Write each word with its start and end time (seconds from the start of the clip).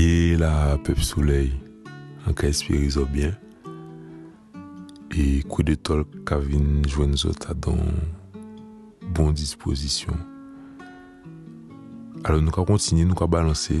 Ye 0.00 0.34
la 0.40 0.78
pep 0.80 0.96
souley 1.04 1.50
an 2.24 2.32
ka 2.32 2.48
espiri 2.48 2.86
zo 2.88 3.02
byen 3.04 3.34
e 5.12 5.42
kou 5.44 5.60
de 5.66 5.74
tol 5.76 6.06
kavin 6.24 6.80
jwen 6.88 7.12
zota 7.20 7.52
don 7.52 7.82
bon 9.12 9.36
disposisyon. 9.36 10.16
Alo 12.24 12.40
nou 12.40 12.54
ka 12.56 12.64
kontine, 12.64 13.04
nou 13.04 13.18
ka 13.18 13.28
balanse, 13.28 13.76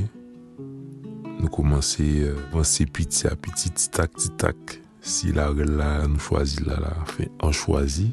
nou 1.38 1.48
komanse 1.56 2.04
avanse 2.50 2.84
euh, 2.84 2.92
piti 2.92 3.30
apiti, 3.30 3.72
titak 3.72 4.20
titak, 4.20 4.76
si 5.00 5.32
la 5.32 5.48
rel 5.54 5.72
la 5.80 5.92
nou 6.04 6.20
chwazi 6.20 6.66
la 6.68 6.82
la, 6.84 6.96
enfin, 7.00 7.32
an 7.40 7.56
chwazi, 7.56 8.10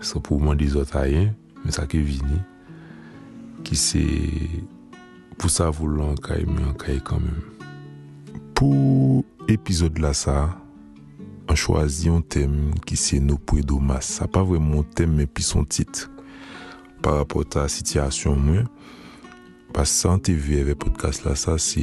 sa 0.00 0.22
pouman 0.24 0.56
de 0.56 0.72
zota 0.72 1.04
yen, 1.10 1.34
men 1.60 1.76
sa 1.76 1.84
ke 1.84 2.00
vini, 2.00 2.40
ki 3.68 3.76
se... 3.76 4.06
pou 5.42 5.50
sa 5.50 5.72
voul 5.74 5.98
ankay, 6.06 6.44
mi 6.46 6.62
ankay 6.70 7.00
kanmen. 7.02 7.40
Pou 8.54 9.24
epizod 9.50 9.96
la 9.98 10.12
sa, 10.14 10.52
an 11.50 11.58
chwazi 11.58 12.06
yon 12.06 12.22
tem 12.30 12.52
ki 12.86 12.94
se 12.94 13.18
nou 13.18 13.42
pou 13.42 13.58
edo 13.58 13.80
mas. 13.82 14.06
Sa 14.20 14.28
pa 14.30 14.44
vremen 14.46 14.86
tem 14.94 15.10
men 15.10 15.26
pi 15.26 15.42
son 15.42 15.66
tit 15.66 16.04
par 17.02 17.18
rapport 17.18 17.58
a 17.58 17.66
sityasyon 17.66 18.38
mwen. 18.38 18.68
Pas 19.74 19.90
sa 19.90 20.12
an 20.14 20.22
te 20.22 20.36
veve 20.38 20.76
podcast 20.78 21.26
la 21.26 21.34
sa, 21.34 21.56
se 21.58 21.82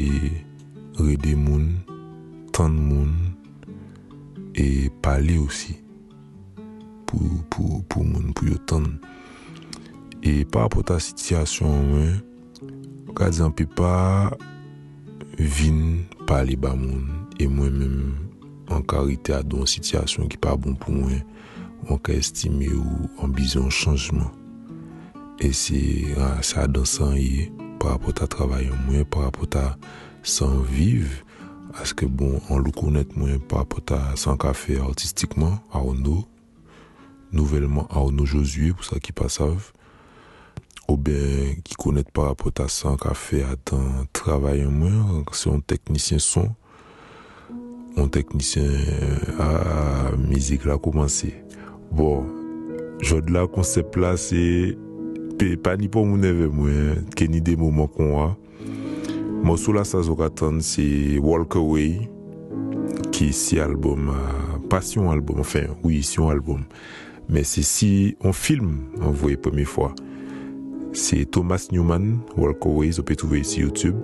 rede 0.96 1.36
moun, 1.36 1.68
tan 2.56 2.72
moun, 2.72 3.12
e 4.56 4.88
pale 5.04 5.36
osi 5.44 5.76
pou, 7.04 7.44
pou, 7.52 7.84
pou 7.92 8.08
moun, 8.08 8.32
pou 8.32 8.48
yo 8.48 8.56
tan. 8.72 8.88
E 10.24 10.46
par 10.48 10.70
rapport 10.70 10.96
a 10.96 11.04
sityasyon 11.04 11.88
mwen, 11.92 12.18
Mwen 13.10 13.18
ka 13.18 13.50
pi 13.58 13.66
pa 13.66 14.30
vin 15.34 16.06
pali 16.30 16.54
ba 16.56 16.76
moun. 16.78 17.26
E 17.42 17.48
mwen 17.50 17.74
men 17.74 17.96
an 18.70 18.84
karite 18.86 19.34
a 19.34 19.42
don 19.42 19.66
sityasyon 19.66 20.30
ki 20.30 20.38
pa 20.38 20.54
bon 20.54 20.76
pou 20.78 20.94
mwen 20.94 21.24
an 21.90 21.98
ka 22.06 22.14
estime 22.14 22.70
ou 22.70 23.10
an 23.26 23.34
bizon 23.34 23.74
chanjman. 23.74 24.30
E 25.42 25.50
se 25.58 25.82
a, 26.22 26.38
sa 26.46 26.68
dan 26.70 26.86
san 26.86 27.18
ye 27.18 27.50
par 27.82 27.98
apot 27.98 28.22
a 28.22 28.30
travayon 28.30 28.78
mwen, 28.86 29.08
par 29.10 29.32
apot 29.32 29.58
a 29.58 29.74
san 30.22 30.62
viv 30.70 31.24
aske 31.82 32.06
bon 32.06 32.38
an 32.46 32.62
lou 32.62 32.76
konet 32.78 33.18
mwen 33.18 33.42
par 33.50 33.66
apot 33.66 33.96
a 33.98 34.04
san 34.22 34.38
ka 34.38 34.54
fe 34.54 34.78
artistikman 34.86 35.58
a 35.74 35.82
ono, 35.82 36.22
nouvelman 37.34 37.90
a 37.90 38.06
ono 38.06 38.30
josue 38.30 38.70
pou 38.76 38.86
sa 38.86 39.02
ki 39.02 39.18
pa 39.18 39.34
sav. 39.34 39.74
ou 40.90 40.98
ben 40.98 41.60
ki 41.66 41.78
konet 41.78 42.10
par 42.14 42.32
rapport 42.32 42.64
a 42.64 42.68
san 42.72 42.98
ka 42.98 43.14
fe 43.18 43.44
atan 43.46 44.08
travay 44.16 44.64
an 44.66 44.74
mwen, 44.74 45.22
se 45.38 45.46
yon 45.46 45.62
teknisyen 45.62 46.22
son, 46.24 46.50
yon 47.98 48.10
teknisyen 48.14 49.38
a 49.42 50.10
mizik 50.18 50.66
la 50.66 50.80
komanse. 50.82 51.30
Bon, 51.94 52.26
jod 53.06 53.30
la 53.34 53.46
konsep 53.50 54.00
la 54.02 54.16
se, 54.20 54.74
pe 55.40 55.54
pa 55.62 55.76
ni 55.78 55.92
pou 55.92 56.10
moun 56.10 56.26
eve 56.26 56.50
mwen, 56.50 57.06
ke 57.14 57.30
ni 57.30 57.44
de 57.46 57.54
mouman 57.60 57.90
kon 57.94 58.18
a, 58.26 58.28
monsou 59.46 59.78
la 59.78 59.86
sa 59.88 60.02
zok 60.06 60.26
atan 60.26 60.60
se 60.66 60.88
Walk 61.22 61.60
Away, 61.62 62.00
ki 63.14 63.30
si 63.36 63.62
albom, 63.62 64.10
pasyon 64.74 65.14
albom, 65.14 65.46
enfin, 65.46 65.70
oui, 65.84 66.02
si 66.02 66.18
yon 66.18 66.34
albom, 66.34 66.66
men 67.30 67.46
se 67.46 67.62
si 67.62 67.92
yon 68.18 68.34
film, 68.34 68.80
an 69.04 69.14
voye 69.14 69.38
pwemi 69.38 69.70
fwa, 69.70 69.94
Se 70.94 71.24
Thomas 71.26 71.70
Newman, 71.72 72.20
Walkaways, 72.38 73.00
ou 73.00 73.06
pe 73.06 73.18
touve 73.20 73.42
isi 73.44 73.64
Youtube. 73.64 73.98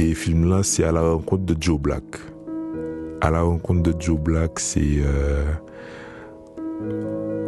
E 0.00 0.12
film 0.18 0.46
lan 0.50 0.64
se 0.66 0.84
A 0.86 0.92
la 0.94 1.02
renkont 1.06 1.44
de 1.46 1.56
Joe 1.58 1.78
Black. 1.78 2.20
A 3.20 3.30
la 3.30 3.42
renkont 3.46 3.82
de 3.86 3.94
Joe 3.98 4.18
Black 4.18 4.60
se... 4.60 4.82
Euh, 5.04 5.54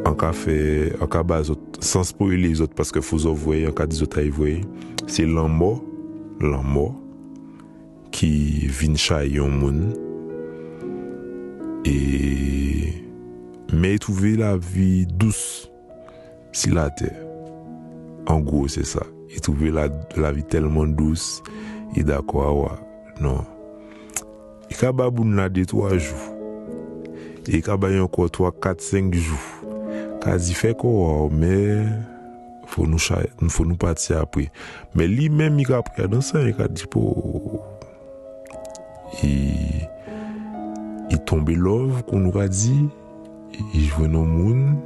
an 0.05 0.17
ka 0.19 0.33
fe, 0.37 0.93
an 1.01 1.09
ka 1.11 1.23
zot, 1.47 1.79
san 1.81 2.05
pou 2.19 2.31
li 2.35 2.53
zot 2.59 2.75
paske 2.77 3.01
fouzou 3.05 3.39
vwe, 3.39 3.63
an 3.69 3.77
ka 3.77 3.87
dizot 3.89 4.17
ay 4.21 4.31
vwe. 4.35 4.61
Se 5.11 5.25
lan 5.27 5.53
mo, 5.57 5.75
lan 6.43 6.67
mo, 6.67 6.89
ki 8.13 8.69
vin 8.69 8.99
chay 8.99 9.39
yon 9.39 9.57
moun. 9.63 9.85
E... 11.89 11.99
Me 13.73 13.97
touve 13.99 14.37
la 14.37 14.59
vi 14.59 15.07
dous 15.07 15.71
si 16.53 16.71
la 16.71 16.91
te. 16.91 17.09
En 18.27 18.41
gros, 18.41 18.69
c'est 18.69 18.85
ça. 18.85 19.03
Il 19.31 19.41
trouvait 19.41 19.71
la, 19.71 19.89
la 20.17 20.33
vie 20.33 20.45
tellement 20.45 20.87
douce. 20.87 21.43
Il 21.97 22.05
d'accord, 22.05 22.45
ah 22.47 22.53
ouais. 22.55 22.79
Non. 23.21 23.45
Il 24.71 24.77
kababoun 24.77 25.37
la 25.37 25.49
de 25.49 25.65
3 25.65 25.99
jours. 25.99 26.35
Il 27.47 27.63
kabayon 27.63 28.05
encore 28.05 28.31
3, 28.31 28.53
4, 28.53 28.81
5 28.81 29.15
jours. 29.15 29.39
Kazi 30.23 30.55
fait 30.55 30.77
quoi, 30.77 31.27
ah, 31.27 31.29
mais 31.33 31.85
faut 32.67 32.87
nous, 32.87 32.99
faut 32.99 33.65
nous 33.65 33.77
partir 33.77 34.21
après. 34.21 34.51
Mais 34.95 35.09
lui-même, 35.09 35.59
il 35.59 35.73
a 35.73 35.83
pris 35.83 36.09
dans 36.09 36.21
ça, 36.21 36.41
il 36.41 36.55
a 36.61 36.69
dit 36.69 36.87
pour. 36.87 37.67
Il, 39.23 39.89
il 41.11 41.19
tombait 41.27 41.55
l'œuvre 41.55 42.05
qu'on 42.05 42.21
nous 42.21 42.39
a 42.39 42.49
dit. 42.49 42.89
Il 43.75 43.85
jouait 43.85 44.09
dans 44.09 44.23
le 44.23 44.29
monde. 44.29 44.77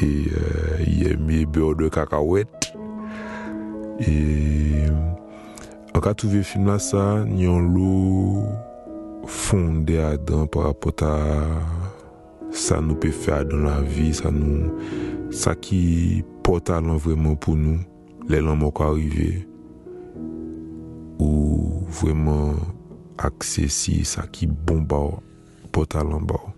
Et 0.00 0.04
euh, 0.04 0.84
il 0.86 1.06
aimait 1.06 1.44
beurre 1.44 1.76
de 1.76 1.88
cacahuète. 1.88 2.61
E 4.02 4.88
an 5.92 6.00
ka 6.02 6.12
touve 6.18 6.42
film 6.42 6.66
la 6.66 6.78
sa, 6.82 7.22
nyon 7.22 7.70
lou 7.74 8.42
fonde 9.30 9.94
adan 10.02 10.48
par 10.50 10.72
apot 10.72 11.04
a 11.06 11.14
sa 12.50 12.80
nou 12.82 12.98
pe 12.98 13.12
fe 13.14 13.34
adan 13.36 13.66
la 13.68 13.78
vi, 13.86 14.10
sa 14.16 14.32
nou 14.34 14.80
sa 15.32 15.54
ki 15.54 16.22
pot 16.42 16.72
alan 16.74 16.98
vreman 17.00 17.38
pou 17.38 17.54
nou, 17.58 17.78
lè 18.26 18.42
lan 18.42 18.58
mou 18.58 18.74
kwa 18.74 18.90
rive 18.96 19.44
ou 21.22 21.84
vreman 22.00 22.58
aksesi 23.22 24.00
sa 24.08 24.26
ki 24.26 24.50
bon 24.50 24.82
ba 24.88 24.98
ou 24.98 25.22
pot 25.72 25.94
alan 26.00 26.26
ba 26.26 26.40
ou. 26.40 26.56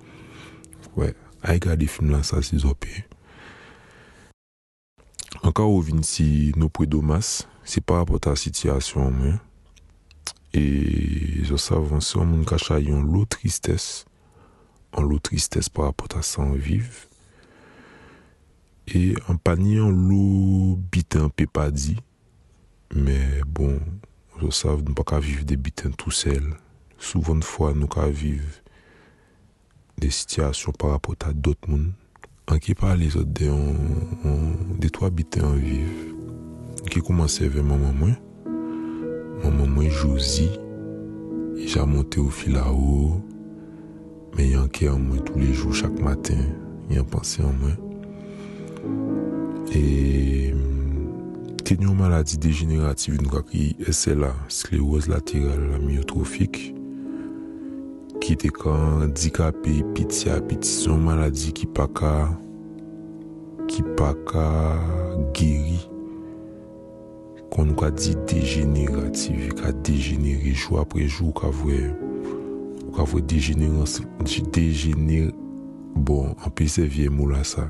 Wè, 0.95 1.11
ouais, 1.11 1.17
a 1.43 1.59
gade 1.59 1.91
film 1.91 2.15
la 2.15 2.23
sa 2.25 2.41
si 2.41 2.57
zopi. 2.63 3.03
Anka 5.45 5.61
ou 5.61 5.83
vin 5.85 6.01
si 6.01 6.55
nou 6.57 6.73
pre 6.73 6.87
do 6.89 7.03
mas, 7.05 7.43
se 7.69 7.83
pa 7.85 7.99
apota 8.01 8.33
sityasyon 8.33 9.11
mwen, 9.13 9.35
e 10.57 10.63
jos 11.45 11.67
avansyon 11.77 12.31
moun 12.31 12.47
kacha 12.49 12.79
yon 12.81 13.03
lo 13.13 13.27
tristès, 13.29 14.07
an 14.97 15.05
lo 15.05 15.19
tristès 15.21 15.69
pa 15.69 15.91
apota 15.91 16.23
san 16.25 16.55
viv, 16.57 17.03
e 18.89 19.13
an 19.29 19.37
pani 19.37 19.77
an 19.85 19.93
lo 20.09 20.79
biten 20.89 21.29
pe 21.29 21.45
pa 21.45 21.67
di, 21.69 21.99
me 22.97 23.45
bon, 23.45 23.77
zo 24.41 24.49
sav 24.49 24.81
nou 24.81 24.97
pa 24.97 25.05
ka 25.13 25.21
viv 25.21 25.45
de 25.45 25.61
biten 25.61 25.93
tou 25.93 26.09
sel, 26.09 26.55
souvan 26.97 27.45
fwa 27.45 27.75
nou 27.77 27.93
ka 27.93 28.09
viv 28.09 28.63
de 30.01 30.09
sityasyon 30.09 30.81
pa 30.81 30.95
apota 30.97 31.37
dot 31.37 31.69
moun, 31.69 31.93
an 32.53 32.59
ki 32.61 32.75
pa 32.77 32.93
li 32.99 33.09
zot 33.13 33.31
de 33.37 33.49
an 33.49 34.77
de 34.81 34.89
to 34.93 35.07
abite 35.07 35.41
an 35.41 35.57
viv 35.57 36.91
ki 36.91 37.01
koumanse 37.01 37.49
ve 37.49 37.63
maman 37.63 37.97
mwen 38.01 38.17
maman 39.45 39.71
mwen 39.73 39.91
jouzi 39.91 40.51
e 41.57 41.69
ja 41.73 41.87
monte 41.87 42.21
ou 42.21 42.31
fila 42.31 42.67
ou 42.73 43.23
men 44.37 44.51
yon 44.51 44.69
ke 44.69 44.91
an 44.91 45.01
mwen 45.07 45.25
tou 45.25 45.41
le 45.41 45.51
jou 45.55 45.73
chak 45.73 45.97
maten 46.05 46.45
yon 46.93 47.09
panse 47.09 47.41
an 47.41 47.57
mwen. 47.63 47.77
E 49.73 50.53
ten 51.65 51.81
yon 51.87 51.97
maladi 51.97 52.37
degeneratif 52.37 53.17
nou 53.23 53.33
kak 53.39 53.55
ese 53.89 54.13
la 54.19 54.35
skleroz 54.53 55.09
lateral 55.09 55.79
amyotrofik 55.79 56.61
ki 58.25 58.37
te 58.41 58.49
ka 58.49 58.73
dikape 59.13 59.83
piti 59.93 60.31
a 60.33 60.41
piti, 60.41 60.69
son 60.69 61.05
maladi 61.05 61.53
ki 61.53 61.67
pa 61.77 61.85
ka 61.93 62.13
ki 63.69 63.85
pa 63.99 64.15
ka 64.25 64.47
geri 65.37 65.77
kon 67.53 67.69
nou 67.69 67.77
ka 67.77 67.91
di 67.93 68.17
degeneratif 68.25 69.53
ka 69.61 69.75
degeneri 69.85 70.57
jou 70.57 70.81
apre 70.81 71.05
jou 71.05 71.37
ka 71.37 71.53
vwe 71.53 71.83
ka 72.97 73.05
vwe 73.13 73.21
degenere 73.29 73.85
degenere 74.57 75.35
bon 75.95 76.33
anpe 76.47 76.67
se 76.69 76.83
vie 76.83 77.09
mou 77.09 77.29
la 77.31 77.45
sa. 77.45 77.69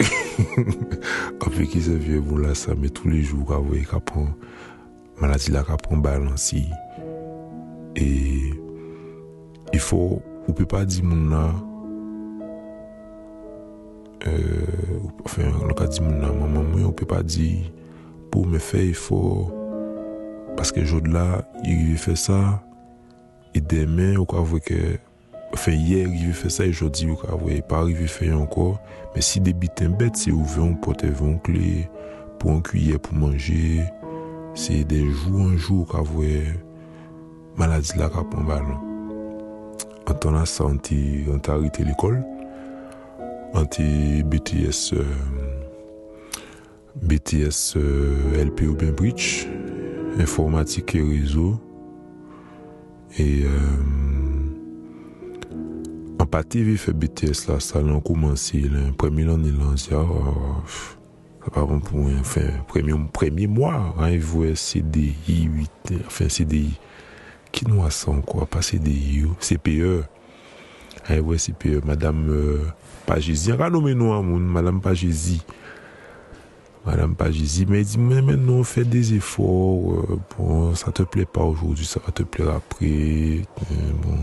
Anpe 1.44 1.66
ki 1.68 1.82
se 1.84 1.96
vie 1.98 2.20
mou 2.22 2.38
la 2.40 2.54
sa 2.54 2.74
me 2.78 2.88
tou 2.88 3.10
le 3.10 3.20
jou 3.20 3.44
ka 3.48 3.58
vwe 3.60 3.82
ka 3.88 4.00
pon 4.00 4.30
maladi 5.20 5.52
la 5.52 5.64
ka 5.66 5.76
pon 5.80 6.00
balansi. 6.04 6.64
E 7.98 8.49
fò, 9.90 10.20
ou 10.46 10.54
pe 10.56 10.66
pa 10.68 10.84
di 10.86 11.02
moun 11.02 11.28
nan, 11.32 11.58
euh, 14.28 15.00
enfin, 15.24 15.50
lò 15.66 15.74
ka 15.78 15.88
di 15.90 16.02
moun 16.04 16.20
nan, 16.22 16.36
maman 16.38 16.66
mwen, 16.70 16.88
ou 16.88 16.96
pe 16.96 17.08
pa 17.08 17.22
di, 17.26 17.70
pou 18.30 18.46
me 18.46 18.60
fe, 18.62 18.84
y 18.90 18.96
fò, 18.96 19.20
paske 20.58 20.84
jod 20.86 21.10
la, 21.10 21.42
y 21.66 21.96
fè 22.00 22.16
sa, 22.18 22.40
e 23.56 23.62
demè, 23.62 24.12
ou 24.20 24.28
ka 24.30 24.42
vwe 24.46 24.62
ke, 24.66 24.82
enfin, 25.54 25.74
yè, 25.74 26.04
y 26.06 26.28
e 26.30 26.34
fè 26.36 26.52
sa, 26.52 26.68
e 26.68 26.74
jodi, 26.74 27.08
ou 27.10 27.18
ka 27.20 27.38
vwe, 27.40 27.60
pa 27.70 27.82
y 27.90 28.10
fè 28.10 28.30
yon 28.30 28.46
kò, 28.50 28.72
mè 29.14 29.24
si 29.24 29.42
debiten 29.42 29.96
bet, 29.98 30.20
se 30.20 30.34
ou 30.34 30.44
ouve, 30.44 30.60
on 30.68 30.76
pote, 30.84 31.10
on 31.26 31.38
kle, 31.46 31.88
pou 32.38 32.54
an 32.54 32.62
kuyè, 32.66 32.98
e 32.98 33.02
pou 33.02 33.18
manje, 33.18 33.88
se 34.58 34.82
de 34.86 35.02
jou 35.08 35.48
an 35.48 35.56
jou, 35.56 35.82
ou 35.82 35.90
ka 35.90 36.04
vwe, 36.12 36.44
maladi 37.58 37.98
la 37.98 38.10
ka 38.12 38.26
pon 38.30 38.46
balon. 38.46 38.89
an 40.10 40.18
ton 40.18 40.34
asa 40.34 40.64
an 40.66 40.78
ti 40.82 41.24
an 41.30 41.38
ta 41.38 41.54
rite 41.54 41.84
l'ekol 41.86 42.16
an 43.54 43.66
ti 43.70 44.22
BTS 44.26 44.94
BTS 47.06 47.78
LP 48.34 48.66
ou 48.66 48.74
ben 48.74 48.90
bridge 48.98 49.46
informatik 50.18 50.96
e 50.98 51.04
rezo 51.06 51.54
e 53.14 53.46
an 56.18 56.26
pati 56.26 56.66
vi 56.66 56.74
fe 56.76 56.92
BTS 56.92 57.46
la 57.46 57.60
sa 57.62 57.78
lan 57.78 58.02
koumansi 58.02 58.66
premi 58.98 59.22
lan 59.30 59.46
ni 59.46 59.54
lan 59.54 59.78
zya 59.78 60.02
premi 63.14 63.46
mwa 63.46 63.94
an 63.94 64.18
vwe 64.18 64.54
CDI 64.58 65.46
8 65.88 66.02
fin 66.10 66.28
CDI 66.28 66.89
qui 67.52 67.66
nous 67.66 67.84
a 67.84 67.90
ça 67.90 68.10
encore, 68.10 68.46
pas 68.46 68.62
CDI, 68.62 69.24
CPE, 69.40 70.04
hein, 71.08 71.20
ouais, 71.20 71.36
CPE, 71.36 71.84
Madame 71.84 72.28
euh, 72.30 72.58
Pagési, 73.06 73.52
renommez 73.52 73.94
nous 73.94 74.22
Madame 74.38 74.80
Pagési, 74.80 75.42
Madame 76.86 77.14
Pajizi 77.14 77.66
m'a 77.66 77.82
dit, 77.82 77.98
mais 77.98 78.22
maintenant 78.22 78.54
on 78.54 78.64
fait 78.64 78.84
des 78.84 79.14
efforts, 79.14 79.92
euh, 79.92 80.18
bon, 80.38 80.74
ça 80.74 80.90
te 80.90 81.02
plaît 81.02 81.26
pas 81.26 81.42
aujourd'hui, 81.42 81.84
ça 81.84 82.00
va 82.04 82.10
te 82.10 82.22
plaire 82.22 82.50
après. 82.50 82.86
Euh, 82.86 83.92
bon, 84.02 84.18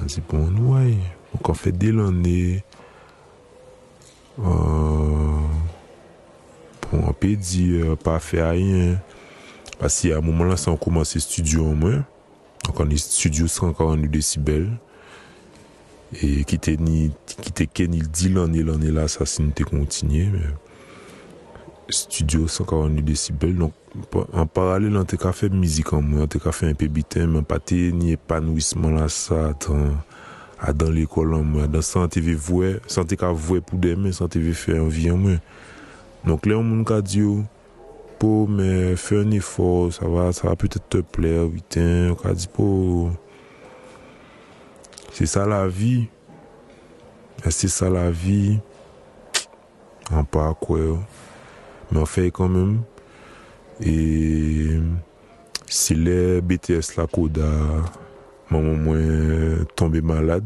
on 0.00 0.04
dit, 0.04 0.22
bon, 0.28 0.72
ouais, 0.72 0.94
donc 1.32 1.48
on 1.48 1.54
fait 1.54 1.72
dès 1.72 1.90
l'année. 1.90 2.62
Euh, 4.38 4.44
bon, 6.92 7.04
on 7.08 7.12
peut 7.12 7.34
dire, 7.34 7.96
pas 7.96 8.20
faire 8.20 8.50
rien. 8.50 9.00
Parce 9.80 10.00
qu'à 10.00 10.18
un 10.18 10.20
moment 10.20 10.44
là, 10.44 10.56
ça 10.56 10.70
on 10.70 10.76
commence 10.76 11.18
studio 11.18 11.66
en 11.66 11.74
moins. 11.74 12.04
Kon 12.72 12.88
li 12.88 12.98
studio 12.98 13.46
142 13.50 14.08
desibel 14.08 14.68
E 16.14 16.44
ki 16.46 16.58
te 16.60 17.66
ken 17.66 17.94
il 17.96 18.06
di 18.08 18.30
lan 18.32 18.54
e 18.54 18.62
lan 18.64 18.84
e 18.86 18.92
la 18.94 19.08
asasin 19.08 19.50
te 19.56 19.66
kontinye 19.66 20.28
Studio 21.90 22.46
142 22.48 23.02
desibel 23.04 23.66
An 24.32 24.46
paralel 24.48 24.96
an 25.02 25.08
te 25.10 25.18
ka 25.20 25.34
fe 25.36 25.50
mizik 25.52 25.92
an 25.96 26.06
mwen 26.06 26.24
An 26.24 26.30
te 26.30 26.40
ka 26.42 26.54
fe 26.54 26.70
an 26.72 26.78
pe 26.78 26.88
bitem 26.92 27.36
An 27.40 27.46
pa 27.48 27.60
te 27.60 27.90
ni 27.94 28.14
epanouisman 28.14 28.96
la 29.00 29.10
sa 29.12 29.50
A 30.64 30.72
dan 30.72 30.94
l'ekol 30.94 31.34
an 31.36 31.44
mwen 31.50 31.72
Dan 31.72 31.84
san 31.84 32.08
te 32.08 32.22
ve 32.24 32.36
vwe 32.38 32.78
San 32.90 33.08
te 33.10 33.18
ka 33.20 33.32
vwe 33.34 33.60
pou 33.64 33.80
demen 33.80 34.14
San 34.16 34.30
te 34.32 34.42
ve 34.42 34.54
fe 34.56 34.78
an 34.78 34.88
vi 34.92 35.10
an 35.12 35.20
mwen 35.20 35.42
Donk 36.24 36.46
le 36.48 36.56
an 36.56 36.64
moun 36.64 36.86
ka 36.88 37.02
diyo 37.04 37.42
me 38.26 38.96
faire 38.96 39.20
un 39.20 39.30
effort, 39.30 39.92
ça 39.92 40.06
va, 40.06 40.32
ça 40.32 40.48
va 40.48 40.56
peut-être 40.56 40.88
te 40.88 40.98
plaire, 40.98 41.46
pour, 42.52 43.10
c'est 45.12 45.26
ça 45.26 45.46
la 45.46 45.68
vie. 45.68 46.08
C'est 47.48 47.68
ça 47.68 47.88
la 47.88 48.10
vie? 48.10 48.58
On 50.10 50.24
pas 50.24 50.54
quoi. 50.54 50.78
Mais 51.92 52.00
on 52.00 52.04
fait 52.04 52.32
quand 52.32 52.48
même. 52.48 52.82
Et 53.80 54.70
si 55.68 55.94
les 55.94 56.40
BTS 56.40 56.96
la 56.96 57.06
Koda, 57.06 57.48
maman 58.50 58.74
moins 58.74 59.64
tombé 59.76 60.00
malade. 60.00 60.44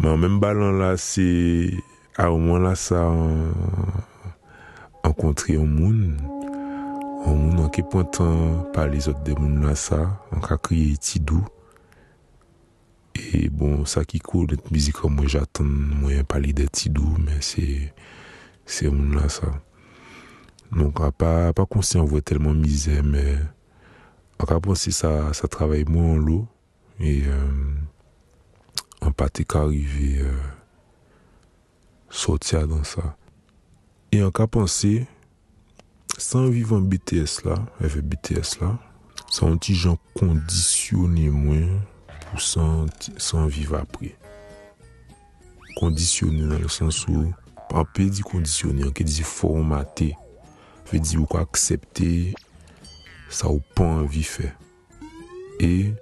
Mais 0.00 0.08
en 0.08 0.16
même 0.16 0.40
ballon 0.40 0.72
là, 0.72 0.96
c'est 0.96 1.70
à 2.16 2.26
un 2.26 2.30
moment 2.30 2.58
là, 2.58 2.74
ça 2.74 3.12
rencontrer 5.04 5.56
un 5.56 5.66
monde. 5.66 6.20
Bon 7.32 7.38
moun 7.40 7.62
anke 7.64 7.80
pointan 7.88 8.58
pale 8.74 8.98
zot 9.00 9.22
de 9.24 9.32
moun 9.32 9.62
la 9.64 9.72
sa, 9.78 10.02
anka 10.36 10.58
kriye 10.60 10.90
iti 10.98 11.16
dou. 11.16 11.40
E 13.16 13.46
bon, 13.48 13.86
sa 13.88 14.02
ki 14.04 14.18
kou 14.20 14.44
net 14.50 14.66
mizika 14.68 15.08
mwen 15.08 15.30
jatan 15.32 15.70
mwen 16.02 16.26
pale 16.28 16.50
de 16.52 16.66
iti 16.68 16.90
dou, 16.92 17.16
men 17.16 17.40
se 17.40 18.90
moun 18.90 19.16
la 19.16 19.30
sa. 19.32 19.48
Nonk 20.76 21.00
a 21.06 21.08
pa, 21.08 21.30
pa 21.56 21.64
konsi 21.64 21.96
anvwe 22.02 22.20
telman 22.20 22.60
mizè, 22.60 22.98
men 23.00 23.46
anka 24.36 24.60
ponsi 24.68 24.92
sa, 24.92 25.30
sa 25.32 25.48
travay 25.48 25.86
mwen 25.88 26.18
an 26.18 26.28
lo, 26.28 26.38
e 27.00 27.14
euh, 27.32 29.08
an 29.08 29.16
pati 29.16 29.48
ka 29.48 29.64
arrive 29.70 30.28
euh, 30.28 30.52
sotia 32.12 32.66
dan 32.68 32.84
sa. 32.84 33.14
E 34.12 34.20
anka 34.20 34.50
ponsi, 34.52 34.98
san 36.18 36.50
vivan 36.50 36.84
BTS 36.88 37.42
la, 37.46 37.56
evè 37.84 38.02
BTS 38.04 38.58
la, 38.60 38.72
san 39.32 39.58
ti 39.62 39.74
jan 39.76 39.96
kondisyonè 40.18 41.30
mwen 41.32 41.80
pou 42.28 42.42
san, 42.42 42.90
san 43.16 43.48
viv 43.52 43.72
apre. 43.78 44.12
Kondisyonè 45.78 46.44
nan 46.50 46.62
lè 46.62 46.70
sens 46.72 47.02
ou, 47.08 47.30
apè 47.78 48.08
di 48.12 48.24
kondisyonè, 48.28 48.84
anke 48.88 49.06
di 49.08 49.24
formatè, 49.26 50.10
fè 50.88 51.00
di 51.00 51.18
ou 51.20 51.28
kwa 51.30 51.46
akseptè, 51.46 52.12
sa 53.32 53.48
ou 53.48 53.64
pan 53.76 54.04
vi 54.04 54.24
fè. 54.28 54.52
E, 55.62 55.92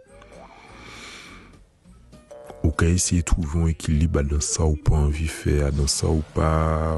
ou 2.60 2.74
ka 2.76 2.88
esye 2.90 3.22
trouvon 3.26 3.70
ekilib 3.70 4.18
adan 4.20 4.42
sa 4.44 4.66
ou 4.66 4.78
pan 4.86 5.08
vi 5.14 5.30
fè, 5.30 5.60
adan 5.70 5.90
sa 5.90 6.10
ou 6.10 6.26
pa, 6.34 6.50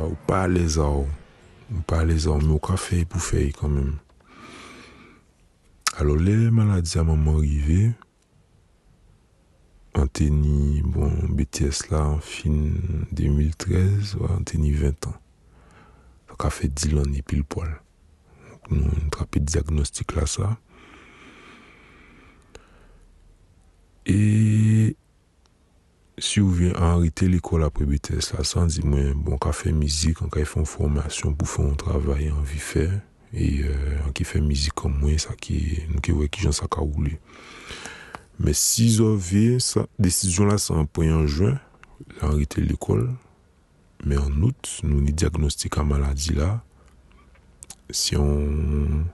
ou 0.08 0.16
pa 0.28 0.46
lè 0.50 0.64
za 0.78 0.88
ou. 0.88 1.08
Pas 1.80 2.04
l'aise 2.04 2.28
mais 2.28 2.52
au 2.52 2.58
café 2.58 3.04
pour 3.04 3.20
faire 3.20 3.50
quand 3.58 3.68
même. 3.68 3.96
Alors 5.96 6.16
les 6.16 6.50
maladies 6.50 6.98
à 6.98 7.04
moment 7.04 7.38
arrivé 7.38 7.92
en 9.94 10.06
tennis 10.06 10.82
bon 10.82 11.12
BTS 11.28 11.90
là 11.90 12.04
en 12.04 12.18
fin 12.18 12.70
2013 13.12 14.16
en 14.20 14.42
tennis 14.42 14.76
20 14.76 15.06
ans. 15.06 15.14
Ça 16.28 16.46
a 16.46 16.50
fait 16.50 16.68
10 16.68 16.94
ans 16.98 17.02
et 17.14 17.22
pile 17.22 17.44
poil. 17.44 17.80
Nous 18.70 18.84
avons 18.84 19.26
diagnostic 19.36 20.14
là 20.14 20.26
ça. 20.26 20.58
Et 24.06 24.96
Si 26.20 26.42
ou 26.42 26.50
vyen 26.52 26.74
anrite 26.76 27.24
l'ekol 27.24 27.62
apre 27.64 27.86
bites 27.88 28.34
la, 28.34 28.42
san 28.44 28.68
di 28.68 28.82
mwen, 28.84 29.14
bon, 29.24 29.38
ka 29.40 29.54
fe 29.56 29.70
mizik, 29.72 30.20
an 30.20 30.28
ka 30.32 30.42
e 30.42 30.48
fè 30.48 30.60
formasyon 30.68 31.32
pou 31.40 31.48
fè 31.48 31.64
an 31.64 31.78
travay 31.80 32.28
an 32.28 32.42
vi 32.44 32.60
fè, 32.60 32.84
e 33.32 33.46
euh, 33.64 33.94
an 34.04 34.12
ki 34.12 34.26
fè 34.28 34.42
mizik 34.44 34.76
kon 34.76 34.92
mwen, 34.92 35.16
sa 35.22 35.32
ki, 35.40 35.56
nou 35.88 36.04
ki 36.04 36.12
wè 36.18 36.28
ki 36.28 36.44
jan 36.44 36.56
sa 36.56 36.68
ka 36.68 36.84
oule. 36.84 37.14
Men 38.36 38.56
si 38.58 38.90
zo 38.92 39.14
vyen, 39.16 39.56
sa, 39.64 39.86
desisyon 39.96 40.52
la 40.52 40.58
sa 40.60 40.76
an 40.82 40.90
poy 40.90 41.08
an 41.08 41.24
jwen, 41.24 41.56
anrite 42.20 42.60
l'ekol, 42.60 43.06
men 44.04 44.20
an 44.20 44.44
out, 44.50 44.74
nou 44.84 45.00
ni 45.00 45.16
diagnostik 45.16 45.80
an 45.80 45.88
maladi 45.94 46.36
la, 46.36 46.58
si 47.88 48.20
an... 48.20 49.08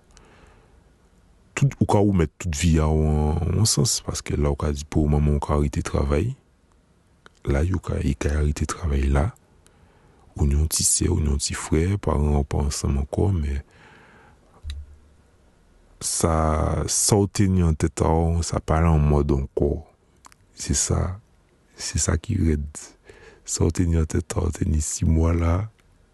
Tout, 1.59 1.73
ou 1.83 1.87
ka 1.91 2.03
ou 2.03 2.15
met 2.15 2.31
tout 2.39 2.55
vi 2.55 2.77
ya 2.77 2.91
ou 2.91 3.33
an 3.35 3.67
sens, 3.67 3.97
paske 4.07 4.35
la 4.39 4.51
ou 4.51 4.59
ka 4.59 4.75
di 4.75 4.85
pou 4.87 5.11
maman 5.11 5.39
ou 5.39 5.43
ka 5.43 5.57
harite 5.57 5.83
travay, 5.87 6.29
la 7.47 7.63
yo 7.67 7.79
ka 7.83 8.01
yi 8.03 8.17
ka 8.19 8.33
harite 8.35 8.67
travay 8.71 9.07
la, 9.13 9.29
ou 10.39 10.47
nyon 10.47 10.69
ti 10.71 10.87
se, 10.87 11.09
ou 11.11 11.19
nyon 11.23 11.41
ti 11.43 11.57
fre, 11.59 11.99
paran 12.03 12.39
ou 12.39 12.47
pa 12.47 12.63
ansam 12.67 12.99
anko, 13.03 13.29
me 13.35 13.59
sa 16.05 16.85
saute 16.87 17.49
nyon 17.51 17.75
teta 17.79 18.07
ou, 18.07 18.45
sa 18.47 18.63
pala 18.63 18.93
an 18.95 19.03
mod 19.03 19.35
anko. 19.35 19.83
Se 20.59 20.75
sa, 20.79 21.19
se 21.79 21.99
sa 22.03 22.17
ki 22.21 22.39
red. 22.39 22.67
Saute 23.49 23.87
nyon 23.89 24.07
teta 24.11 24.45
ou, 24.45 24.55
teni 24.55 24.83
6 24.85 25.09
mwa 25.11 25.35
la, 25.35 25.55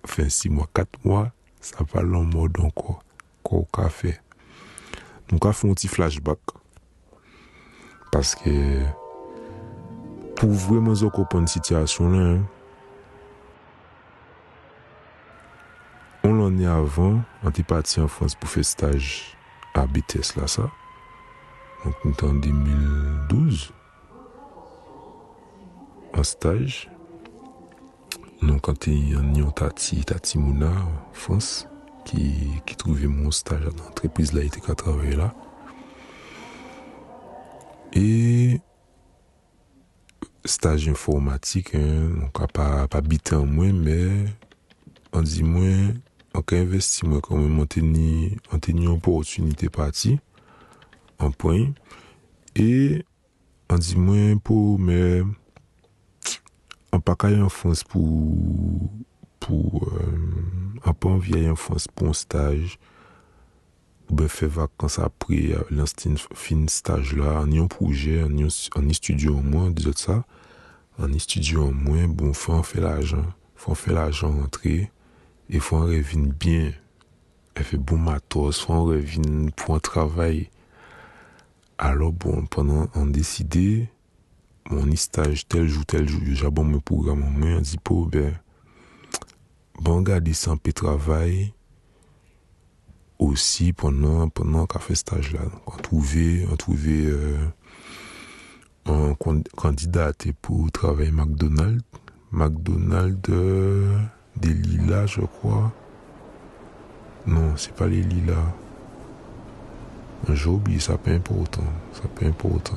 fin 0.09 0.31
6 0.33 0.52
mwa, 0.57 0.69
4 0.73 1.04
mwa, 1.04 1.25
sa 1.61 1.85
pala 1.88 2.23
an 2.23 2.33
mod 2.33 2.61
anko, 2.64 2.99
ko 3.45 3.64
ka 3.76 3.90
fe. 3.93 4.16
Nou 5.28 5.40
ka 5.43 5.52
fon 5.57 5.76
ti 5.76 5.88
flashback, 5.88 6.57
paske 8.12 8.52
pou 10.38 10.50
vwèman 10.67 10.97
zo 10.99 11.11
kopan 11.14 11.47
sityasyon 11.50 12.14
lan. 12.14 12.43
On 16.25 16.38
lan 16.41 16.57
ni 16.59 16.67
avan, 16.69 17.21
an 17.45 17.55
ti 17.55 17.64
pati 17.67 18.00
an 18.03 18.11
Frans 18.11 18.35
pou 18.38 18.50
fè 18.50 18.64
staj 18.64 19.11
a 19.76 19.85
Bites 19.91 20.35
la 20.38 20.49
sa. 20.50 20.71
An 21.85 21.95
kon 22.00 22.17
tan 22.19 22.41
2012. 22.45 23.69
An 26.17 26.26
staj. 26.26 26.85
Non 28.45 28.61
kan 28.64 28.76
te 28.76 28.93
yon 28.93 29.33
yon 29.38 29.55
tati, 29.57 30.03
tati 30.09 30.41
mouna, 30.41 30.73
Frans, 31.17 31.64
ki, 32.09 32.29
ki 32.69 32.76
trouve 32.81 33.09
moun 33.09 33.33
staj 33.33 33.71
an 33.71 33.83
entreprise 33.88 34.37
la 34.37 34.45
ite 34.49 34.64
ka 34.64 34.76
travè 34.79 35.17
la. 35.21 35.33
E... 37.95 38.64
staj 40.45 40.89
informatik, 40.91 41.73
an 41.75 42.29
ka 42.37 42.47
pa, 42.53 42.67
pa 42.93 43.01
bitan 43.01 43.47
mwen, 43.49 43.79
men, 43.81 44.29
an 45.17 45.25
di 45.25 45.45
mwen, 45.47 46.03
an 46.37 46.45
ka 46.45 46.59
investi 46.61 47.09
mwen, 47.09 47.23
kon 47.25 47.41
mwen 47.41 47.65
an 47.65 47.71
teni, 47.73 48.09
an 48.53 48.61
teni 48.61 48.85
an 48.91 49.01
potunite 49.05 49.71
pati, 49.73 50.19
an 51.23 51.33
poin, 51.41 51.73
e, 52.53 53.01
an 53.73 53.81
di 53.81 53.97
mwen 53.97 54.43
pou, 54.45 54.77
men, 54.77 55.33
an 56.93 57.01
pa 57.01 57.17
kaya 57.19 57.41
an 57.47 57.53
fons 57.53 57.81
pou, 57.89 58.91
pou, 59.41 59.81
euh, 59.89 60.85
an 60.85 60.93
pa 60.93 61.17
an 61.17 61.25
vye 61.25 61.47
an 61.51 61.59
fons 61.59 61.89
pou 61.89 62.13
an 62.13 62.19
staj, 62.21 62.77
ben 64.11 64.28
fait 64.28 64.46
vacances 64.46 64.99
après 64.99 65.52
euh, 65.52 65.62
l'instinct 65.70 66.14
fin 66.34 66.66
stage 66.68 67.16
là 67.16 67.40
en 67.40 67.50
un 67.52 67.66
projet 67.66 68.23
en 68.23 68.38
un 68.38 68.92
studio 68.92 69.37
au 69.37 69.42
moins 69.42 69.70
disons 69.70 69.92
ça. 69.96 70.25
En 70.99 71.18
studio 71.18 71.64
au 71.64 71.73
moins 71.73 72.06
bon 72.06 72.32
faut 72.32 72.52
en 72.52 72.62
faire 72.62 72.82
l'argent. 72.82 73.25
Faut 73.56 73.73
en 73.73 73.75
faire 73.75 73.94
l'argent 73.94 74.32
entrer 74.42 74.90
et 75.49 75.58
faut 75.58 75.76
en 75.76 75.87
revenir 75.87 76.32
bien. 76.38 76.73
Elle 77.54 77.64
fait 77.64 77.78
bon 77.78 77.96
matos. 77.96 78.61
Faut 78.61 78.75
en 78.75 78.84
revenir 78.84 79.52
pour 79.52 79.75
un 79.75 79.80
travail. 79.80 80.50
Alors 81.78 82.12
bon 82.12 82.46
pendant 82.46 82.88
on 82.94 83.06
décidé 83.06 83.88
mon 84.70 84.94
stage 84.96 85.46
tel 85.49 85.66
jour 85.66 85.84
tel 85.84 86.08
jour 86.08 86.20
j'ai 86.25 86.50
bon 86.50 86.64
mon 86.64 86.80
programme 86.80 87.20
moi 87.20 87.56
on 87.58 87.61
dit 87.61 87.78
pour 87.82 88.06
ben 88.06 88.32
bon 89.80 90.00
garder 90.00 90.32
peu 90.62 90.73
travail 90.73 91.52
aussi 93.18 93.73
pendant 93.73 94.28
pendant 94.28 94.66
qu'on 94.66 94.78
fait 94.78 94.94
stage 94.94 95.33
là. 95.33 95.40
On 95.66 95.76
trouvait 95.76 96.47
on 96.50 96.56
trouvait 96.56 97.06
euh, 97.06 97.47
un 98.87 99.14
candidat 99.56 100.12
pour 100.42 100.71
travailler 100.73 101.11
McDonald's. 101.11 101.83
McDonald's 102.33 103.30
euh, 103.30 103.97
des 104.37 104.52
lilas 104.52 105.06
je 105.06 105.21
crois. 105.21 105.73
Non 107.26 107.56
c'est 107.56 107.75
pas 107.75 107.87
les 107.87 108.02
lilas 108.02 108.54
j'ai 110.33 110.49
oublié 110.49 110.80
ça 110.80 110.97
pas 110.97 111.11
important 111.11 111.64
ça 111.92 112.02
pas 112.09 112.26
important. 112.26 112.76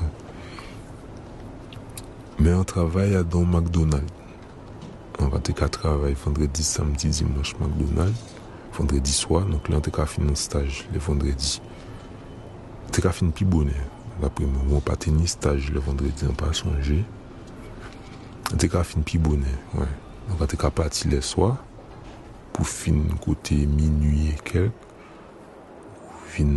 Mais 2.38 2.52
on 2.52 2.62
travaille 2.62 3.16
dans 3.24 3.44
McDonald's. 3.44 4.12
On 5.18 5.26
va 5.26 5.40
travailler 5.40 6.14
vendredi 6.14 6.62
samedi 6.62 7.08
dimanche 7.08 7.56
McDonald's 7.58 8.37
vendredi 8.78 9.12
swa, 9.12 9.42
donc 9.50 9.68
lan 9.72 9.84
te 9.84 9.92
ka 9.94 10.06
fin 10.08 10.28
nan 10.28 10.38
staj 10.38 10.84
le 10.94 11.02
vendredi. 11.02 11.58
Te 12.94 13.04
ka 13.04 13.12
fin 13.14 13.34
pi 13.34 13.46
bonen, 13.48 13.78
apre 14.22 14.46
mwen 14.46 14.70
mwen 14.70 14.84
pa 14.86 14.96
teni 15.00 15.28
staj 15.28 15.72
le 15.74 15.82
vendredi 15.82 16.28
nan 16.28 16.38
pa 16.38 16.54
sonje. 16.56 17.02
Te 18.54 18.70
ka 18.70 18.84
fin 18.86 19.04
pi 19.06 19.20
bonen, 19.22 19.58
wè. 19.74 19.82
Ouais. 19.82 19.96
Donc 20.28 20.42
an 20.44 20.50
te 20.50 20.58
ka 20.60 20.68
pati 20.74 21.08
le 21.08 21.22
swa, 21.24 21.54
pou 22.52 22.66
fin 22.68 23.00
kote 23.24 23.56
minuye 23.70 24.34
kelk, 24.44 24.76
fin 26.28 26.52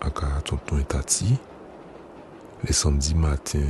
akara 0.00 0.40
tonton 0.46 0.80
etati, 0.80 1.34
le 2.64 2.76
samdi 2.76 3.12
matin 3.18 3.68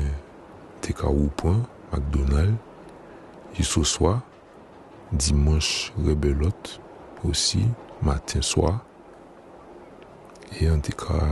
te 0.84 0.94
ka 0.94 1.10
woupon, 1.10 1.64
McDonald, 1.90 2.54
yisoswa, 3.58 4.20
dimanche 5.10 5.92
rebelot, 6.06 6.76
aussi, 7.26 7.66
matin, 8.02 8.42
soir. 8.42 8.84
Et 10.60 10.70
en 10.70 10.80
tout 10.80 10.92
cas, 10.92 11.26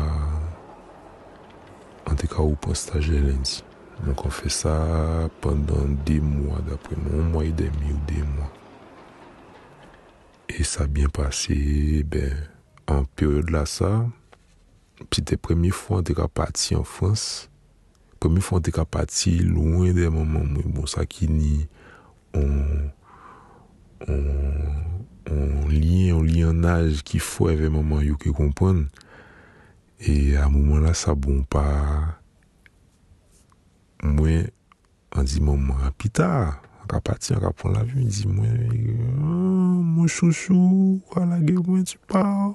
en 2.11 2.15
tout 2.15 2.27
cas, 2.27 2.43
au 2.43 2.55
point 2.55 2.75
stage 2.75 3.11
le 3.11 3.19
lundi. 3.21 3.65
Donc 4.05 4.27
on 4.27 4.31
fait 4.31 4.49
ça 4.49 5.31
pendant 5.41 5.85
des 6.05 6.21
mois, 6.21 6.59
d'après 6.69 6.97
moi, 6.97 7.23
un 7.23 7.29
mois 7.29 7.45
et 7.45 7.53
demi 7.53 7.93
ou 7.93 8.13
des 8.13 8.23
mois. 8.23 8.53
Et 10.49 10.65
ça 10.65 10.85
a 10.85 10.87
bien 10.87 11.09
passé, 11.09 12.05
ben, 12.05 12.33
en 12.87 13.05
période 13.05 13.51
là, 13.51 13.65
ça, 13.65 14.07
c'était 15.13 15.35
la 15.37 15.39
première 15.39 15.75
fois 15.75 15.99
on 15.99 16.01
était 16.01 16.15
parti 16.33 16.75
en 16.75 16.85
France. 16.85 17.49
Première 18.21 18.43
fois 18.43 18.59
on 18.59 18.61
était 18.61 18.85
parti 18.85 19.39
loin 19.39 19.93
des 19.93 20.09
moments, 20.09 20.45
bon, 20.67 20.87
ça 20.87 21.07
qui 21.07 21.29
ni, 21.29 21.67
on, 22.35 22.91
on, 24.09 24.25
on 25.31 25.69
lit, 25.69 26.13
on 26.13 26.23
lit 26.23 26.43
un 26.43 26.65
âge 26.65 27.03
qu'il 27.03 27.21
faut 27.21 27.49
moment 27.71 28.01
yo 28.01 28.17
que 28.17 28.31
comprendre. 28.31 28.87
Et 30.01 30.37
à 30.37 30.47
un 30.47 30.49
moment 30.49 30.79
là, 30.79 30.95
ça 30.95 31.15
bon 31.15 31.43
pas. 31.45 32.19
Moi, 34.03 34.51
on 35.15 35.23
dit 35.23 35.41
maman, 35.41 35.75
tard, 36.13 36.61
on 36.83 36.95
va 36.95 37.01
partir, 37.01 37.39
on 37.39 37.41
va 37.41 37.53
prendre 37.53 37.83
il 37.97 38.09
dit 38.09 38.27
moi, 38.29 38.47
oh, 39.21 39.23
mon 39.23 40.07
chouchou, 40.07 41.01
voilà, 41.13 41.39
moi, 41.39 41.83
tu 41.85 41.99
pars. 42.07 42.55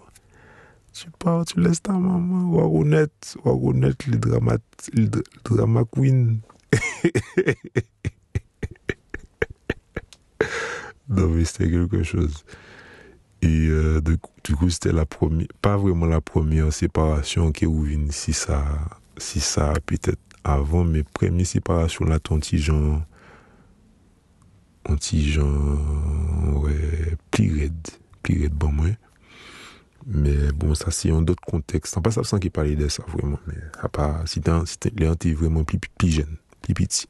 Tu 0.94 1.10
pars, 1.18 1.46
tu 1.46 1.60
laisses 1.60 1.82
ta 1.82 1.94
maman, 1.94 2.52
ou 2.52 2.60
à 2.60 2.64
reconnaître, 2.66 3.38
ou 3.44 3.50
à 3.50 3.54
reconnaître 3.54 4.10
le 4.10 4.18
drama, 4.18 4.58
le 4.94 5.10
drama 5.44 5.84
queen. 5.92 6.42
C'était 11.46 11.70
quelque 11.70 12.04
chose. 12.04 12.44
Et 13.42 13.68
euh, 13.70 14.02
du 14.44 14.56
coup, 14.56 14.70
c'était 14.70 14.92
la 14.92 15.06
première, 15.06 15.48
pas 15.62 15.78
vraiment 15.78 16.06
la 16.06 16.22
première 16.22 16.74
séparation 16.74 17.52
qui 17.52 17.64
est 17.64 17.68
ouverte, 17.68 18.12
si 18.12 18.34
ça, 18.34 18.66
si 19.18 19.40
ça 19.40 19.74
peut-être 19.86 20.20
avant, 20.44 20.84
mais 20.84 21.04
première 21.04 21.46
séparation 21.46 22.06
là, 22.06 22.20
ton 22.20 22.40
petit 22.40 22.58
genre, 22.58 23.02
un 24.86 24.96
petit 24.96 25.32
genre, 25.32 26.64
ouais, 26.64 27.18
plus 27.32 27.60
raide, 27.60 28.52
bon, 28.52 28.72
moi. 28.72 28.88
Mais 30.06 30.52
bon, 30.54 30.74
ça, 30.76 30.92
c'est 30.92 31.12
un 31.12 31.26
autre 31.28 31.44
contexte. 31.46 31.98
En 31.98 32.02
pas 32.02 32.12
ça 32.12 32.24
sans 32.24 32.40
qu'il 32.40 32.52
parlait 32.52 32.76
de 32.76 32.88
ça, 32.88 33.04
vraiment. 33.08 33.40
Mais 33.48 33.56
à 33.80 33.90
part, 33.90 34.28
c'était, 34.28 34.52
c'était 34.66 35.34
vraiment 35.34 35.64
plus, 35.64 35.78
plus 35.98 36.10
jeune, 36.10 36.38
plus 36.62 36.74
petit. 36.74 37.08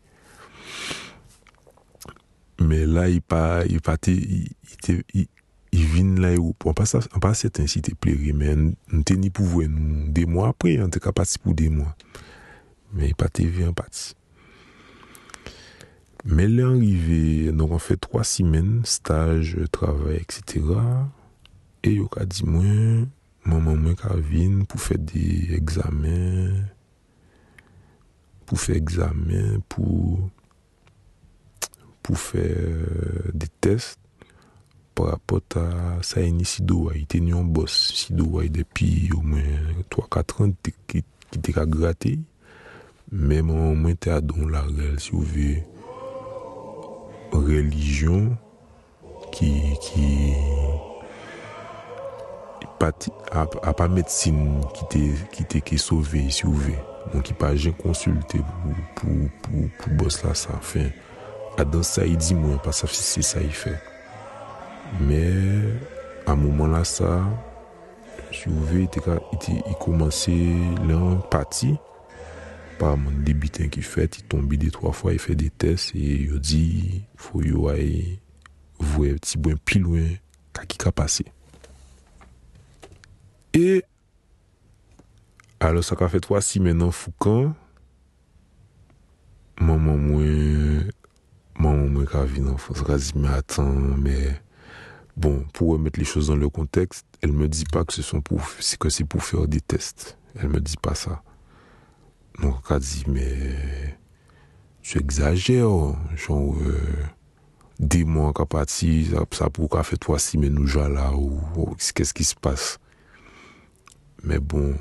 men 2.64 2.94
la 2.96 3.08
yi 3.10 3.20
pa, 3.24 3.62
yi 3.68 3.80
pa 3.84 3.96
te, 4.02 4.14
yi 4.14 5.84
vin 5.94 6.16
la 6.22 6.34
yi 6.34 6.40
ou 6.42 6.54
pou. 6.58 6.72
An 6.74 7.24
pa 7.24 7.34
seten 7.38 7.70
si 7.72 7.82
te 7.86 7.96
pleri, 7.96 8.34
men 8.36 8.72
nou 8.92 9.06
te 9.08 9.18
ni 9.20 9.32
pou 9.34 9.48
vwen 9.48 9.76
nou 9.76 10.14
de 10.16 10.26
mwa 10.30 10.50
apre, 10.54 10.78
an 10.84 10.94
te 10.94 11.02
ka 11.04 11.14
pati 11.16 11.40
pou 11.44 11.56
de 11.58 11.70
mwa. 11.74 11.92
Men 12.94 13.12
yi 13.12 13.18
pa 13.18 13.30
te 13.32 13.46
vi 13.48 13.68
an 13.68 13.76
pati. 13.78 14.16
Men 16.28 16.52
lè 16.58 16.66
an 16.68 16.82
rive, 16.82 17.54
nou 17.56 17.72
an 17.78 17.84
fè 17.84 17.96
3 18.02 18.26
simen, 18.28 18.74
staj, 18.88 19.54
travay, 19.76 20.20
etc. 20.20 20.74
E 21.86 21.96
yo 21.96 22.10
ka 22.12 22.26
di 22.28 22.44
mwen, 22.44 23.06
maman 23.48 23.80
mwen 23.80 23.96
ka 24.00 24.18
vin 24.18 24.66
pou 24.68 24.82
fè 24.84 25.00
de 25.00 25.56
examen, 25.56 26.66
pou 28.50 28.60
fè 28.60 28.76
examen, 28.80 29.64
pou... 29.72 30.28
pou 32.10 32.18
fè 32.18 32.42
euh, 32.42 33.30
de 33.38 33.46
test 33.62 34.00
par 34.98 35.14
apot 35.14 35.58
a 35.62 36.02
sa 36.02 36.24
eni 36.26 36.48
Sidouwa. 36.50 36.96
Ite 36.98 37.22
nyon 37.22 37.52
bos 37.54 37.70
Sidouwa 37.70 38.48
depi 38.50 39.12
ou 39.14 39.22
mwen 39.22 39.86
3-4 39.94 40.42
an 40.48 40.56
ki 40.90 41.04
te 41.38 41.54
ka 41.54 41.68
grate. 41.70 42.18
Men 43.14 43.46
mwen 43.50 43.98
te 44.02 44.12
adon 44.14 44.50
la 44.50 44.66
rel 44.66 44.98
si 45.02 45.14
ou 45.14 45.22
ve 45.22 45.60
religion 47.34 48.32
ki 49.36 49.50
a 53.30 53.74
pa 53.78 53.88
medsine 53.92 54.64
ki 54.74 55.46
te 55.46 55.62
ke 55.62 55.78
sove 55.82 56.26
si 56.34 56.50
ou 56.50 56.58
ve. 56.58 56.74
Mwen 57.12 57.26
ki 57.26 57.38
pa 57.38 57.54
jen 57.54 57.78
konsulte 57.78 58.42
pou 58.98 59.94
bos 60.02 60.20
la 60.26 60.34
sa 60.38 60.58
fin. 60.66 60.90
adan 61.60 61.84
sa 61.84 62.06
yi 62.08 62.16
di 62.16 62.36
mwen 62.40 62.60
pa 62.64 62.72
sa 62.72 62.88
fisi 62.88 63.24
sa 63.26 63.42
yi 63.44 63.52
fe. 63.52 63.74
Me, 65.04 65.20
a 66.26 66.34
mouman 66.36 66.72
la 66.72 66.86
sa, 66.88 67.28
souve 68.32 68.86
ite 68.86 69.04
ka 69.04 69.18
ite 69.36 69.58
yi 69.60 69.76
komanse 69.82 70.36
lan 70.88 71.20
pati, 71.32 71.74
pa 72.80 72.94
man 72.96 73.24
debiten 73.28 73.68
ki 73.74 73.84
fet, 73.84 74.22
yi 74.22 74.26
tombi 74.32 74.60
de 74.62 74.72
3 74.72 74.94
fwa, 74.96 75.14
yi 75.14 75.20
fe 75.20 75.36
de 75.36 75.50
tes, 75.52 75.90
e 76.00 76.30
yo 76.30 76.40
di, 76.40 77.04
fo 77.20 77.44
yo 77.44 77.68
ay 77.74 78.16
vwe 78.80 79.18
ti 79.20 79.42
bwen 79.42 79.60
pi 79.60 79.84
lwen 79.84 80.16
ka 80.56 80.64
ki 80.64 80.80
ka 80.80 80.94
pase. 80.96 81.28
E, 83.52 83.82
alo 85.60 85.84
sa 85.84 86.00
ka 86.00 86.08
fet 86.08 86.30
wasi 86.32 86.64
menan 86.64 86.96
foukan, 86.96 87.52
maman 89.60 90.00
mwen 90.08 90.88
maman 91.60 91.88
moi 91.88 92.06
quand 92.06 92.24
vient 92.24 92.48
en 92.48 92.58
France, 92.58 93.14
mais 93.16 93.28
attends, 93.28 93.72
mais 93.72 94.42
bon, 95.18 95.46
pour 95.54 95.72
remettre 95.72 96.00
les 96.00 96.06
choses 96.06 96.28
dans 96.28 96.36
le 96.36 96.50
contexte, 96.50 97.06
elle 97.22 97.34
me 97.34 97.48
dit 97.48 97.66
pas 97.66 97.84
que 97.84 97.94
ce 97.94 98.02
sont 98.02 98.22
pour, 98.22 98.42
que 98.80 98.90
c'est 98.90 99.04
pour 99.04 99.24
faire 99.24 99.48
des 99.48 99.62
tests. 99.62 100.18
Elle 100.36 100.50
me 100.50 100.60
dit 100.60 100.78
pas 100.82 100.96
ça. 100.96 101.22
Donc, 102.42 102.56
on 102.70 102.76
a 102.76 102.80
dit, 102.80 103.04
mais 103.08 103.98
tu 104.82 105.00
exagères, 105.00 105.68
genre, 106.16 106.56
euh, 106.62 106.80
des 107.80 108.06
mois 108.06 108.34
qu'a 108.34 108.46
parti, 108.46 109.12
ça, 109.32 109.50
pour 109.50 109.70
qu'a 109.70 109.84
fait 109.84 109.98
toi 109.98 110.20
si 110.20 110.38
mais 110.38 110.50
nous 110.50 110.68
là, 110.68 111.14
ou, 111.14 111.40
ou 111.56 111.76
qu'est-ce 111.94 112.14
qui 112.14 112.24
se 112.24 112.36
passe? 112.36 112.80
Mais 114.24 114.40
bon, 114.40 114.76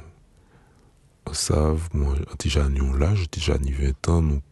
on 1.26 1.32
savent, 1.32 1.88
moi, 1.92 2.14
déjà 2.38 2.68
nous 2.68 2.92
j'ai 3.14 3.26
déjà 3.26 3.54
20 3.54 4.08
ans, 4.08 4.22
donc 4.22 4.42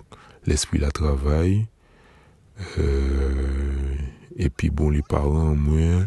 l'esprit 0.45 0.79
la 0.79 0.91
travaille. 0.91 1.67
Euh, 2.57 3.97
epi 4.41 4.71
bon 4.73 4.95
li 4.95 5.03
paran 5.05 5.59
mwen, 5.61 6.07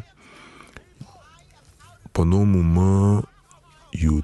panon 2.15 2.49
mouman, 2.49 3.21
yo, 3.93 4.17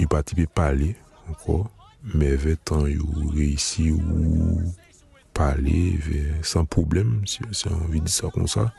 yo 0.00 0.08
pati 0.12 0.38
pe 0.38 0.46
pale, 0.48 0.94
anko, 1.28 1.66
me 2.16 2.32
ve 2.40 2.56
tan 2.56 2.86
yo 2.88 3.04
reisi 3.34 3.90
ou 3.92 4.72
pale, 5.36 5.76
ve, 6.00 6.24
san 6.48 6.64
problem, 6.64 7.20
si, 7.28 7.44
si 7.52 7.68
anvi 7.68 8.00
di 8.00 8.12
sa 8.12 8.32
kon 8.32 8.48
sa, 8.48 8.70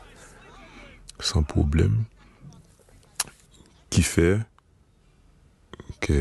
san 1.22 1.46
problem, 1.46 2.02
ki 3.94 4.02
fe, 4.02 4.30
ke, 6.02 6.18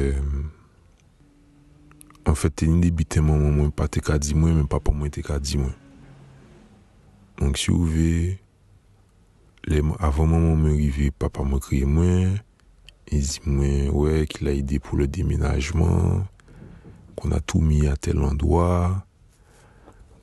an 2.24 2.32
en 2.32 2.38
fete 2.38 2.64
fait, 2.64 2.70
ni 2.70 2.86
debite 2.86 3.22
mwen 3.22 3.50
mwen 3.50 3.74
pati 3.74 4.02
ka 4.02 4.22
di 4.22 4.38
mwen, 4.38 4.62
men 4.62 4.70
pa 4.70 4.78
pa 4.78 4.94
mwen 4.94 5.14
te 5.14 5.26
ka 5.26 5.42
di 5.42 5.58
mwen. 5.58 5.74
Mwen 7.40 7.56
si 7.58 7.72
ouve, 7.72 8.38
avon 10.00 10.28
maman 10.28 10.58
mwen 10.60 10.76
rive, 10.78 11.10
papa 11.18 11.44
mwen 11.44 11.62
kriye 11.64 11.86
mwen, 11.90 12.36
e 13.10 13.22
zi 13.22 13.42
mwen, 13.46 13.88
wè, 13.90 14.20
ouais, 14.20 14.28
ki 14.30 14.46
la 14.46 14.54
ide 14.54 14.78
pou 14.84 15.00
le 15.00 15.08
deminajman, 15.10 16.28
kon 17.18 17.34
a 17.34 17.40
tou 17.42 17.64
mi 17.64 17.82
a 17.90 17.96
tel 17.98 18.22
andwa. 18.28 18.68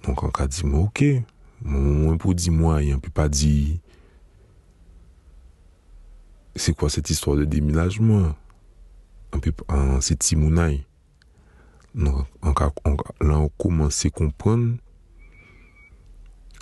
Donk 0.04 0.22
an 0.26 0.34
ka 0.36 0.46
di 0.46 0.62
mwen, 0.68 0.84
ok, 0.86 1.02
mwen 1.66 2.20
pou 2.22 2.36
di 2.36 2.52
mwen, 2.54 2.84
yon 2.92 3.02
pi 3.02 3.10
pa 3.14 3.26
di, 3.32 3.80
se 6.54 6.74
kwa 6.76 6.92
set 6.92 7.10
istwa 7.10 7.40
de 7.40 7.48
deminajman? 7.50 8.30
An 9.34 9.98
se 10.04 10.14
ti 10.14 10.38
mounay. 10.38 10.78
Donk 11.90 12.22
an 12.46 12.54
ka, 12.54 12.70
an, 12.86 12.96
lan 13.18 13.48
an 13.48 13.50
komanse 13.58 14.12
kompran, 14.14 14.76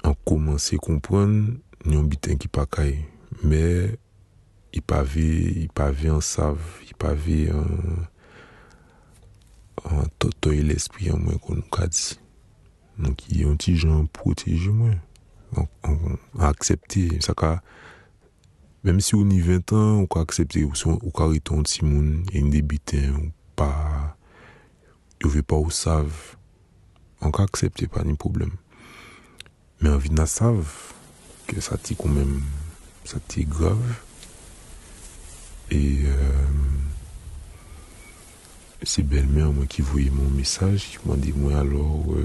an 0.07 0.14
komanse 0.28 0.78
kompran, 0.83 1.59
nyon 1.87 2.09
biten 2.11 2.38
ki 2.40 2.50
pa 2.52 2.67
kaye. 2.71 3.02
Me, 3.43 3.95
i 4.75 4.83
pa 4.85 5.02
ve, 5.07 5.26
i 5.64 5.67
pa 5.75 5.88
ve 5.95 6.12
an 6.12 6.23
sav, 6.25 6.61
i 6.87 6.95
pa 6.99 7.14
ve 7.17 7.47
an, 7.55 8.07
an 9.88 10.09
totoy 10.21 10.62
l'espri 10.67 11.11
an 11.12 11.23
mwen 11.25 11.40
kon 11.43 11.62
nou 11.62 11.73
ka 11.75 11.88
di. 11.90 12.19
Non 12.99 13.14
ki 13.19 13.45
yon 13.45 13.59
ti 13.61 13.76
jan 13.78 14.09
proteje 14.14 14.73
mwen. 14.75 14.99
An 15.57 16.19
aksepte, 16.50 17.07
sa 17.25 17.35
ka, 17.38 17.59
mèm 18.85 19.00
si 19.02 19.17
ou 19.17 19.25
ni 19.26 19.40
20 19.45 19.75
an, 19.78 19.90
ou 20.02 20.11
ka 20.11 20.25
aksepte, 20.26 20.62
ou, 20.67 20.76
son, 20.78 20.99
ou 21.00 21.14
ka 21.14 21.28
riton 21.31 21.64
ti 21.67 21.87
moun, 21.87 22.25
e 22.33 22.40
yon 22.40 22.52
debiten, 22.52 23.14
ou 23.17 23.31
pa, 23.59 23.71
yo 25.23 25.31
ve 25.33 25.43
pa 25.47 25.59
ou 25.59 25.73
sav, 25.75 26.11
an 27.25 27.35
ka 27.35 27.49
aksepte 27.49 27.88
pa 27.90 28.05
ni 28.07 28.19
probleme. 28.19 28.59
Men 29.80 29.94
an 29.94 30.02
vi 30.02 30.11
na 30.11 30.26
sav, 30.26 30.66
ke 31.47 31.62
sa 31.64 31.78
ti 31.78 31.94
kon 31.99 32.14
men, 32.16 32.32
sa 33.06 33.20
ti 33.30 33.44
grav, 33.49 33.78
e, 35.70 35.80
se 38.82 39.04
bel 39.06 39.30
men 39.30 39.47
an 39.47 39.54
mwen 39.56 39.71
ki 39.71 39.86
voye 39.86 40.10
mon 40.14 40.34
mesaj, 40.34 40.82
ki 40.93 41.04
mwen 41.04 41.23
di 41.23 41.34
mwen 41.36 41.60
alor, 41.60 42.19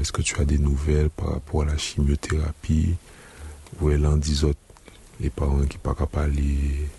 eske 0.00 0.26
tu 0.26 0.40
a 0.42 0.46
de 0.48 0.58
nouvel 0.58 1.10
par 1.10 1.36
rapport 1.36 1.62
a 1.62 1.70
la 1.70 1.78
chimioterapi, 1.78 2.82
ou 3.78 3.94
elan 3.94 4.18
di 4.18 4.34
zot, 4.34 4.58
le 5.22 5.30
paran 5.30 5.66
ki 5.70 5.78
pa 5.82 5.94
ka 5.98 6.10
pale 6.10 6.90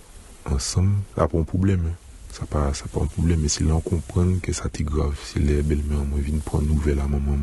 ansam, 0.47 0.95
la 1.17 1.27
pon 1.27 1.43
problem, 1.43 1.91
ça 2.37 2.45
pas 2.45 2.73
ça 2.73 2.85
pas 2.91 3.01
un 3.01 3.07
problème 3.07 3.41
mais 3.41 3.47
si 3.47 3.63
l'on 3.63 3.81
comprend 3.81 4.37
que 4.41 4.53
ça 4.53 4.69
t'est 4.69 4.83
grave 4.83 5.17
si 5.23 5.39
les 5.39 5.63
belles-mères 5.63 6.05
moi 6.05 6.19
viennent 6.19 6.39
prendre 6.41 6.67
nouvelle 6.67 6.99
à 6.99 7.07
maman 7.07 7.35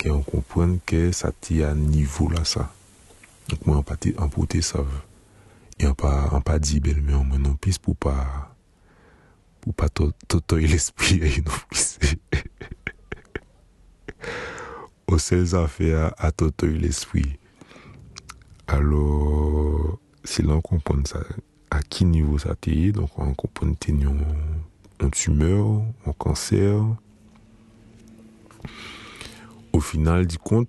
qu'on 0.00 0.22
comprend 0.22 0.78
que 0.86 1.12
ça 1.12 1.30
t'est 1.32 1.62
à 1.62 1.74
niveau 1.74 2.28
là 2.28 2.44
ça. 2.44 2.72
Donc 3.48 3.66
moi 3.66 3.76
en 3.76 4.22
en 4.22 4.28
porter 4.28 4.62
ça 4.62 4.84
et 5.78 5.86
en 5.86 5.94
pas 5.94 6.28
en 6.32 6.40
pas 6.40 6.58
dit 6.58 6.80
belle-mère 6.80 7.24
moi 7.24 7.38
non 7.38 7.54
plus 7.54 7.78
pour 7.78 7.96
pas 7.96 8.54
pour 9.60 9.74
pas 9.74 9.88
totoyer 9.88 10.68
l'esprit 10.68 11.42
non 11.46 11.52
plus. 11.68 11.98
Aux 15.06 15.18
seules 15.18 15.54
affaires 15.56 16.14
à 16.18 16.32
totoyer 16.32 16.78
l'esprit. 16.78 17.38
Alors 18.66 19.98
si 20.24 20.42
l'on 20.42 20.60
comprend 20.60 21.04
ça 21.04 21.20
à 21.70 21.82
qui 21.82 22.04
niveau 22.04 22.38
ça 22.38 22.54
t'est, 22.54 22.92
donc 22.92 23.10
on 23.18 23.34
comprend 23.34 23.66
en, 23.68 25.04
en 25.04 25.10
tumeur, 25.10 25.82
en 26.06 26.12
cancer. 26.12 26.84
Au 29.72 29.80
final 29.80 30.26
du 30.26 30.38
compte, 30.38 30.68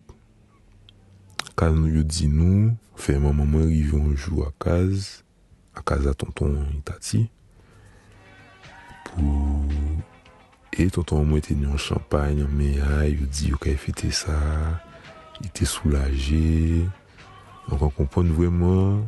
quand 1.55 1.71
nous 1.71 2.03
dit 2.03 2.27
nous, 2.27 2.75
fait 2.95 3.19
maman 3.19 3.59
arrive 3.59 3.95
un 3.95 4.15
jour 4.15 4.47
à 4.47 4.63
case, 4.63 5.23
à 5.75 5.81
case 5.81 6.07
à 6.07 6.13
tonton 6.13 6.55
Itati, 6.77 7.29
pour 9.05 9.65
et 10.73 10.89
tonton 10.89 11.25
moi 11.25 11.39
était 11.39 11.55
en 11.65 11.77
champagne, 11.77 12.47
mais 12.49 12.77
il 13.09 13.27
dit 13.27 13.53
ok 13.53 13.75
fêter 13.75 14.11
ça, 14.11 14.39
il 15.41 15.47
était 15.47 15.65
soulagé. 15.65 16.85
Donc 17.69 17.81
on 17.81 17.89
comprend 17.89 18.23
vraiment 18.23 19.03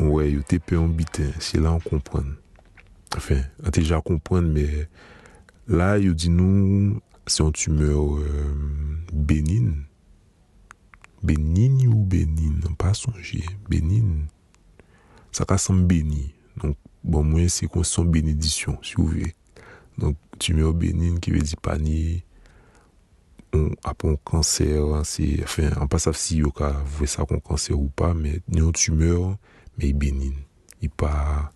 Ouais, 0.00 0.32
yo 0.32 0.42
te 0.42 0.58
pe 0.58 0.76
bitin, 0.88 1.30
c'est 1.38 1.60
là 1.60 1.72
on 1.72 1.78
comprend. 1.78 2.24
Enfin, 3.16 3.42
on 3.64 3.70
déjà 3.70 4.00
comprendre, 4.00 4.48
mais 4.48 4.88
là, 5.68 5.98
yo 5.98 6.12
dit 6.14 6.30
nous, 6.30 7.00
c'est 7.28 7.44
une 7.44 7.52
tumeur 7.52 8.16
euh, 8.16 8.93
bénigne. 9.14 9.84
Bénigne 11.22 11.88
ou 11.88 12.04
bénigne, 12.04 12.60
pas 12.76 12.92
songer, 12.92 13.44
bénigne. 13.68 14.26
Ça 15.32 15.44
ressemble 15.48 15.86
béni. 15.86 16.34
Donc, 16.58 16.76
bon, 17.02 17.24
moi, 17.24 17.48
c'est 17.48 17.66
qu'on 17.66 17.82
son 17.82 18.04
bénédiction, 18.04 18.78
si 18.82 18.94
vous 18.96 19.06
voulez. 19.06 19.34
Donc, 19.96 20.16
tumeur 20.38 20.74
bénigne 20.74 21.18
qui 21.18 21.30
veut 21.30 21.40
dire 21.40 21.60
pas 21.60 21.78
ni 21.78 22.22
on 23.54 23.70
a 23.84 23.90
un 23.90 24.16
cancer, 24.24 24.84
c'est, 25.04 25.42
enfin, 25.42 25.70
on 25.80 25.86
pas 25.86 25.98
si 25.98 26.42
ka 26.56 26.70
voit 26.70 27.06
ça 27.06 27.24
qu'on 27.24 27.40
cancer 27.40 27.78
ou 27.78 27.88
pas, 27.88 28.14
mais 28.14 28.40
une 28.52 28.72
tumeur, 28.72 29.36
mais 29.78 29.92
bénigne. 29.92 30.42
Il 30.82 30.90
pas, 30.90 31.52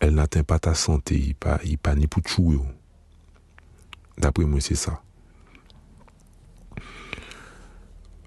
elle 0.00 0.14
n'atteint 0.14 0.44
pas 0.44 0.58
ta 0.58 0.74
santé, 0.74 1.16
il 1.16 1.34
pas, 1.34 1.60
il 1.64 1.78
pas 1.78 1.94
ni 1.94 2.06
pour 2.06 2.22
tuer. 2.22 2.60
D'après 4.18 4.44
moi, 4.44 4.60
c'est 4.60 4.74
ça. 4.74 5.02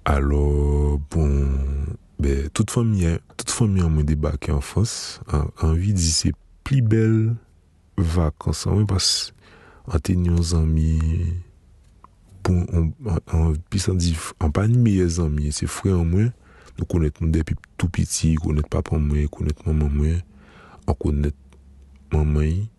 alo 0.08 1.02
bon, 1.12 1.28
be, 2.15 2.48
tout 2.56 2.72
fòmye, 2.72 3.17
tout 3.36 3.52
fòmye 3.52 3.84
an 3.84 3.91
mwen 3.91 4.08
debake 4.08 4.54
an 4.54 4.62
Frans, 4.63 5.20
anvi 5.36 5.91
di 5.91 6.12
se 6.13 6.32
pli 6.63 6.80
bel 6.80 7.34
vakans, 8.00 8.63
anwen 8.72 8.88
pas 8.88 9.10
an 9.91 10.04
tenyon 10.08 10.39
zanmi, 10.54 10.93
bon, 12.48 12.63
an 13.04 14.56
pa 14.56 14.63
ni 14.72 14.80
meye 14.80 15.10
zanmi, 15.17 15.52
se 15.52 15.67
fwe 15.67 15.91
an 15.91 16.08
mwen, 16.08 16.32
nou 16.78 16.88
konet 16.88 17.20
nou 17.20 17.34
depi 17.34 17.58
tout 17.76 17.91
piti, 17.91 18.38
konet 18.39 18.72
papa 18.72 18.96
mwen, 18.96 19.28
konet 19.34 19.60
maman 19.67 19.91
mwen, 19.91 20.22
an 20.88 20.96
konet 21.04 21.36
maman 22.15 22.48
yi, 22.48 22.70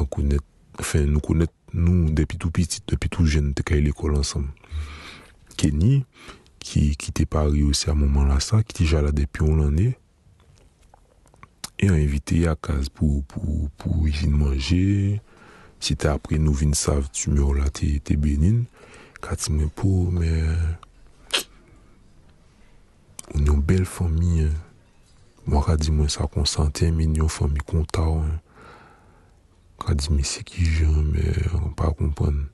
an 0.00 0.08
konet, 0.08 0.40
enfin, 0.80 1.04
nou 1.12 1.20
konet 1.20 1.52
nou 1.76 2.08
depi 2.16 2.40
tout 2.40 2.56
piti, 2.56 2.80
depi 2.88 3.12
tout 3.12 3.28
jen, 3.28 3.52
te 3.52 3.66
kaye 3.68 3.84
l'ekol 3.84 4.16
ansam. 4.16 4.48
Kenny, 5.58 6.04
ki, 6.68 6.92
ki 7.00 7.14
te 7.16 7.24
pari 7.28 7.64
ou 7.64 7.76
se 7.76 7.88
a 7.90 7.96
mouman 7.96 8.28
la 8.28 8.38
sa, 8.44 8.60
ki 8.64 8.76
te 8.76 8.88
jala 8.88 9.12
depi 9.14 9.44
ou 9.44 9.56
lan 9.56 9.78
e, 9.80 9.92
e 11.78 11.88
an 11.88 11.96
evite 11.96 12.42
ya 12.42 12.56
kaz 12.58 12.90
pou, 12.92 13.22
pou, 13.30 13.68
pou 13.80 14.04
vin 14.04 14.34
manje, 14.34 15.18
si 15.80 15.96
te 15.96 16.10
apre 16.10 16.40
nou 16.42 16.56
vin 16.58 16.74
sav 16.76 17.06
tumyo 17.14 17.52
la 17.56 17.70
te, 17.74 17.90
te 18.04 18.18
benin, 18.20 18.64
kati 19.24 19.54
mwen 19.54 19.70
pou, 19.78 20.10
men, 20.14 20.76
ou 23.32 23.40
nyon 23.40 23.62
bel 23.64 23.86
fami, 23.88 24.44
eh. 24.48 24.52
mwen 25.48 25.64
ka 25.64 25.78
di 25.80 25.94
mwen 25.94 26.10
sa 26.12 26.28
konsanten, 26.28 26.96
men 26.98 27.14
nyon 27.14 27.32
fami 27.32 27.62
konta, 27.64 28.04
mwen 28.04 28.36
ka 29.80 29.96
di 29.96 30.12
mwen 30.12 30.26
se 30.26 30.44
ki 30.46 30.66
jen, 30.80 31.12
men, 31.14 31.42
an 31.54 31.68
eh, 31.70 31.74
pa 31.78 31.92
kompon, 31.96 32.44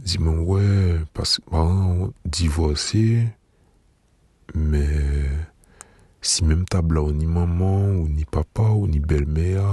Di 0.00 0.16
men 0.16 0.38
wè, 0.48 0.64
paske 1.12 1.42
paran 1.50 2.14
divose, 2.24 3.04
mè 4.56 4.84
si 6.24 6.44
mèm 6.48 6.62
tabla 6.72 7.02
ou 7.04 7.12
ni 7.12 7.28
maman, 7.28 7.98
ou 7.98 8.06
ni 8.08 8.24
papa, 8.24 8.70
ou 8.72 8.88
ni 8.88 9.00
belme 9.00 9.58
a, 9.60 9.66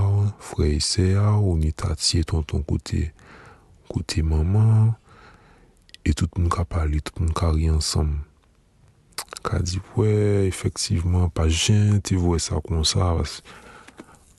frey 0.44 0.82
se 0.84 1.14
a, 1.16 1.38
ou 1.38 1.56
ni 1.60 1.72
tatye 1.72 2.26
ton 2.28 2.44
ton 2.44 2.66
kote, 2.68 3.06
kote 3.88 4.24
maman, 4.26 4.92
e 6.04 6.12
tout 6.12 6.28
moun 6.36 6.52
ka 6.52 6.68
pali, 6.68 7.00
tout 7.00 7.22
moun 7.24 7.32
ka 7.36 7.54
ri 7.56 7.72
ansam. 7.72 8.18
Ka 9.48 9.62
di 9.64 9.80
wè, 9.96 10.12
efektiveman, 10.50 11.32
pa 11.32 11.48
jen 11.48 12.02
te 12.04 12.20
vwe 12.20 12.42
sa 12.44 12.60
kon 12.64 12.84
sa, 12.88 13.14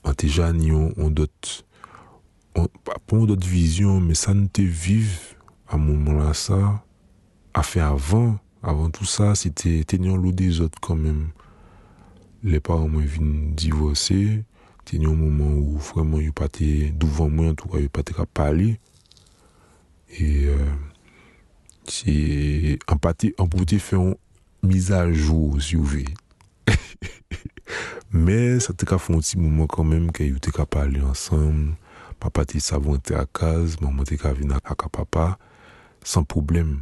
an 0.05 0.13
te 0.13 0.29
jan 0.29 0.61
yon, 0.61 0.93
on 1.01 1.17
dot, 1.17 1.55
on, 2.53 2.69
pa 2.85 3.01
pon 3.09 3.25
dot 3.29 3.41
vizyon, 3.41 4.05
me 4.05 4.17
sa 4.17 4.37
nou 4.37 4.53
te 4.53 4.69
vive, 4.69 5.38
à 5.69 5.75
un 5.75 5.77
moment-là, 5.77 6.33
ça, 6.33 6.83
a 7.53 7.63
fait 7.63 7.79
avant, 7.79 8.39
avant 8.63 8.89
tout 8.89 9.05
ça, 9.05 9.35
c'était 9.35 9.83
tenir 9.83 10.17
l'eau 10.17 10.31
des 10.31 10.61
autres 10.61 10.79
quand 10.81 10.95
même. 10.95 11.29
Les 12.43 12.59
parents 12.59 12.87
m'ont 12.87 12.99
vu 12.99 13.19
divorcer, 13.53 14.43
tenir 14.85 15.09
un 15.09 15.15
moment 15.15 15.51
où 15.51 15.77
vraiment 15.77 16.19
ils 16.19 16.33
pas 16.33 16.47
devant 16.49 17.29
moi, 17.29 17.49
en 17.49 17.53
tout 17.53 17.67
cas, 17.69 17.79
ils 17.79 17.89
pas 17.89 18.03
qu'à 18.03 18.25
parler. 18.25 18.79
Et 20.17 20.45
euh, 20.47 20.57
c'est 21.85 22.79
en 22.87 22.97
partie, 22.97 23.33
en 23.37 23.47
faire 23.47 23.99
une 23.99 24.15
mise 24.63 24.91
à 24.91 25.11
jour, 25.11 25.61
si 25.61 25.75
vous 25.75 25.83
voulez. 25.83 26.05
Mais 28.11 28.59
ça 28.59 28.73
t'a 28.73 28.97
fait 28.97 29.13
un 29.13 29.19
petit 29.19 29.37
moment 29.37 29.67
quand 29.67 29.83
même 29.83 30.11
qu'ils 30.11 30.35
étaient 30.35 30.65
parler 30.65 31.01
ensemble. 31.01 31.75
Papa 32.19 32.43
t'es 32.43 32.59
savon 32.59 32.99
à 33.11 33.25
case, 33.25 33.79
maman 33.79 34.03
qu'à 34.03 34.33
venir 34.33 34.59
à 34.65 34.75
papa, 34.75 35.37
sans 36.03 36.23
problème. 36.23 36.81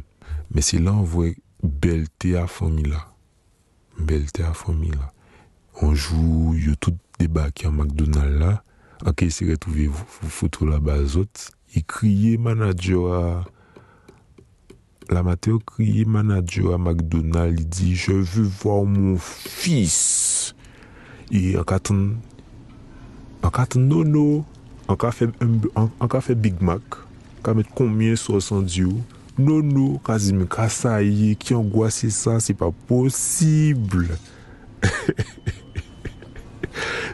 Mais 0.50 0.60
c'est 0.60 0.78
là 0.78 0.92
on 0.92 1.02
voit 1.02 1.28
belleté 1.62 2.36
à 2.36 2.46
famille 2.46 2.86
là. 2.86 3.12
Belleté 3.98 4.42
à 4.42 4.52
famille. 4.52 4.92
On 5.80 5.94
joue, 5.94 6.54
il 6.56 6.68
y 6.68 6.72
a 6.72 6.76
tout 6.76 6.96
débat 7.18 7.50
qui 7.50 7.66
en 7.66 7.72
McDonald's 7.72 8.38
là. 8.38 8.62
En 9.04 9.12
cas 9.12 9.26
il 9.26 9.50
retrouvé 9.50 9.86
vous, 9.86 10.04
photo 10.28 10.66
là-bas. 10.66 10.98
Il 11.74 11.84
criait 11.84 12.36
manager 12.36 13.12
à 13.12 13.44
la 15.10 15.22
Matteo 15.22 15.58
criait 15.58 16.04
manager 16.04 16.74
à 16.74 16.78
McDonald's. 16.78 17.60
Il 17.60 17.68
dit 17.68 17.94
Je 17.94 18.12
veux 18.12 18.44
voir 18.44 18.84
mon 18.84 19.16
fils. 19.18 20.54
Et 21.30 21.56
en 21.58 21.64
cas 21.64 21.78
en 23.42 23.50
cas 23.50 23.66
non 23.76 24.04
non. 24.04 24.44
En 24.88 24.96
fait, 25.10 25.30
fait 26.22 26.34
Big 26.34 26.62
Mac. 26.62 26.80
En 27.48 27.52
cas 27.52 27.56
mettre 27.56 27.70
combien 27.74 28.14
70 28.14 28.84
non, 29.38 29.62
non, 29.62 29.96
quasi 29.98 30.34
me 30.34 30.44
est 30.44 31.34
qui 31.36 31.54
angoisse 31.54 32.06
ça, 32.08 32.40
c'est 32.40 32.52
pas 32.52 32.72
possible. 32.72 34.18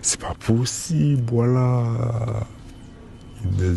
c'est 0.02 0.18
pas 0.18 0.34
possible, 0.34 1.22
voilà. 1.30 2.46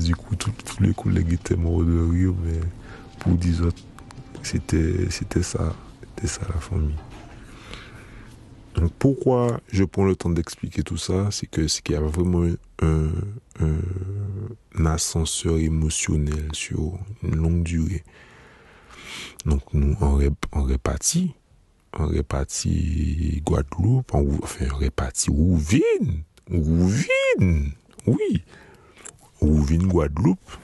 du 0.01 0.15
coup, 0.15 0.35
tous 0.35 0.51
les 0.79 0.93
collègues 0.95 1.33
étaient 1.33 1.57
morts 1.57 1.83
de 1.83 2.09
rire, 2.09 2.33
mais 2.43 2.59
pour 3.19 3.33
dire 3.33 3.65
autres, 3.65 3.83
c'était, 4.41 5.11
c'était 5.11 5.43
ça, 5.43 5.75
c'était 6.01 6.27
ça 6.27 6.41
la 6.51 6.59
famille. 6.59 6.95
Donc 8.75 8.93
pourquoi 8.97 9.59
je 9.71 9.83
prends 9.83 10.05
le 10.05 10.15
temps 10.15 10.29
d'expliquer 10.31 10.83
tout 10.83 10.97
ça, 10.97 11.27
c'est 11.31 11.47
que 11.47 11.67
c'est 11.67 11.83
qu'il 11.83 11.95
y 11.95 11.97
a 11.97 12.01
vraiment 12.01 12.47
un, 12.81 13.09
un 13.59 14.85
ascenseur 14.85 15.57
émotionnel 15.57 16.49
sur 16.53 16.97
une 17.23 17.35
longue 17.35 17.63
durée. 17.63 18.03
Donc 19.45 19.61
nous, 19.73 19.95
on, 20.01 20.19
on 20.51 20.63
répartit, 20.63 21.33
on 21.93 22.07
répartit 22.07 23.41
Guadeloupe, 23.45 24.13
on, 24.13 24.39
enfin, 24.43 24.65
on 24.73 24.77
répartit 24.77 25.29
Rouvine, 25.29 26.23
Rouvine, 26.49 27.71
oui, 28.05 28.43
Rouvine, 29.39 29.87
Guadeloupe. 29.87 30.57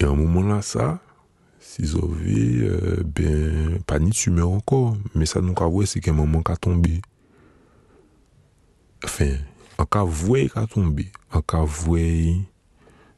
Et 0.00 0.04
à 0.04 0.08
un 0.08 0.14
moment 0.14 0.42
là, 0.42 0.62
ça, 0.62 1.00
si 1.58 1.82
vous 1.82 1.98
avez, 1.98 2.62
euh, 2.62 3.02
ben, 3.04 3.82
pas 3.86 3.98
ni 3.98 4.10
tumeur 4.10 4.50
encore, 4.50 4.96
mais 5.14 5.26
ça 5.26 5.40
nous 5.40 5.52
a 5.52 5.86
c'est 5.86 6.00
qu'un 6.00 6.12
moment 6.12 6.42
qu'a 6.42 6.56
tombé. 6.56 7.02
Enfin, 9.04 9.36
An 9.80 9.88
ka 9.88 10.04
vwe 10.04 10.46
ka 10.52 10.66
tombe, 10.68 11.08
an 11.32 11.44
ka 11.48 11.64
vwe, 11.64 12.04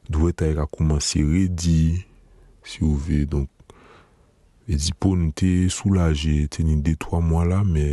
dwe 0.07 0.31
ta 0.31 0.47
e 0.47 0.55
ka 0.55 0.69
koumanse 0.71 1.19
redi, 1.27 1.99
si 2.63 2.85
ou 2.85 2.95
ve, 2.95 3.25
donk, 3.27 3.51
E 4.63 4.77
di 4.79 4.93
pou 4.95 5.17
nou 5.19 5.33
te 5.35 5.67
soulaje, 5.67 6.45
te 6.47 6.63
ni 6.63 6.77
de 6.79 6.93
3 6.95 7.19
mwa 7.19 7.41
la, 7.43 7.57
me 7.67 7.83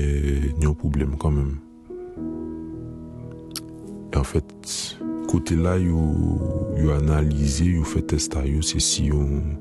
nyon 0.60 0.76
problem 0.78 1.16
kanmen. 1.18 1.56
E 4.06 4.20
an 4.20 4.26
fèt, 4.26 4.74
kote 5.32 5.58
la 5.58 5.74
yo, 5.82 6.04
yo 6.78 6.94
analize, 6.94 7.66
yo 7.72 7.82
fè 7.90 8.04
testa 8.14 8.44
yo, 8.46 8.62
se 8.62 8.78
si 8.86 9.08
yon, 9.10 9.56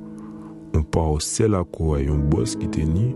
yon 0.76 0.86
parsel 0.94 1.58
akwa, 1.58 1.98
yon 2.04 2.28
bos 2.30 2.54
ki 2.62 2.70
te 2.78 2.86
ni, 2.86 3.10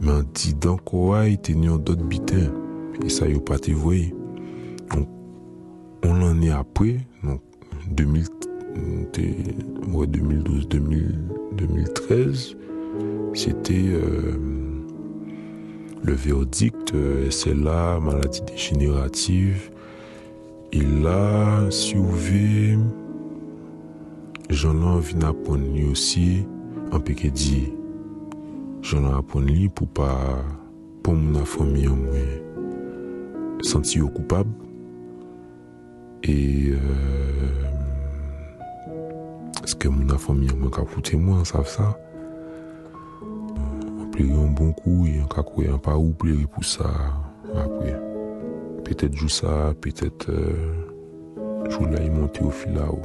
men 0.00 0.16
an 0.16 0.26
di 0.34 0.50
dan 0.66 0.82
kwa, 0.82 1.22
te 1.38 1.54
ni 1.54 1.70
yon 1.70 1.86
dot 1.86 2.02
biten, 2.10 2.50
e 2.98 3.14
sa 3.14 3.30
yo 3.30 3.38
pa 3.46 3.62
te 3.62 3.78
voye. 3.78 4.10
On 6.04 6.22
en 6.22 6.40
est 6.42 6.50
après, 6.50 6.98
donc, 7.22 7.40
2000, 7.90 8.24
2012, 10.06 10.68
2013, 10.68 12.56
c'était 13.34 13.74
euh, 13.74 14.32
le 16.02 16.12
verdict, 16.12 16.94
euh, 16.94 17.30
c'est 17.30 17.54
la 17.54 18.00
maladie 18.00 18.42
dégénérative. 18.42 19.70
Et 20.72 20.80
là, 20.80 21.70
si 21.70 21.94
vous 21.94 22.04
voulez, 22.04 22.78
j'en 24.48 24.80
ai 24.80 24.84
envie 24.84 25.14
d'apprendre 25.14 25.90
aussi, 25.90 26.46
en 26.92 26.98
dit, 26.98 27.72
j'en 28.82 29.10
ai 29.10 29.14
apprendre 29.14 29.70
pour 29.74 29.88
pas, 29.88 30.42
pour 31.02 31.14
mon 31.14 31.44
famille, 31.44 31.88
moi, 31.88 32.16
sentir 33.62 34.10
coupable. 34.12 34.50
E, 36.22 36.72
euh, 36.76 37.64
eske 39.64 39.88
moun 39.88 40.10
a 40.12 40.18
fami 40.20 40.50
an 40.52 40.58
mwen 40.60 40.72
ka 40.74 40.82
koute 40.84 41.16
mwen, 41.16 41.46
sav 41.48 41.64
sa? 41.64 41.86
Euh, 43.24 44.02
an 44.02 44.10
pleri 44.12 44.34
an 44.36 44.52
bon 44.52 44.74
kou, 44.76 45.06
an 45.08 45.30
ka 45.32 45.40
kou, 45.46 45.64
an 45.64 45.80
pa 45.80 45.94
ou 45.96 46.12
pleri 46.20 46.44
pou 46.44 46.60
sa 46.66 46.90
apre. 47.56 47.94
Petet 48.84 49.16
jou 49.16 49.32
sa, 49.32 49.72
petet 49.80 50.28
euh, 50.28 50.74
jou 51.70 51.88
la 51.88 52.02
yi 52.04 52.10
monte 52.12 52.44
ou 52.44 52.52
fila 52.52 52.84
ou. 52.92 53.00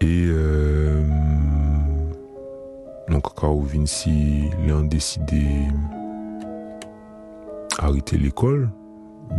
E, 0.00 0.14
euh, 0.32 1.04
non 3.12 3.20
kaka 3.20 3.52
ou 3.52 3.68
vin 3.68 3.84
si 3.84 4.48
li 4.62 4.72
an 4.72 4.88
deside 4.88 5.44
euh, 5.44 5.76
arite 7.84 8.16
l'ekol, 8.16 8.70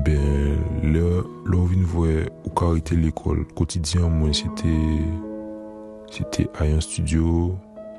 ben 0.03 0.60
lè 0.84 1.03
lò 1.47 1.62
vin 1.69 1.86
vwe 1.88 2.25
ou 2.43 2.51
karite 2.58 2.97
l'ekol 2.99 3.45
kotidyan 3.55 4.12
mwen 4.12 4.34
se 4.36 4.49
te 4.60 4.73
se 6.12 6.25
te 6.36 6.47
ayan 6.63 6.84
studio 6.84 7.53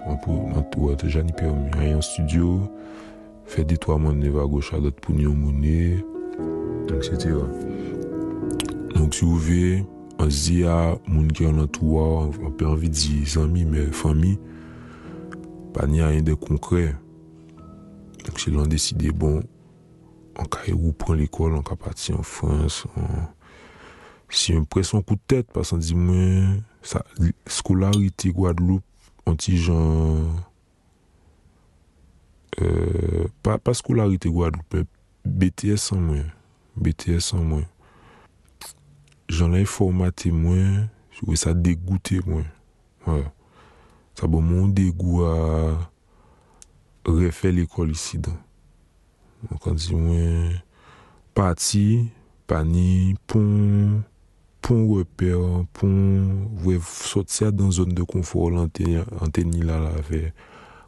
an 0.07 0.19
pou 0.25 0.51
nan 0.53 0.67
tou 0.75 0.91
wè 0.91 0.99
te 1.01 1.09
jan 1.11 1.27
ni 1.29 1.35
permi. 1.39 1.71
Ayan 1.81 2.05
studio 2.05 2.67
fè 3.49 3.65
di 3.65 3.79
to 3.81 3.95
a 3.95 3.99
mwen 4.03 4.21
neva 4.21 4.45
gocha 4.51 4.81
dat 4.83 5.01
pou 5.01 5.17
nyon 5.17 5.39
mounè. 5.41 5.97
Et 6.89 7.03
cetera 7.03 7.47
donc 8.95 9.15
si 9.15 9.25
ou 9.25 9.37
ve 9.37 9.83
an 10.23 10.31
zi 10.31 10.63
a 10.65 10.95
moun 11.09 11.29
ki 11.35 11.49
an 11.49 11.65
an 11.65 11.73
tou 11.73 11.97
wè 11.97 12.05
an 12.47 12.55
pe 12.57 12.69
anvi 12.69 12.89
di 12.93 13.25
zami 13.29 13.67
mè 13.69 13.89
fami 13.93 14.37
pa 15.75 15.85
ni 15.91 16.01
ayen 16.05 16.25
de 16.25 16.37
konkrè 16.39 16.89
donc 18.25 18.41
se 18.41 18.53
lan 18.55 18.71
deside 18.71 19.13
bon 19.13 19.43
an 20.37 20.49
ka 20.53 20.65
e 20.69 20.75
ou 20.75 20.93
pran 20.97 21.17
l'ekol, 21.19 21.55
an 21.57 21.65
ka 21.67 21.77
pati 21.81 22.15
an 22.15 22.25
Frans, 22.27 22.85
an... 22.97 23.27
si 24.29 24.53
yon 24.53 24.67
pres 24.69 24.93
an 24.97 25.05
kou 25.07 25.19
tèt, 25.31 25.49
pasan 25.55 25.81
di 25.83 25.97
mwen, 25.97 26.61
sa, 26.85 27.03
skolarite 27.51 28.33
Guadeloupe, 28.35 28.85
an 29.27 29.39
ti 29.41 29.57
jan, 29.59 30.35
euh, 32.61 33.25
pa, 33.47 33.57
pa 33.59 33.75
skolarite 33.77 34.31
Guadeloupe, 34.33 34.85
BTS 35.27 35.93
an 35.97 36.05
mwen, 36.09 36.29
BTS 36.77 37.33
an 37.39 37.47
mwen, 37.53 37.67
jan 39.33 39.55
la 39.55 39.63
e 39.63 39.67
informate 39.67 40.33
mwen, 40.35 40.87
wè 41.23 41.35
e 41.35 41.41
sa 41.41 41.55
degoute 41.57 42.21
mwen, 42.27 42.47
wè, 43.07 43.23
sa 44.19 44.29
bon 44.31 44.45
moun 44.45 44.75
degou 44.77 45.25
a, 45.27 45.37
refè 47.07 47.53
l'ekol 47.55 47.93
isi 47.95 48.19
dan, 48.19 48.37
Mwen 49.47 49.61
kon 49.63 49.77
di 49.79 49.95
mwen 49.95 50.57
pati, 51.37 52.09
pani, 52.47 53.15
pon, 53.31 54.03
pon 54.65 54.83
reper, 54.97 55.67
pon, 55.77 55.93
vwe 56.65 56.81
sotia 56.83 57.53
dan 57.55 57.71
zon 57.71 57.93
de 57.95 58.03
konfor 58.09 58.51
lante 58.57 59.05
ante 59.21 59.45
ni 59.47 59.63
la 59.63 59.79
la 59.85 59.95
ve. 60.09 60.33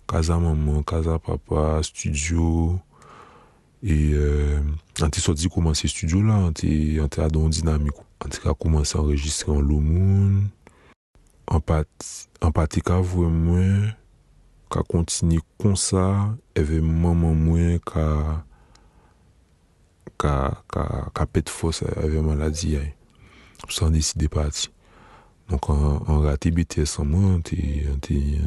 Kaza 0.09 0.39
maman, 0.41 0.83
kaza 0.83 1.19
papa, 1.21 1.83
studio, 1.85 2.79
e 3.85 4.15
euh, 4.15 4.61
ante 5.05 5.21
soti 5.21 5.49
koumanse 5.53 5.87
studio 5.89 6.23
la, 6.25 6.41
ante, 6.49 6.99
ante 7.03 7.23
adon 7.23 7.53
dinamik. 7.53 7.95
Ante 8.25 8.41
ka 8.43 8.57
koumanse 8.57 8.99
enregistre 8.99 9.53
an 9.55 9.63
lo 9.63 9.79
moun, 9.79 10.49
an 11.47 11.63
pati 11.63 12.27
pat 12.57 12.81
ka 12.83 12.99
vwe 13.05 13.29
mwen, 13.31 13.93
ka 14.73 14.83
kontini 14.83 15.39
kon 15.61 15.77
sa, 15.79 16.35
eve 16.59 16.83
maman 16.83 17.37
mwen 17.37 17.79
ka... 17.87 18.48
qu'à 20.19 20.63
qu'à 21.15 21.27
pète 21.27 21.49
force 21.49 21.83
avec 21.83 22.21
maladie. 22.21 22.77
Sans 23.69 23.91
décider 23.91 24.29
partir. 24.29 24.71
Donc, 25.49 25.71
en, 25.71 26.03
en 26.07 26.21
raté 26.21 26.51
BTS 26.51 26.99
en 26.99 27.05
moins, 27.05 27.41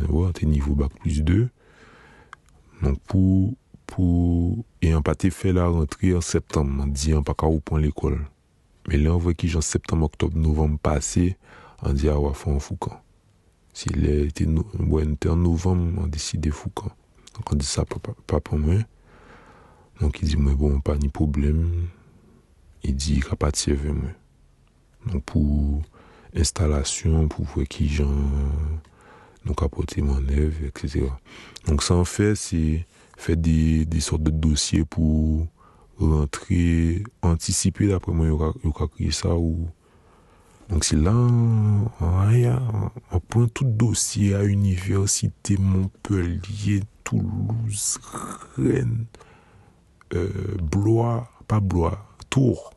ouais, 0.10 0.32
t'es 0.34 0.46
niveau 0.46 0.76
bac 0.76 0.92
plus 1.00 1.24
2. 1.24 1.50
Donc, 2.84 3.00
pour, 3.02 3.54
pour, 3.88 4.64
et 4.82 4.94
en 4.94 5.02
pas 5.02 5.16
fait 5.32 5.52
la 5.52 5.68
rentrée 5.68 6.16
en 6.16 6.22
septembre, 6.22 6.84
on 6.84 6.88
dit, 6.88 7.14
on 7.14 7.24
pas 7.24 7.34
qu'à 7.34 7.48
reprendre 7.48 7.82
l'école. 7.82 8.26
Mais 8.88 8.98
là, 8.98 9.14
on 9.14 9.18
voit 9.18 9.34
qu'il 9.34 9.56
en 9.58 9.62
septembre, 9.62 10.06
octobre, 10.06 10.38
novembre 10.38 10.80
passé, 10.80 11.38
on 11.84 11.94
dit, 11.94 12.08
ah 12.10 12.20
ouais, 12.20 12.34
faut 12.34 12.52
un 12.52 12.60
Foucan. 12.60 13.00
S'il 13.74 14.08
était, 14.08 14.46
ouais, 14.46 15.06
en 15.28 15.36
novembre, 15.36 16.02
on 16.04 16.08
décide 16.08 16.52
Foucan. 16.52 16.92
Donc, 17.36 17.52
on 17.52 17.56
dit 17.56 17.66
ça, 17.66 17.84
pas 18.28 18.40
pour 18.40 18.58
moi. 18.58 18.76
Non 20.02 20.10
ki 20.10 20.26
di 20.26 20.38
mwen 20.40 20.56
bon, 20.58 20.80
pa 20.82 20.96
ni 20.98 21.12
problem, 21.14 21.60
i 22.82 22.90
di 22.98 23.20
kapat 23.22 23.60
seve 23.60 23.94
mwen. 23.94 24.16
Non 25.06 25.22
pou 25.22 25.78
instalasyon, 26.34 27.28
pou 27.30 27.46
vwe 27.54 27.68
ki 27.70 27.86
jan 28.00 28.16
nou 29.46 29.54
kapote 29.58 30.02
mwen 30.02 30.26
ev, 30.34 30.64
etc. 30.72 31.06
Donk 31.68 31.86
san 31.86 32.02
fe, 32.10 32.32
se 32.34 32.82
fe 33.22 33.38
de 33.38 34.02
sort 34.02 34.26
de 34.26 34.34
dosye 34.34 34.88
pou 34.90 35.46
rentre, 36.02 37.06
antisipe 37.22 37.92
dapre 37.92 38.18
mwen 38.18 38.34
yo 38.34 38.74
ka 38.74 38.90
kri 38.90 39.14
sa 39.14 39.38
ou... 39.38 39.70
Donk 40.72 40.86
se 40.88 40.96
la, 40.98 41.14
an 42.02 43.22
pon 43.30 43.50
tout 43.52 43.68
dosye 43.68 44.34
a 44.34 44.42
universite, 44.50 45.60
Montpellier, 45.60 46.82
Toulouse, 47.04 48.00
Rennes... 48.58 49.06
euh, 50.13 50.58
Blois, 50.62 51.30
pas 51.47 51.60
Blois, 51.60 52.06
Tours, 52.30 52.74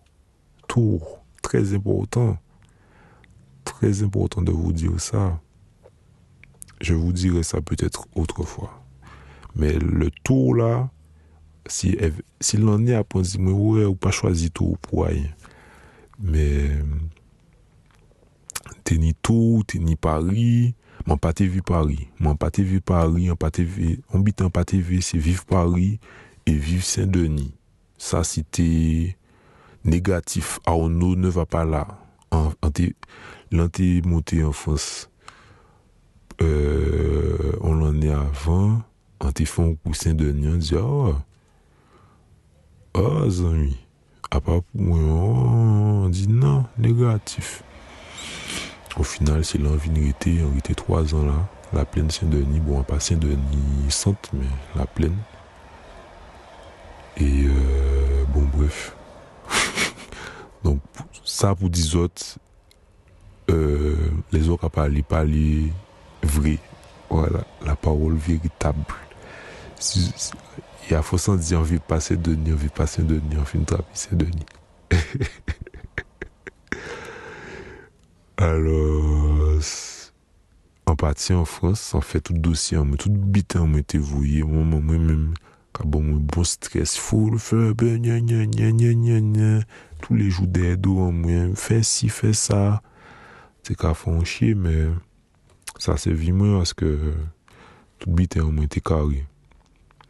Tours, 0.69 1.25
très 1.43 1.75
important 1.75 2.39
très 3.65 4.03
important 4.03 4.43
de 4.43 4.53
vous 4.53 4.73
dire 4.73 5.01
ça. 5.01 5.41
Je 6.81 6.95
vous 6.95 7.13
dirai 7.13 7.43
ça 7.43 7.61
peut-être 7.61 8.07
autrefois. 8.15 8.83
Mais 9.57 9.73
le 9.75 10.11
tour 10.23 10.55
là, 10.55 10.91
si, 11.67 11.97
si 12.41 12.57
l'on 12.57 12.87
est 12.87 12.95
à 12.95 13.05
point 13.05 13.23
de 13.23 13.51
ouais, 13.51 13.85
ou 13.85 13.95
pas 13.95 14.11
choisi 14.11 14.51
tout 14.51 14.77
pour 14.83 15.07
rien. 15.07 15.29
Mais, 16.19 16.71
t'es 18.85 18.99
ni 18.99 19.15
tout, 19.15 19.63
t'es 19.67 19.79
ni 19.79 19.97
Paris, 19.97 20.75
mon 21.07 21.17
pas 21.17 21.33
vu 21.39 21.63
Paris. 21.63 22.09
Mon 22.21 22.37
pas 22.37 22.51
vu 22.57 22.81
Paris, 22.81 23.31
on 23.31 23.37
pas 23.37 23.51
vu, 23.57 24.01
on 24.13 24.21
habite 24.21 24.43
en 24.43 24.51
pas 24.51 24.65
vu, 24.73 25.03
c'est 25.03 25.19
vivre 25.19 25.45
Paris 25.45 26.01
et 26.47 26.53
vivre 26.53 26.85
Saint-Denis. 26.85 27.55
Ça, 27.99 28.25
c'était 28.25 29.17
négatif. 29.85 30.61
Arnaud 30.67 31.17
ne 31.17 31.29
va 31.29 31.47
pas 31.47 31.65
là. 31.65 31.87
L'anti 33.53 34.03
monté 34.05 34.43
en 34.43 34.53
France, 34.53 35.09
euh, 36.43 37.53
on 37.61 37.75
l'en 37.75 38.01
est 38.01 38.11
avant, 38.11 38.83
anti 39.21 39.47
font 39.47 39.77
coussin 39.85 40.15
de 40.15 40.35
on 40.49 40.57
dit, 40.57 40.75
oh, 40.75 41.15
oh, 42.95 43.31
zami, 43.31 43.77
à 44.31 44.41
part 44.41 44.63
pour 44.63 44.81
moi, 44.81 44.99
on 44.99 46.09
dit 46.09 46.27
non, 46.27 46.65
négatif. 46.79 47.63
Au 48.97 49.05
final, 49.05 49.45
c'est 49.45 49.59
l'envie 49.59 49.91
de 49.91 50.45
on 50.45 50.59
était 50.59 50.75
trois 50.75 51.15
ans 51.15 51.25
là, 51.25 51.49
la 51.73 51.85
plaine 51.85 52.11
Saint-Denis, 52.11 52.61
bon, 52.61 52.83
pas 52.83 52.99
Saint-Denis 52.99 53.91
centre, 53.91 54.31
mais 54.33 54.47
la 54.75 54.87
plaine. 54.87 55.17
Et 57.17 57.45
euh, 57.47 58.25
bon, 58.29 58.49
bref. 58.53 58.97
Donc, 60.65 60.81
ça 61.25 61.55
pour 61.55 61.71
10 61.71 61.97
autres, 61.97 62.39
euh, 63.51 63.97
les 64.33 64.49
autres 64.49 64.69
parlé, 64.69 65.03
parlé 65.03 65.73
vrai. 66.23 66.59
Voilà, 67.11 67.45
la 67.65 67.77
parole 67.77 68.17
véritable. 68.17 68.81
Il 69.97 70.13
y 70.91 70.95
a 70.95 71.03
s'en 71.03 71.37
dire, 71.37 71.61
on 71.61 71.63
veut 71.63 71.79
passer 71.79 72.17
de 72.17 72.35
nuit, 72.35 72.53
on 72.53 72.57
veut 72.57 72.69
passer 72.69 73.03
de 73.03 73.15
nuit, 73.15 73.37
on 73.39 73.45
fait 73.45 73.59
une 73.59 73.65
trapisser 73.65 74.17
de 74.17 74.25
nuit. 74.25 74.47
Alors, 78.37 79.61
en 80.87 80.97
partie 80.97 81.33
en 81.35 81.45
France, 81.45 81.93
on 81.95 82.01
fait 82.01 82.21
tout 82.21 82.33
dossier, 82.33 82.79
tout 82.99 83.11
bité, 83.11 83.59
moi-même, 85.83 85.83
quand 85.83 85.87
bon, 85.87 86.17
bon 86.17 86.45
stress, 86.45 86.97
faut 86.97 87.31
le 87.31 87.39
faire, 87.39 87.75
ben, 87.75 88.01
tous 90.01 90.15
les 90.15 90.31
jours 90.31 90.47
d'aide, 90.47 90.87
on 90.87 91.13
moi, 91.13 91.55
fais 91.55 91.83
ci, 91.83 92.09
fais 92.09 92.33
ça 92.33 92.83
c'est 93.65 93.77
qu'à 93.77 93.95
fond 93.95 94.23
chier, 94.25 94.55
mais 94.55 94.89
ça 95.79 95.97
c'est 95.97 96.13
moins 96.33 96.59
parce 96.59 96.75
que 96.75 97.15
tout 97.99 98.11
moins 98.11 98.65
été 98.65 98.81
carré. 98.81 99.27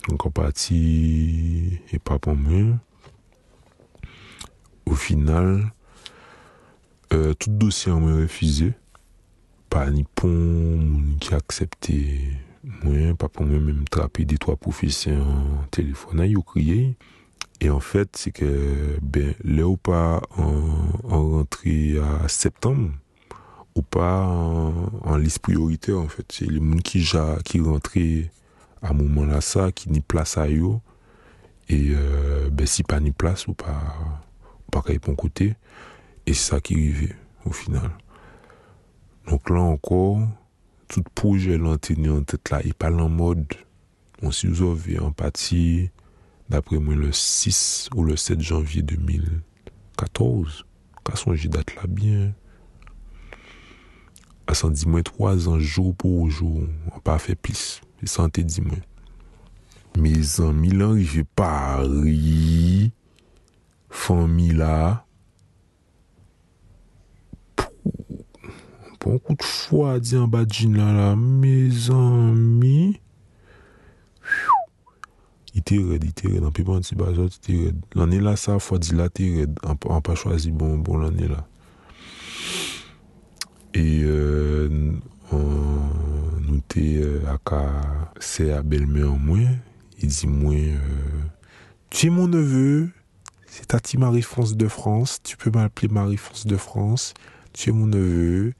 Donc 0.08 0.26
en 0.26 0.30
partie, 0.30 1.78
et 1.92 1.98
pas 1.98 2.18
pour 2.18 2.34
moi. 2.34 2.76
Au 4.86 4.94
final, 4.94 5.72
euh, 7.12 7.32
tout 7.34 7.50
dossier 7.50 7.92
a 7.92 7.94
refusé. 7.94 8.74
Pas 9.70 9.90
ni 9.90 10.04
pont, 10.04 11.02
qui 11.20 11.32
a 11.32 11.38
accepté 11.38 12.20
moi, 12.82 13.14
pas 13.14 13.28
pour 13.28 13.44
moi 13.44 13.58
même 13.58 13.84
trapper 13.88 14.24
des 14.24 14.38
trois 14.38 14.56
professeurs 14.56 15.26
en 15.26 15.66
téléphone 15.70 16.20
à 16.20 16.26
crié. 16.42 16.96
Et 17.60 17.70
en 17.70 17.80
fait, 17.80 18.16
c'est 18.16 18.32
que, 18.32 18.98
ben, 19.00 19.34
là 19.44 19.66
ou 19.66 19.78
en, 19.86 20.20
en 21.04 21.30
rentrée 21.30 21.98
à 21.98 22.28
septembre, 22.28 22.90
ou 23.74 23.82
pas 23.82 24.26
en, 24.26 25.16
liste 25.16 25.40
prioritaire 25.40 25.98
en 25.98 26.08
fait. 26.08 26.24
C'est 26.30 26.46
les 26.46 26.60
gens 26.60 26.78
qui 26.78 27.00
ja, 27.02 27.38
qui 27.44 27.60
rentraient 27.60 28.30
à 28.82 28.90
un 28.90 28.92
moment 28.92 29.24
là 29.24 29.40
ça, 29.40 29.72
qui 29.72 29.90
n'y 29.90 30.00
place 30.00 30.38
à 30.38 30.48
eux. 30.48 30.78
Et 31.68 31.90
euh, 31.90 32.50
ben 32.50 32.66
si 32.66 32.82
pas 32.82 33.00
ni 33.00 33.10
place 33.10 33.46
ou 33.46 33.54
pas 33.54 33.80
ou 34.74 34.98
bon 35.06 35.14
côté. 35.14 35.54
Et 36.26 36.34
c'est 36.34 36.50
ça 36.50 36.60
qui 36.60 36.74
arrivait 36.74 37.16
au 37.44 37.52
final. 37.52 37.90
Donc 39.28 39.48
là 39.50 39.60
encore, 39.60 40.20
tout 40.94 41.02
proje 41.18 41.56
lanteni 41.58 42.12
an 42.12 42.22
tet 42.28 42.52
la, 42.52 42.60
i 42.62 42.70
pal 42.78 43.00
an 43.02 43.10
mod, 43.10 43.56
on 44.22 44.30
si 44.34 44.46
ouzovi 44.46 44.94
an 45.02 45.10
pati, 45.16 45.90
dapre 46.52 46.78
mwen 46.78 47.00
le 47.02 47.10
6 47.10 47.90
ou 47.96 48.06
le 48.06 48.14
7 48.20 48.44
janvye 48.46 48.84
2014, 48.86 50.62
ka 51.04 51.18
sonji 51.18 51.50
dat 51.50 51.74
la 51.74 51.90
byen, 51.90 52.30
a 54.46 54.54
san 54.54 54.76
di 54.76 54.86
mwen 54.86 55.02
3 55.10 55.48
an 55.50 55.58
jou 55.58 55.96
pou 55.98 56.28
jou, 56.30 56.68
an 56.92 57.02
pa 57.02 57.18
fe 57.18 57.34
plis, 57.34 57.80
e 57.98 58.10
san 58.10 58.30
te 58.30 58.46
di 58.46 58.62
mwen. 58.62 58.84
Me 59.98 60.14
zan 60.22 60.54
mi 60.58 60.70
lan 60.74 60.94
rive 60.94 61.24
pari, 61.34 62.92
fan 63.90 64.28
mi 64.30 64.52
la, 64.54 65.03
un 69.12 69.18
coup 69.18 69.34
de 69.34 69.98
dit 69.98 70.16
en 70.16 70.28
bas 70.28 70.44
de 70.44 70.76
là, 70.76 70.92
là, 70.92 71.16
mes 71.16 71.90
amis. 71.90 73.00
Il 75.54 75.60
était 75.60 75.76
raide, 75.76 76.04
il 76.04 76.10
était 76.10 76.28
raide. 76.28 76.44
On 76.44 76.50
peut 76.50 76.64
pas 76.64 76.80
dire, 76.80 76.94
il 77.20 77.26
était 77.26 77.64
raide. 77.66 77.76
L'année 77.94 78.20
là, 78.20 78.36
ça, 78.36 78.58
fois 78.58 78.78
dit 78.78 78.94
là, 78.94 79.08
il 79.18 79.24
était 79.24 79.40
raide. 79.40 79.58
On 79.86 80.00
pas 80.00 80.14
choisi 80.14 80.50
bon, 80.50 80.78
bon 80.78 80.98
l'année 80.98 81.28
là. 81.28 81.46
Et 83.74 84.02
euh, 84.04 84.92
était 86.54 86.96
euh, 87.02 87.20
c'est 88.20 88.52
à 88.52 88.62
belle-mère 88.62 89.12
moi. 89.12 89.38
Il 90.00 90.08
dit 90.08 90.26
moi, 90.26 90.54
euh, 90.54 90.78
tu 91.90 92.06
es 92.06 92.10
mon 92.10 92.26
neveu, 92.26 92.90
c'est 93.46 93.66
Tati 93.66 93.96
Marie-France 93.98 94.56
de 94.56 94.68
France, 94.68 95.20
tu 95.22 95.36
peux 95.36 95.50
m'appeler 95.50 95.88
Marie-France 95.88 96.46
de 96.46 96.56
France, 96.56 97.14
tu 97.52 97.70
es 97.70 97.72
mon 97.72 97.86
neveu, 97.86 98.54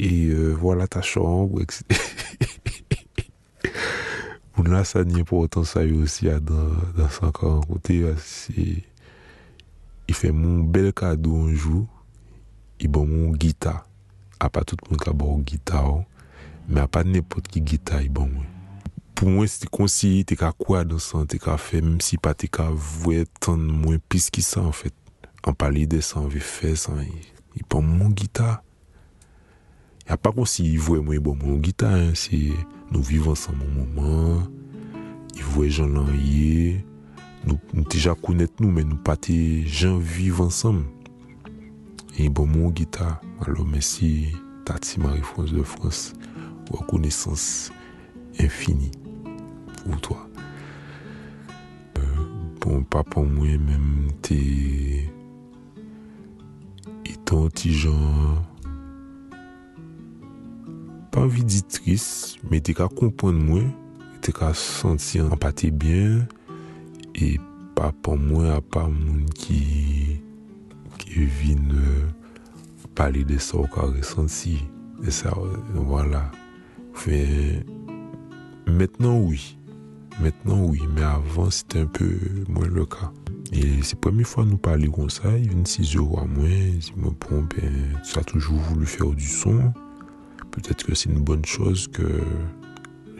et 0.00 0.28
euh, 0.28 0.54
voilà 0.54 0.88
ta 0.88 1.02
chambre, 1.02 1.60
etc. 1.60 1.84
Moun 4.56 4.72
la 4.72 4.84
sa 4.88 5.04
ni 5.04 5.20
important 5.20 5.64
sa 5.68 5.84
yo 5.84 6.00
osi 6.06 6.30
a 6.32 6.38
dan 6.40 7.10
sankan 7.12 7.60
kote 7.68 7.98
ya 8.00 8.14
se 8.16 8.80
i 10.08 10.16
fe 10.16 10.32
moun 10.32 10.64
bel 10.72 10.88
kado 10.96 11.36
anjou 11.44 11.84
i 12.80 12.88
bon 12.88 13.04
moun 13.08 13.36
gita 13.40 13.82
a 14.40 14.48
pa 14.48 14.64
tout 14.64 14.80
moun 14.88 15.00
ka 15.00 15.12
bon 15.12 15.44
gita 15.46 15.84
ou 15.84 16.00
me 16.68 16.80
a 16.80 16.88
pa 16.88 17.04
nepot 17.04 17.44
ki 17.52 17.60
gita 17.60 18.00
i 18.00 18.08
bon 18.08 18.32
moun 18.32 18.48
pou 19.14 19.28
mwen 19.28 19.48
se 19.52 19.66
te 19.66 19.68
konsiye 19.68 20.24
te 20.24 20.38
ka 20.40 20.50
kwa 20.56 20.80
dan 20.88 21.02
san 21.04 21.28
te 21.28 21.38
ka 21.40 21.58
fe 21.60 21.82
mwen 21.84 22.00
si 22.04 22.16
pa 22.16 22.32
te 22.32 22.48
ka 22.48 22.70
vwe 22.72 23.26
tan 23.36 23.60
mwen 23.60 24.00
pis 24.08 24.30
ki 24.32 24.44
sa 24.44 24.64
an 24.64 24.74
fet 24.76 24.96
an 25.44 25.56
pali 25.56 25.84
de 25.88 26.00
san 26.04 26.28
ve 26.32 26.40
fe 26.40 26.72
san 26.80 27.04
i 27.04 27.64
bon 27.68 27.84
moun 27.84 28.16
gita 28.16 28.58
Ya 30.10 30.16
pa 30.18 30.32
kon 30.34 30.48
si 30.50 30.64
yi 30.66 30.78
vwe 30.82 30.98
mwen 31.06 31.20
bon 31.22 31.36
moun 31.38 31.60
gita, 31.62 31.86
si 32.18 32.48
nou 32.90 32.98
vivan 33.06 33.36
san 33.38 33.54
moun 33.54 33.76
mouman, 33.76 34.40
yi 35.36 35.44
vwe 35.52 35.68
jan 35.70 35.92
lan 35.94 36.08
ye, 36.18 36.80
nou, 37.44 37.54
nou 37.70 37.86
teja 37.86 38.16
kounet 38.18 38.58
nou, 38.58 38.74
men 38.74 38.88
nou 38.90 38.98
pati 39.06 39.36
jan 39.70 40.00
vivan 40.02 40.50
san. 40.50 40.82
Yi 42.16 42.26
bon 42.26 42.50
moun 42.50 42.74
gita, 42.74 43.20
alo 43.46 43.62
men 43.62 43.86
si 43.86 44.34
tati 44.66 44.98
Marie-France 44.98 45.54
de 45.54 45.62
France, 45.62 46.18
wakonesans 46.74 47.70
infini 48.42 48.90
pou 49.84 50.02
toa. 50.02 50.26
Euh, 52.02 52.22
bon, 52.58 52.82
papa 52.82 53.22
mwen 53.22 53.62
menm 53.62 54.10
te... 54.26 54.42
Itan 57.06 57.46
ti 57.54 57.78
jan... 57.78 58.49
pas 61.10 61.20
envie 61.20 61.44
d'être 61.44 61.68
triste 61.68 62.38
mais 62.50 62.60
t'es 62.60 62.74
qu'à 62.74 62.88
comprendre 62.88 63.38
moi 63.38 63.62
t'es 64.20 64.32
qu'à 64.32 64.54
sentir 64.54 65.32
empathie 65.32 65.70
bien 65.70 66.26
et 67.14 67.38
pas 67.74 67.92
pour 68.02 68.16
moi 68.16 68.54
à 68.54 68.60
part 68.60 68.90
moun 68.90 69.24
qui 69.34 70.20
qui 70.98 71.24
vient 71.24 71.56
euh, 71.74 72.06
parler 72.94 73.24
de 73.24 73.38
ça 73.38 73.56
au 73.56 73.66
cas 73.66 73.82
ressenti 73.82 74.58
et 75.06 75.10
ça 75.10 75.32
voilà. 75.74 76.30
Fait 76.94 77.64
maintenant 78.66 79.18
oui. 79.18 79.56
Maintenant 80.20 80.62
oui 80.64 80.82
mais 80.94 81.02
avant 81.02 81.50
c'était 81.50 81.80
un 81.80 81.86
peu 81.86 82.18
moins 82.48 82.66
le 82.66 82.84
cas. 82.84 83.10
Et 83.52 83.82
c'est 83.82 83.94
la 83.94 84.00
première 84.00 84.26
fois 84.26 84.44
nous 84.44 84.58
parler 84.58 84.88
comme 84.88 85.10
ça 85.10 85.36
il 85.38 85.48
vient 85.48 85.64
6 85.64 85.96
euros 85.96 86.20
à 86.20 86.24
moins 86.24 86.80
si 86.80 86.92
me 86.96 87.10
bon 87.10 87.46
ben 87.56 87.72
tu 88.04 88.18
as 88.18 88.24
toujours 88.24 88.58
voulu 88.58 88.86
faire 88.86 89.10
du 89.10 89.26
son 89.26 89.72
peut-être 90.60 90.84
que 90.84 90.94
c'est 90.94 91.10
une 91.10 91.20
bonne 91.20 91.44
chose 91.44 91.88
que 91.88 92.20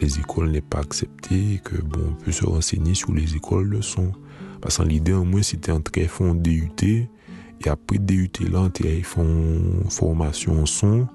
les 0.00 0.18
écoles 0.18 0.50
n'aient 0.50 0.60
pas 0.60 0.80
accepté 0.80 1.60
que 1.62 1.76
bon 1.82 2.00
on 2.10 2.24
peut 2.24 2.32
se 2.32 2.44
renseigner 2.44 2.94
sur 2.94 3.12
les 3.12 3.36
écoles 3.36 3.70
de 3.70 3.80
son. 3.80 4.12
Parce 4.60 4.78
que 4.78 4.82
l'idée 4.82 5.12
au 5.12 5.24
moins 5.24 5.42
c'était 5.42 5.72
en 5.72 5.80
très 5.80 6.06
fond 6.06 6.34
DUT 6.34 6.70
et 6.82 7.08
après 7.68 7.98
DUT 7.98 8.30
là 8.50 8.68
ils 8.80 9.04
font 9.04 9.60
formation 9.88 10.62
en 10.62 10.66
son. 10.66 11.06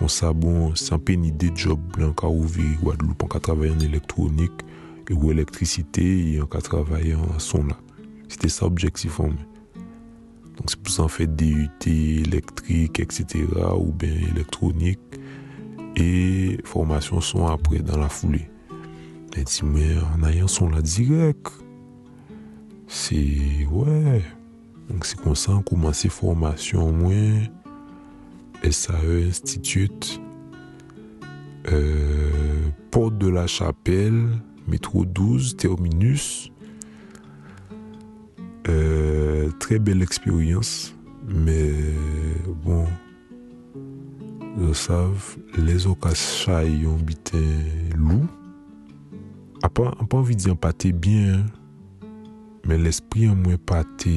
On 0.00 0.08
ça 0.08 0.32
bon 0.32 0.74
sans 0.74 0.98
peine 0.98 1.24
idée 1.24 1.50
de 1.50 1.56
job 1.56 1.80
là 1.98 2.12
on 2.22 2.28
ouvrir 2.28 2.78
Guadeloupe 2.82 3.22
on 3.22 3.38
travailler 3.38 3.72
en 3.72 3.78
électronique 3.80 4.62
ou 5.10 5.30
électricité 5.30 6.32
et 6.32 6.42
on 6.42 6.46
travailler 6.46 7.14
en 7.14 7.38
son 7.38 7.64
là. 7.64 7.76
C'était 8.28 8.48
ça 8.48 8.64
l'objectif 8.64 9.20
en 9.20 9.30
donc 10.56 10.70
c'est 10.70 10.80
pour 10.80 10.92
ça 10.92 11.02
en 11.02 11.08
fait 11.08 11.26
DUT 11.26 11.68
électrique 11.86 13.00
etc 13.00 13.44
ou 13.78 13.92
bien 13.92 14.14
électronique 14.32 15.00
et 15.96 16.58
formation 16.64 17.20
son 17.20 17.46
après 17.46 17.78
dans 17.78 17.98
la 17.98 18.08
foulée. 18.08 18.48
Dit, 19.34 19.60
mais 19.64 19.96
en 20.14 20.26
ayant 20.26 20.46
son 20.46 20.70
là 20.70 20.80
direct, 20.80 21.48
c'est 22.86 23.66
ouais. 23.70 24.22
Donc 24.88 25.04
c'est 25.04 25.20
comme 25.20 25.34
ça, 25.34 25.52
on 25.52 25.62
commence 25.62 26.06
formation 26.06 26.90
moins 26.92 27.42
SAE 28.62 29.28
Institute, 29.28 30.20
euh, 31.70 32.70
Porte 32.90 33.18
de 33.18 33.28
la 33.28 33.46
Chapelle, 33.46 34.28
métro 34.66 35.04
12, 35.04 35.56
Terminus. 35.56 36.50
Euh, 38.68 39.50
très 39.60 39.78
belle 39.78 40.02
expérience, 40.02 40.94
mais 41.28 41.72
bon, 42.64 42.86
yo 44.56 44.72
sav, 44.72 45.36
lezo 45.52 45.92
ka 46.00 46.14
chay 46.16 46.70
yon 46.86 47.02
biten 47.04 47.92
lou, 47.92 48.24
apan, 49.64 49.92
apan 50.00 50.24
vi 50.24 50.36
di 50.38 50.48
an 50.48 50.56
pate 50.56 50.94
bien, 50.96 51.44
men 52.64 52.80
l'esprit 52.84 53.28
an 53.28 53.36
mwen 53.36 53.60
pate 53.60 54.14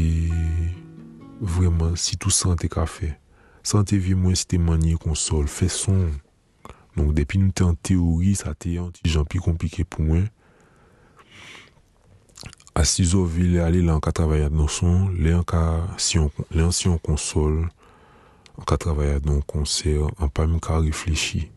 vreman 1.43 1.97
si 1.99 2.15
tou 2.15 2.31
sante 2.31 2.69
ka 2.71 2.85
fe. 2.87 3.11
Sante 3.67 3.99
vi 3.99 4.15
mwen 4.15 4.37
si 4.39 4.47
te 4.49 4.59
manye 4.61 4.95
konsol, 5.01 5.49
fe 5.51 5.67
son. 5.71 6.07
Donk 6.95 7.11
depi 7.17 7.41
nou 7.41 7.51
te 7.55 7.67
an 7.67 7.75
teori, 7.75 8.31
sa 8.39 8.55
te 8.55 8.77
an 8.79 8.93
ti 8.95 9.11
jan 9.11 9.27
pi 9.27 9.41
komplike 9.43 9.83
pou 9.85 10.07
mwen. 10.07 10.29
Asizo 12.79 13.25
vi 13.27 13.49
le 13.51 13.59
ale 13.65 13.83
lan 13.83 13.99
ka 14.03 14.13
travayat 14.15 14.55
nan 14.55 14.71
son, 14.71 15.09
le 15.19 15.35
an, 15.35 15.43
ka, 15.43 15.61
si, 15.99 16.15
on, 16.21 16.31
le 16.55 16.63
an 16.63 16.71
si 16.75 16.87
an 16.87 16.99
konsol, 17.03 17.65
ka 18.67 18.77
travaye 18.79 19.15
a 19.17 19.21
don 19.23 19.41
konser, 19.47 20.01
an 20.19 20.31
pa 20.33 20.47
mi 20.47 20.59
ka 20.63 20.79
reflechi. 20.83 21.47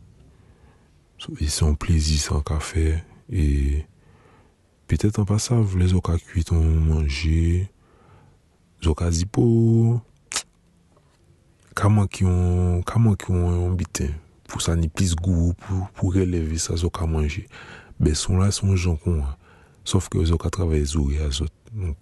So, 1.18 1.32
e 1.40 1.48
son 1.50 1.76
plezi 1.78 2.18
san 2.18 2.42
ka 2.46 2.58
fe, 2.62 2.98
e 3.30 3.82
petet 4.90 5.18
an 5.22 5.26
pa 5.28 5.38
sa 5.42 5.60
vle 5.60 5.86
zo 5.90 6.02
ka 6.04 6.18
kuiton 6.18 6.60
manje, 6.86 7.68
zo 8.82 8.94
ka 8.98 9.10
zipo, 9.14 9.44
kaman 11.78 12.10
ki 12.10 12.26
yon, 12.26 12.82
kaman 12.86 13.16
ki 13.16 13.32
yon 13.32 13.56
yon 13.56 13.76
biten, 13.78 14.12
pou 14.50 14.60
sa 14.60 14.76
ni 14.76 14.90
plis 14.90 15.14
gou, 15.16 15.54
pou, 15.62 15.86
pou 15.96 16.12
releve 16.14 16.58
sa 16.60 16.76
zo 16.76 16.90
ka 16.92 17.08
manje. 17.08 17.46
Be 18.02 18.16
son 18.18 18.42
la 18.42 18.50
son 18.52 18.76
jan 18.76 18.98
kon 19.00 19.22
an, 19.22 19.36
sof 19.88 20.10
ke 20.12 20.22
zo 20.26 20.38
ka 20.42 20.52
travaye 20.52 20.84
zore 20.84 21.22
a 21.24 21.30
zot. 21.30 21.54
Donc, 21.72 21.96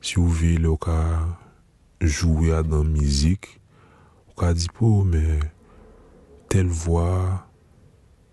si 0.00 0.16
ou 0.18 0.30
ve 0.30 0.56
le 0.56 0.70
ou 0.70 0.80
ka 0.80 0.96
jouwe 2.00 2.54
a 2.56 2.62
dan 2.64 2.86
mizik, 2.88 3.59
ka 4.40 4.54
di 4.56 4.70
pou, 4.72 5.04
men, 5.04 5.42
tel 6.52 6.70
vwa, 6.72 7.06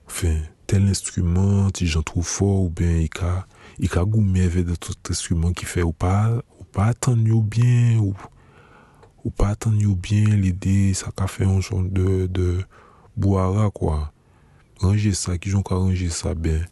fin, 0.08 0.40
tel 0.70 0.88
instrument, 0.88 1.74
ti 1.76 1.88
jan 1.90 2.06
trou 2.08 2.24
fò, 2.24 2.48
ou 2.64 2.72
ben, 2.74 3.02
i 3.04 3.10
ka, 3.12 3.44
i 3.80 3.90
ka 3.92 4.06
goumen 4.08 4.48
ve 4.54 4.64
de 4.68 4.78
tout 4.80 5.12
instrument 5.12 5.56
ki 5.58 5.68
fe, 5.68 5.84
ou 5.84 5.92
pa, 5.92 6.32
ou 6.58 6.68
pa 6.76 6.92
atan 6.94 7.20
yo 7.28 7.42
bien, 7.44 8.00
ou, 8.00 8.16
ou 9.26 9.34
pa 9.36 9.52
atan 9.56 9.76
yo 9.84 9.98
bien, 10.00 10.32
l'ide, 10.40 10.96
sa 10.98 11.12
ka 11.12 11.28
fe 11.32 11.44
yon 11.44 11.60
joun 11.60 11.92
de, 11.92 12.26
de, 12.32 12.50
boara, 13.20 13.68
kwa, 13.76 14.08
ranger 14.84 15.16
sa, 15.18 15.36
ki 15.36 15.52
joun 15.52 15.66
ka 15.68 15.76
ranger 15.76 16.14
sa, 16.16 16.34
ben, 16.34 16.64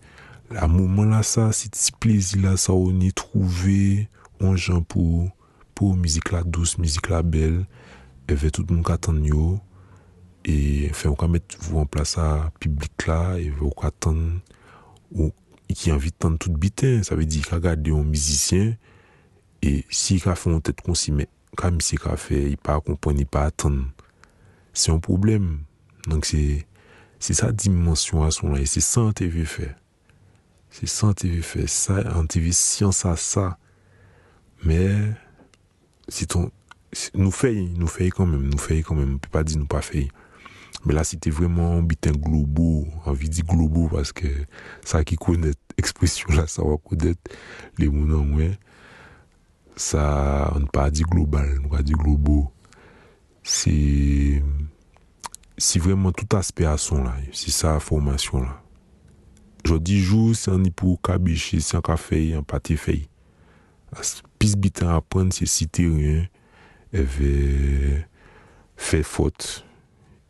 la 0.54 0.70
mouman 0.72 1.12
la 1.12 1.24
sa, 1.28 1.52
si 1.56 1.72
ti 1.74 1.92
plezi 2.00 2.40
la 2.40 2.56
sa, 2.62 2.72
ou 2.72 2.96
ni 2.96 3.12
trouve, 3.12 4.08
yon 4.40 4.56
joun 4.56 4.86
pou, 4.88 5.28
pou 5.76 5.96
mizik 6.00 6.32
la 6.32 6.46
douz, 6.48 6.78
mizik 6.80 7.12
la 7.12 7.20
bel, 7.22 7.66
evè 8.32 8.50
tout 8.50 8.66
moun 8.72 8.86
ka 8.86 8.98
tan 9.02 9.22
yo, 9.26 9.56
e 10.46 10.90
fè 10.94 11.10
ou 11.10 11.18
ka 11.18 11.28
met 11.32 11.58
vou 11.66 11.82
an 11.82 11.90
plasa 11.90 12.52
publik 12.62 13.08
la, 13.10 13.38
e 13.42 13.50
vè 13.50 13.64
ou 13.66 13.74
ka 13.78 13.92
tan, 13.92 14.20
ou 15.14 15.32
ki 15.72 15.94
anvi 15.94 16.12
tan 16.14 16.38
tout 16.42 16.54
biten, 16.62 17.02
sa 17.06 17.18
vè 17.18 17.26
di 17.30 17.42
ka 17.46 17.60
gade 17.64 17.90
yon 17.90 18.06
mizisyen, 18.10 18.76
e 19.66 19.80
si 19.90 20.20
ka 20.24 20.36
fè 20.38 20.54
an 20.54 20.62
tèt 20.66 20.84
konsime, 20.86 21.28
ka 21.58 21.72
misi 21.74 21.98
ka 22.02 22.18
fè, 22.20 22.42
i 22.54 22.60
pa 22.62 22.78
kompon, 22.84 23.22
i 23.22 23.26
pa 23.30 23.48
atan, 23.50 23.82
se 24.76 24.92
yon 24.92 25.02
problem, 25.04 25.64
nank 26.10 26.28
se, 26.30 26.42
se 27.22 27.38
sa 27.38 27.50
dimensyon 27.54 28.28
ason 28.28 28.54
la, 28.54 28.62
e 28.62 28.70
se 28.70 28.84
sa 28.86 29.08
an 29.10 29.18
te 29.18 29.30
vè 29.32 29.48
fè, 29.50 29.72
se 30.76 30.90
sa 30.92 31.10
an 31.10 31.18
te 31.18 31.32
vè 31.32 31.42
fè, 31.46 31.66
sa 31.72 32.02
an 32.14 32.30
te 32.30 32.44
vè 32.44 32.54
siyan 32.54 32.94
sa 32.94 33.16
sa, 33.18 33.52
mè, 34.66 34.84
se 36.10 36.30
ton, 36.30 36.52
nous 37.14 37.32
faisons, 37.32 37.70
nous 37.78 37.88
faisons 37.88 38.10
quand 38.16 38.26
même, 38.26 38.50
nous 38.50 38.58
faisons 38.58 38.82
quand 38.82 38.96
même, 38.96 39.10
on 39.10 39.14
ne 39.14 39.18
peut 39.18 39.30
pas 39.30 39.44
dire 39.44 39.58
nous 39.58 39.66
pas 39.66 39.82
faisons. 39.82 40.08
Mais 40.86 40.94
là, 40.94 41.04
c'était 41.04 41.32
vraiment 41.32 41.78
un 41.78 41.82
bitin 41.82 42.12
global, 42.12 42.92
envie 43.06 43.28
de 43.28 43.34
dire 43.34 43.46
global, 43.46 43.90
parce 43.92 44.12
que 44.12 44.28
ça 44.84 45.04
qui 45.04 45.16
connaît 45.16 45.52
expression 45.78 46.30
là, 46.30 46.48
ça 46.48 46.64
va 46.64 46.78
connaître 46.78 47.22
les 47.78 47.90
mots 47.90 48.16
en 48.18 48.24
moins. 48.24 48.52
Ça, 49.76 50.52
on 50.56 50.60
ne 50.60 50.66
peut 50.66 50.72
pas 50.72 50.92
dire 50.92 51.08
global, 51.08 51.60
on 51.60 51.64
ne 51.64 51.70
pas 51.70 51.82
dire 51.82 51.98
global. 51.98 52.46
C'est, 53.44 54.44
c'est 55.58 55.80
vraiment 55.80 56.12
tout 56.12 56.36
aspect 56.36 56.66
à 56.66 56.78
son 56.78 57.04
là, 57.04 57.16
c'est 57.32 57.52
ça, 57.52 57.80
formation 57.80 58.42
là. 58.42 58.62
Je 59.66 59.76
dis 59.76 60.00
jour, 60.00 60.36
c'est 60.36 60.52
un 60.52 60.64
hippo, 60.64 61.00
cabiche, 61.04 61.56
c'est 61.60 61.76
un 61.76 61.82
café, 61.82 62.36
un 62.36 62.44
pâté 62.44 62.78
fait. 62.78 63.10
Pis 64.38 64.56
bitin 64.56 64.96
à 64.96 65.02
prendre, 65.02 65.34
c'est 65.34 65.48
citer 65.48 65.88
rien. 65.88 66.28
Avait 66.96 68.08
fait 68.78 69.04
faute 69.04 69.66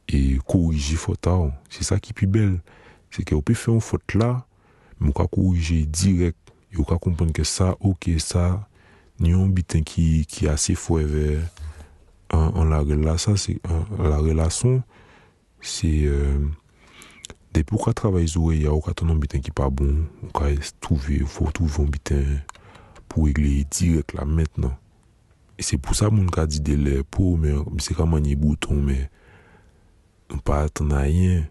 et 0.08 0.38
corriger 0.48 0.96
faute 0.96 1.28
c'est 1.70 1.84
ça 1.84 2.00
qui 2.00 2.12
est 2.12 2.14
plus 2.14 2.28
belle. 2.28 2.60
C'est 3.10 3.28
qu'on 3.28 3.42
peut 3.42 3.54
faire 3.54 3.74
une 3.74 3.82
faute 3.82 4.14
là 4.14 4.46
mais 5.00 5.10
on 5.10 5.12
peut 5.12 5.28
corriger 5.28 5.86
direct. 5.86 6.38
Et 6.72 6.78
on 6.78 6.84
peut 6.84 6.98
comprendre 6.98 7.34
que 7.34 7.44
ça 7.44 7.76
ok 7.80 8.10
ça 8.18 8.68
ni 9.20 9.32
un 9.32 9.48
bitin 9.48 9.82
qui 9.82 10.26
qui 10.26 10.46
est 10.46 10.50
assez 10.50 10.76
fort 10.76 11.00
en, 12.32 12.38
en, 12.38 12.66
la 12.66 12.80
relation 12.80 13.36
c'est 13.36 13.60
la 13.98 14.18
relation 14.18 14.84
c'est 15.62 16.04
euh, 16.04 16.38
Depi 17.56 17.72
ou 17.72 17.80
ka 17.80 17.94
travay 17.96 18.26
zowe 18.28 18.52
ya 18.52 18.74
ou 18.76 18.84
ka 18.84 18.92
ton 18.92 19.14
an 19.14 19.20
biten 19.22 19.40
ki 19.40 19.54
pa 19.56 19.70
bon, 19.72 20.02
ou 20.26 20.32
ka 20.36 20.50
touve, 20.84 21.22
ou 21.24 21.30
fò 21.32 21.48
touve 21.56 21.80
an 21.86 21.88
biten 21.88 22.42
pou 23.08 23.30
regle 23.30 23.62
direk 23.72 24.12
la 24.18 24.26
maintenant. 24.28 24.76
E 25.56 25.64
se 25.64 25.80
pou 25.80 25.96
sa 25.96 26.12
moun 26.12 26.28
ka 26.34 26.44
di 26.50 26.60
dele 26.64 27.02
pou, 27.08 27.40
mwen 27.40 27.84
se 27.84 27.96
ka 27.96 28.08
manye 28.10 28.36
bouton, 28.40 28.82
mwen 28.84 30.42
pa 30.44 30.66
atan 30.68 30.92
a 30.96 31.06
yen. 31.08 31.46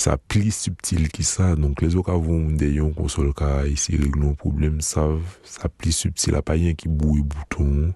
Sa 0.00 0.14
pli 0.20 0.52
subtil 0.54 1.08
ki 1.12 1.24
sa, 1.26 1.50
donk 1.58 1.82
les 1.82 1.96
ou 1.98 2.04
ka 2.06 2.14
voun 2.14 2.54
de 2.60 2.68
yon 2.76 2.92
konsol 2.96 3.32
ka 3.36 3.64
isi 3.68 3.98
reglon 3.98 4.36
problem 4.38 4.78
sav, 4.84 5.18
sa 5.42 5.68
pli 5.72 5.92
subtil 5.96 6.38
a 6.38 6.44
pa 6.46 6.56
yen 6.60 6.76
ki 6.78 6.92
bouye 6.92 7.24
bouton. 7.26 7.90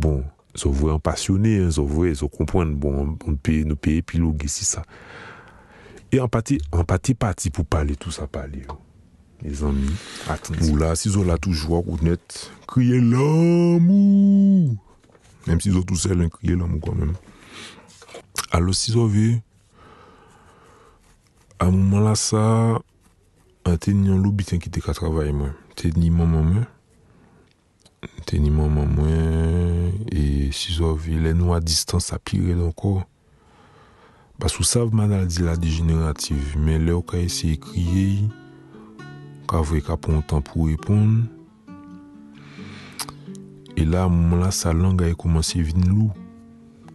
Bon, 0.00 0.20
sou 0.56 0.74
vwe 0.74 0.96
an 0.96 1.00
pasyonè, 1.04 1.58
sou 1.76 1.86
vwe, 1.88 2.16
sou 2.18 2.32
kompwen, 2.32 2.74
bon, 2.80 3.14
pe, 3.44 3.60
nou 3.68 3.78
pe 3.78 4.00
epilogue 4.00 4.50
si 4.50 4.66
sa. 4.66 4.82
E 6.10 6.18
an 6.18 6.30
pati, 6.32 6.58
an 6.74 6.88
pati 6.88 7.14
pati 7.14 7.52
pou 7.54 7.68
pale 7.68 7.94
tout 7.94 8.16
sa 8.16 8.26
pale 8.26 8.64
yo. 8.64 8.80
les 9.42 9.62
amis. 9.62 9.90
Attention. 10.28 10.72
Ou 10.72 10.76
là, 10.76 10.94
si 10.94 11.08
vous 11.08 11.24
là 11.24 11.38
toujours, 11.38 11.84
vous 11.84 11.98
net, 12.02 12.50
criez 12.66 13.00
l'amour. 13.00 14.76
Même 15.46 15.60
si 15.60 15.70
vous 15.70 15.82
tout 15.82 15.96
seul, 15.96 16.28
criez 16.28 16.56
l'amour 16.56 16.80
quand 16.84 16.94
même. 16.94 17.14
Alors, 18.52 18.74
si 18.74 18.92
vous 18.92 19.02
avez, 19.02 19.40
à 21.58 21.66
un 21.66 21.70
moment 21.70 22.00
là, 22.00 22.14
ça, 22.14 22.80
un 23.64 23.76
tenant 23.76 24.16
lobby 24.16 24.44
qui 24.44 24.56
était 24.56 24.80
qu'à 24.80 24.92
travailler, 24.92 25.32
moi. 25.32 25.50
Tenant 25.76 26.12
maman, 26.12 26.42
moi. 26.42 26.62
Tenant 28.26 28.50
maman, 28.50 28.86
moi. 28.86 29.08
Et 30.12 30.50
si 30.52 30.76
vous 30.76 30.84
avez, 30.86 31.18
les 31.18 31.34
nous 31.34 31.54
à 31.54 31.60
distance, 31.60 32.12
à 32.12 32.18
pire 32.18 32.58
encore. 32.58 33.04
Parce 34.38 34.54
que 34.54 34.58
vous 34.58 34.64
savez, 34.64 34.90
maladie 34.90 35.42
la 35.42 35.56
dégénérative, 35.56 36.56
mais 36.58 36.78
là, 36.78 36.94
vous 36.94 37.16
essayé 37.16 37.56
de 37.56 37.60
crier. 37.60 38.20
ka 39.50 39.64
vwe 39.66 39.80
ka 39.82 39.96
pon 39.98 40.20
tan 40.22 40.44
pou 40.46 40.70
epon. 40.70 41.24
E 43.74 43.82
la, 43.82 44.06
mouman 44.06 44.44
la, 44.44 44.50
sa 44.54 44.70
langa 44.76 45.08
e 45.10 45.16
komanse 45.18 45.58
vin 45.66 45.88
lou, 45.88 46.10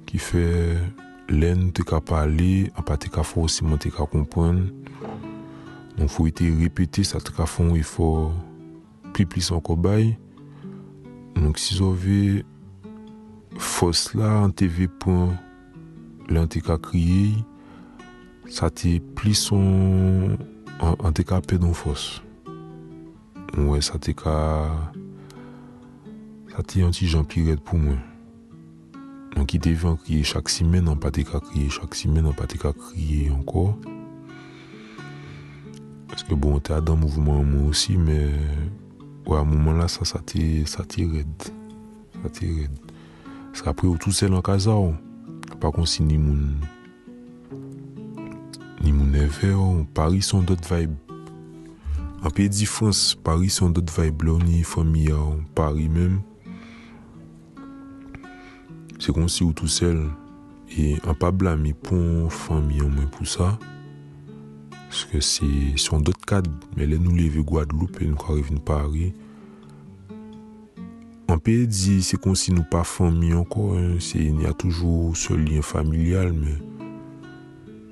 ki 0.08 0.22
fe 0.22 0.46
len 1.32 1.68
te 1.76 1.84
ka 1.88 2.00
pale, 2.00 2.70
apa 2.80 2.96
te 3.02 3.12
ka 3.12 3.26
fosi 3.28 3.68
man 3.68 3.82
te 3.82 3.92
ka 3.92 4.08
kompon. 4.08 4.64
Non 5.96 6.12
fwe 6.12 6.32
te 6.36 6.48
repete, 6.62 7.04
sa 7.08 7.20
te 7.24 7.36
ka 7.36 7.48
fon 7.50 7.74
e 7.76 7.84
fo 7.84 8.10
pli 9.12 9.28
pli 9.28 9.44
san 9.44 9.64
kobay. 9.64 10.14
Non 11.36 11.52
si 11.60 11.76
zo 11.76 11.92
ve 11.92 12.44
fos 13.60 14.12
la 14.16 14.32
an 14.46 14.56
te 14.56 14.70
ve 14.72 14.88
pon, 14.88 15.34
lan 16.32 16.48
te 16.52 16.64
ka 16.64 16.80
kriye, 16.80 17.34
sa 18.48 18.72
te 18.72 19.02
pli 19.20 19.36
son 19.36 20.38
an 20.80 21.16
te 21.16 21.28
ka 21.28 21.44
pedon 21.44 21.76
fos. 21.76 22.25
Mwen 23.56 23.84
sa 23.84 23.96
te 24.02 24.12
ka, 24.18 24.36
sa 26.52 26.64
te 26.68 26.82
yon 26.82 26.92
ti 26.96 27.08
jan 27.08 27.24
pi 27.28 27.46
red 27.48 27.64
pou 27.64 27.80
mwen. 27.80 28.02
Mwen 29.36 29.48
ki 29.48 29.62
te 29.64 29.72
ven 29.80 29.96
kriye 30.04 30.28
chak 30.28 30.52
simen, 30.52 30.90
an 30.92 31.00
pa 31.00 31.14
te 31.16 31.24
ka 31.28 31.40
kriye 31.44 31.72
chak 31.72 31.96
simen, 31.96 32.28
an 32.28 32.36
pa 32.36 32.50
te 32.52 32.60
ka 32.60 32.74
kriye 32.76 33.32
anko. 33.32 33.70
Eske 36.12 36.36
bon, 36.36 36.60
te 36.60 36.76
adan 36.76 37.00
mouvman 37.00 37.48
mwen 37.48 37.72
osi, 37.72 37.96
men 37.96 38.70
wè 39.26 39.40
a 39.40 39.48
mouman 39.48 39.80
la 39.80 39.88
sa, 39.92 40.04
sa 40.04 40.22
te 40.28 41.08
red. 41.16 41.50
Sa 42.20 42.32
te 42.36 42.52
red. 42.60 42.94
Eske 43.56 43.72
apre 43.72 43.88
ou 43.88 43.96
tout 43.96 44.16
sel 44.16 44.36
an 44.36 44.44
kaza 44.44 44.76
ou. 44.76 44.96
Pa 45.62 45.72
kon 45.72 45.88
si 45.88 46.04
ni 46.04 46.18
moun 46.20 46.60
Ni 48.82 48.92
moun 48.92 49.16
eve 49.16 49.54
ou 49.56 49.86
Paris 49.96 50.22
son 50.22 50.44
dot 50.44 50.62
vibe 50.68 51.05
An 52.26 52.32
pe 52.34 52.48
di 52.50 52.66
Frans, 52.66 53.14
Paris 53.22 53.54
son 53.54 53.70
dot 53.70 53.92
vibe 53.94 54.26
la, 54.26 54.32
ou 54.34 54.42
ni 54.42 54.64
fami 54.66 55.12
ou 55.14 55.44
Paris 55.54 55.92
men. 55.94 56.16
Se 58.98 59.14
kon 59.14 59.30
si 59.30 59.46
ou 59.46 59.54
tou 59.54 59.70
sel, 59.70 60.00
e 60.74 60.96
an 61.06 61.14
pa 61.22 61.30
blami 61.30 61.76
pon 61.86 62.26
fami 62.34 62.82
an 62.82 62.90
mwen 62.96 63.12
pou 63.14 63.30
sa. 63.30 63.52
Ske 64.90 65.22
se 65.22 65.52
son 65.78 66.02
dot 66.02 66.18
kad, 66.26 66.50
me 66.74 66.90
le 66.90 66.98
nou 66.98 67.14
leve 67.14 67.46
Guadeloupe, 67.46 68.02
e 68.02 68.10
nou 68.10 68.18
kwa 68.18 68.40
revin 68.40 68.58
Paris. 68.58 69.14
An 71.30 71.38
pe 71.38 71.62
di 71.70 72.00
se 72.02 72.18
kon 72.18 72.34
si 72.34 72.58
nou 72.58 72.66
pa 72.74 72.82
fami 72.90 73.36
anko, 73.38 73.76
se 74.02 74.32
ni 74.34 74.50
a 74.50 74.58
toujou 74.58 75.14
se 75.14 75.38
liyen 75.38 75.62
familial, 75.62 76.34
men. 76.34 76.58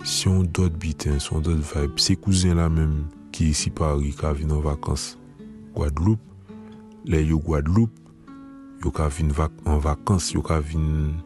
Si 0.02 0.26
yon 0.26 0.48
dot 0.50 0.74
biten, 0.82 1.22
si 1.22 1.36
yon 1.36 1.46
dot 1.46 1.62
vibe, 1.62 2.02
se 2.02 2.18
kouzen 2.18 2.58
la 2.58 2.74
menm. 2.74 3.04
ki 3.34 3.50
isi 3.50 3.74
pari 3.74 4.14
ka 4.14 4.32
vin 4.38 4.54
an 4.54 4.62
vakans 4.62 5.18
Guadeloupe, 5.74 6.22
le 7.06 7.18
yo 7.26 7.40
Guadeloupe, 7.40 7.98
yo 8.84 8.92
ka 8.92 9.08
vin 9.10 9.32
vak, 9.34 9.52
an 9.66 9.80
vakans, 9.82 10.30
yo 10.36 10.44
ka 10.46 10.60
vin, 10.62 11.18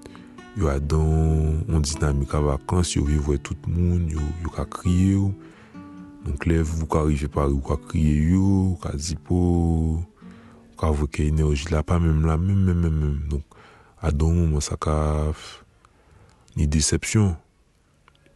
yo 0.55 0.69
adan, 0.71 1.65
an 1.67 1.83
dinamika 1.83 2.39
vakans, 2.39 2.95
yo 2.95 3.03
vivwe 3.03 3.37
tout 3.43 3.59
moun, 3.67 4.07
yo, 4.07 4.23
yo 4.43 4.53
ka 4.55 4.63
kriye 4.65 5.17
yo. 5.17 5.33
Donk 6.23 6.47
le, 6.47 6.61
vou 6.63 6.87
ka 6.87 7.03
rive 7.03 7.27
pari, 7.33 7.51
yo 7.51 7.61
ka 7.65 7.75
kriye 7.89 8.15
yo, 8.31 8.47
yo 8.71 8.77
ka 8.81 8.95
zipo, 8.95 9.41
yo 10.63 10.79
ka 10.79 10.93
vweke 10.95 11.27
enerji 11.27 11.73
la, 11.73 11.83
pa 11.83 11.99
mèm 11.99 12.23
la, 12.23 12.39
mèm, 12.39 12.63
mèm, 12.69 12.83
mèm, 12.85 12.99
mèm. 13.03 13.21
Donk, 13.33 13.57
adan 13.99 14.45
moun 14.47 14.63
sa 14.63 14.79
ka 14.79 15.33
ni 16.55 16.71
decepsyon, 16.71 17.35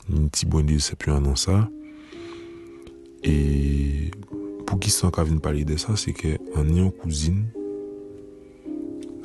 ni 0.10 0.28
ti 0.28 0.44
bon 0.50 0.68
decepsyon 0.68 1.24
anan 1.24 1.40
sa. 1.40 1.64
E 3.22 4.10
pou 4.66 4.80
ki 4.82 4.90
san 4.94 5.12
ka 5.14 5.26
vin 5.28 5.42
pale 5.44 5.62
de 5.68 5.78
sa, 5.78 5.94
se 6.00 6.14
ke 6.18 6.38
an 6.58 6.70
yon 6.74 6.90
kouzin, 7.02 7.44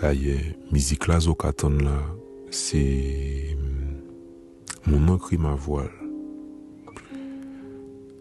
la 0.02 0.12
ye, 0.12 0.36
mizik 0.72 1.06
la 1.08 1.16
zo 1.24 1.32
katan 1.38 1.78
la, 1.86 1.96
se 2.52 2.82
mm, 3.56 3.94
moun 4.90 5.14
an 5.14 5.20
kri 5.22 5.38
ma 5.40 5.54
voal. 5.56 5.88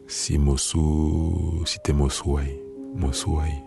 Se 0.07 0.37
moso, 0.39 0.83
se 1.67 1.81
te 1.83 1.91
moso 1.91 2.37
ay, 2.39 2.53
moso 2.95 3.39
ay. 3.43 3.57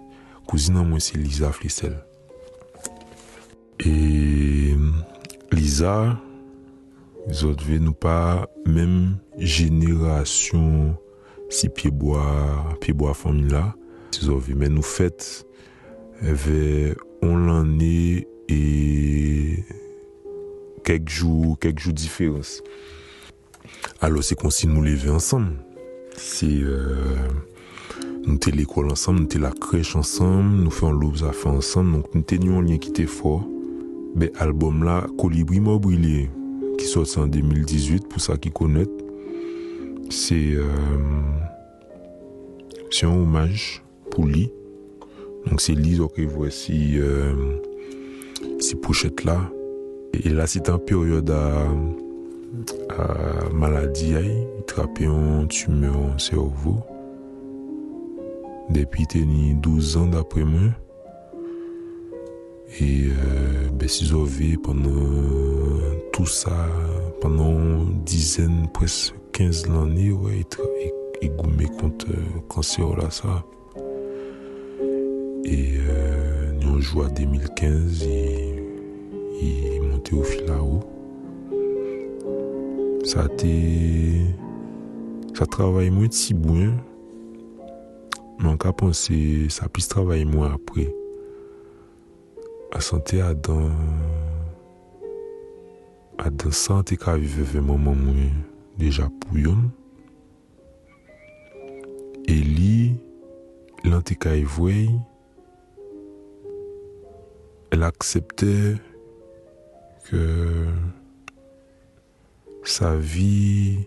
Kouzine 0.48 0.80
an 0.80 0.88
mwen 0.88 1.02
se 1.04 1.18
Liza 1.20 1.50
Flissel. 1.52 1.98
E 3.84 4.72
Liza, 5.52 6.16
zot 7.28 7.60
ve 7.66 7.76
nou 7.82 7.92
pa, 7.92 8.46
menm 8.64 9.18
jenerasyon 9.36 10.96
si 11.48 11.70
pieboa, 11.72 12.24
pieboa 12.82 13.14
fami 13.16 13.48
la, 13.52 13.64
si 14.14 14.26
zo 14.26 14.38
men 14.54 14.76
nou 14.76 14.86
fet, 14.86 15.44
ve 16.20 16.94
on 17.24 17.46
lan 17.48 17.74
e 17.80 18.62
kek 20.86 21.08
jou, 21.08 21.56
kek 21.60 21.80
jou 21.80 21.92
diferans. 21.92 22.58
Alo 24.00 24.22
se 24.22 24.36
konsi 24.38 24.68
nou 24.70 24.82
leve 24.84 25.10
ansam, 25.12 25.50
se 26.16 26.48
euh, 26.64 27.28
nou 28.24 28.38
te 28.40 28.50
l'ekol 28.54 28.90
ansam, 28.90 29.20
nou 29.20 29.28
te 29.30 29.38
la 29.42 29.52
krech 29.52 29.94
ansam, 29.98 30.56
nou 30.62 30.74
fe 30.74 30.88
an 30.88 30.98
loub 30.98 31.18
zafa 31.20 31.52
ansam, 31.58 31.94
nou 31.94 32.24
te 32.26 32.40
nyon 32.40 32.66
lyen 32.66 32.82
ki 32.82 32.96
te 32.96 33.06
fò. 33.06 33.38
be 34.18 34.30
albom 34.42 34.82
la 34.82 35.02
kolibri 35.20 35.60
Mò 35.62 35.76
Brilè, 35.82 36.26
ki 36.78 36.86
sot 36.88 37.10
se 37.10 37.20
an 37.22 37.30
2018 37.32 38.08
pou 38.10 38.22
sa 38.22 38.38
ki 38.40 38.52
konet, 38.54 38.90
se 40.14 40.38
yon 43.02 43.12
omaj 43.12 43.82
pou 44.12 44.26
li. 44.28 44.48
Donk 45.46 45.62
se 45.62 45.72
li 45.76 45.96
zo 45.98 46.08
ke 46.12 46.26
vwè 46.28 46.50
si 46.52 46.78
pouchet 48.82 49.24
la. 49.28 49.38
E 50.16 50.32
la 50.34 50.46
se 50.50 50.60
tan 50.64 50.80
peryode 50.82 51.36
a 51.36 53.06
maladi 53.54 54.14
ay, 54.18 54.32
trape 54.70 55.04
yon 55.06 55.48
tume 55.52 55.88
an 55.92 56.18
servo. 56.22 56.78
Depi 58.72 59.06
teni 59.08 59.54
12 59.64 59.96
an 60.02 60.12
dapre 60.16 60.44
mwen. 60.48 60.72
E 62.78 62.90
besi 63.80 64.10
zo 64.10 64.24
ve 64.28 64.56
panan 64.60 65.96
tout 66.12 66.28
sa, 66.28 66.56
panan 67.22 67.94
dizen, 68.04 68.66
pres 68.76 69.14
15 69.38 69.68
lani, 69.70 70.10
e 71.22 71.28
goume 71.28 71.68
kont 71.78 72.04
kanser 72.50 72.90
la 72.98 73.06
sa. 73.14 73.38
E 75.46 75.58
nyon 76.58 76.82
jwa 76.82 77.06
2015, 77.14 78.02
e 79.38 79.80
monte 79.86 80.18
ou 80.18 80.26
fila 80.26 80.58
ou. 80.58 80.82
Sa 83.06 83.28
te, 83.38 83.54
sa 85.38 85.46
travay 85.46 85.94
mwen 85.94 86.10
ti 86.10 86.34
bwen, 86.34 86.74
Mwen 88.38 88.54
ka 88.54 88.70
ponse 88.70 89.16
sa 89.50 89.66
pis 89.66 89.88
travaye 89.90 90.22
mwen 90.22 90.52
apre. 90.54 90.84
A 92.70 92.78
sante 92.78 93.18
adan... 93.18 93.72
Adan 96.22 96.54
sante 96.54 96.94
ka 96.98 97.16
viveve 97.18 97.58
mwen 97.58 97.82
mwen 97.82 97.98
mwen 98.04 98.30
deja 98.78 99.08
pou 99.22 99.40
yon. 99.40 99.68
E 102.28 102.36
li, 102.36 102.94
lan 103.84 104.04
te 104.06 104.16
ka 104.20 104.34
evwey, 104.38 104.88
el 107.74 107.84
aksepte 107.86 108.52
ke 110.08 110.24
sa 112.64 112.94
vi 112.96 113.86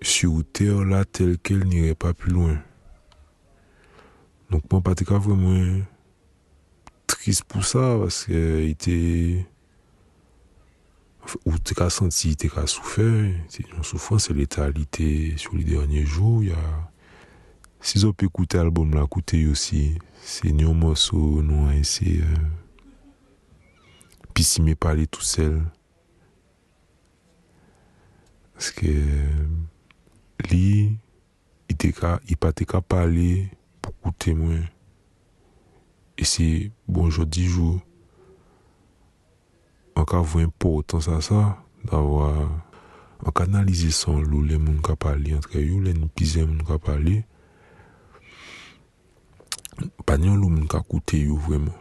sur 0.00 0.42
terre 0.52 0.84
là 0.84 1.04
tel 1.04 1.38
qu'elle 1.38 1.64
n'irait 1.66 1.94
pas 1.94 2.14
plus 2.14 2.32
loin. 2.32 2.58
Donc 4.50 4.62
moi, 4.70 4.80
pas 4.80 4.94
vraiment 4.94 5.82
triste 7.06 7.44
pour 7.44 7.64
ça 7.64 7.96
parce 8.00 8.24
que 8.24 8.62
il 8.62 8.70
était 8.70 9.46
ou 11.44 11.58
te 11.60 11.76
ka 11.76 11.88
senti, 11.92 12.34
te 12.40 12.48
ka 12.52 12.64
soufer, 12.70 13.34
te 13.52 13.64
yon 13.66 13.84
soufran 13.86 14.22
se 14.22 14.36
letalite 14.36 15.04
euh, 15.04 15.40
sou 15.40 15.58
li 15.58 15.66
dernye 15.68 16.04
jou, 16.06 16.44
ya... 16.46 16.62
Si 17.78 18.00
zo 18.02 18.10
pe 18.16 18.26
koute 18.26 18.58
alboum 18.58 18.96
la, 18.96 19.04
koute 19.06 19.38
yo 19.38 19.52
si, 19.58 19.98
se 20.26 20.50
nyon 20.50 20.74
moso 20.80 21.18
nou 21.46 21.68
an 21.70 21.84
se, 21.86 22.16
euh... 22.24 22.48
pi 24.38 24.44
si 24.46 24.62
me 24.62 24.76
pale 24.78 25.08
tout 25.10 25.26
sel. 25.26 25.56
Aske 28.58 28.92
li, 30.46 30.66
i 31.66 31.74
te 31.74 31.90
ka, 31.94 32.16
i 32.30 32.38
pa 32.38 32.52
te 32.54 32.66
ka 32.70 32.78
pale 32.78 33.48
pou 33.82 33.94
koute 34.06 34.34
mwen. 34.38 34.62
E 36.14 36.26
se 36.26 36.46
bonjou 36.86 37.26
di 37.26 37.48
jou, 37.50 37.80
anka 39.98 40.22
vwen 40.22 40.50
potan 40.62 41.02
sa 41.02 41.18
sa, 41.24 41.58
davwa 41.84 42.30
anka 43.26 43.44
analize 43.44 43.90
san 43.94 44.22
lou 44.22 44.44
le 44.46 44.58
moun 44.58 44.78
ka 44.84 44.94
pali 44.96 45.34
antre 45.34 45.64
yo, 45.64 45.80
le 45.82 45.92
nipize 45.96 46.44
moun 46.44 46.62
ka 46.66 46.78
pali, 46.78 47.20
panyan 50.06 50.38
lou 50.38 50.50
moun 50.50 50.70
ka 50.70 50.80
koute 50.86 51.18
yo 51.20 51.36
vreman. 51.36 51.74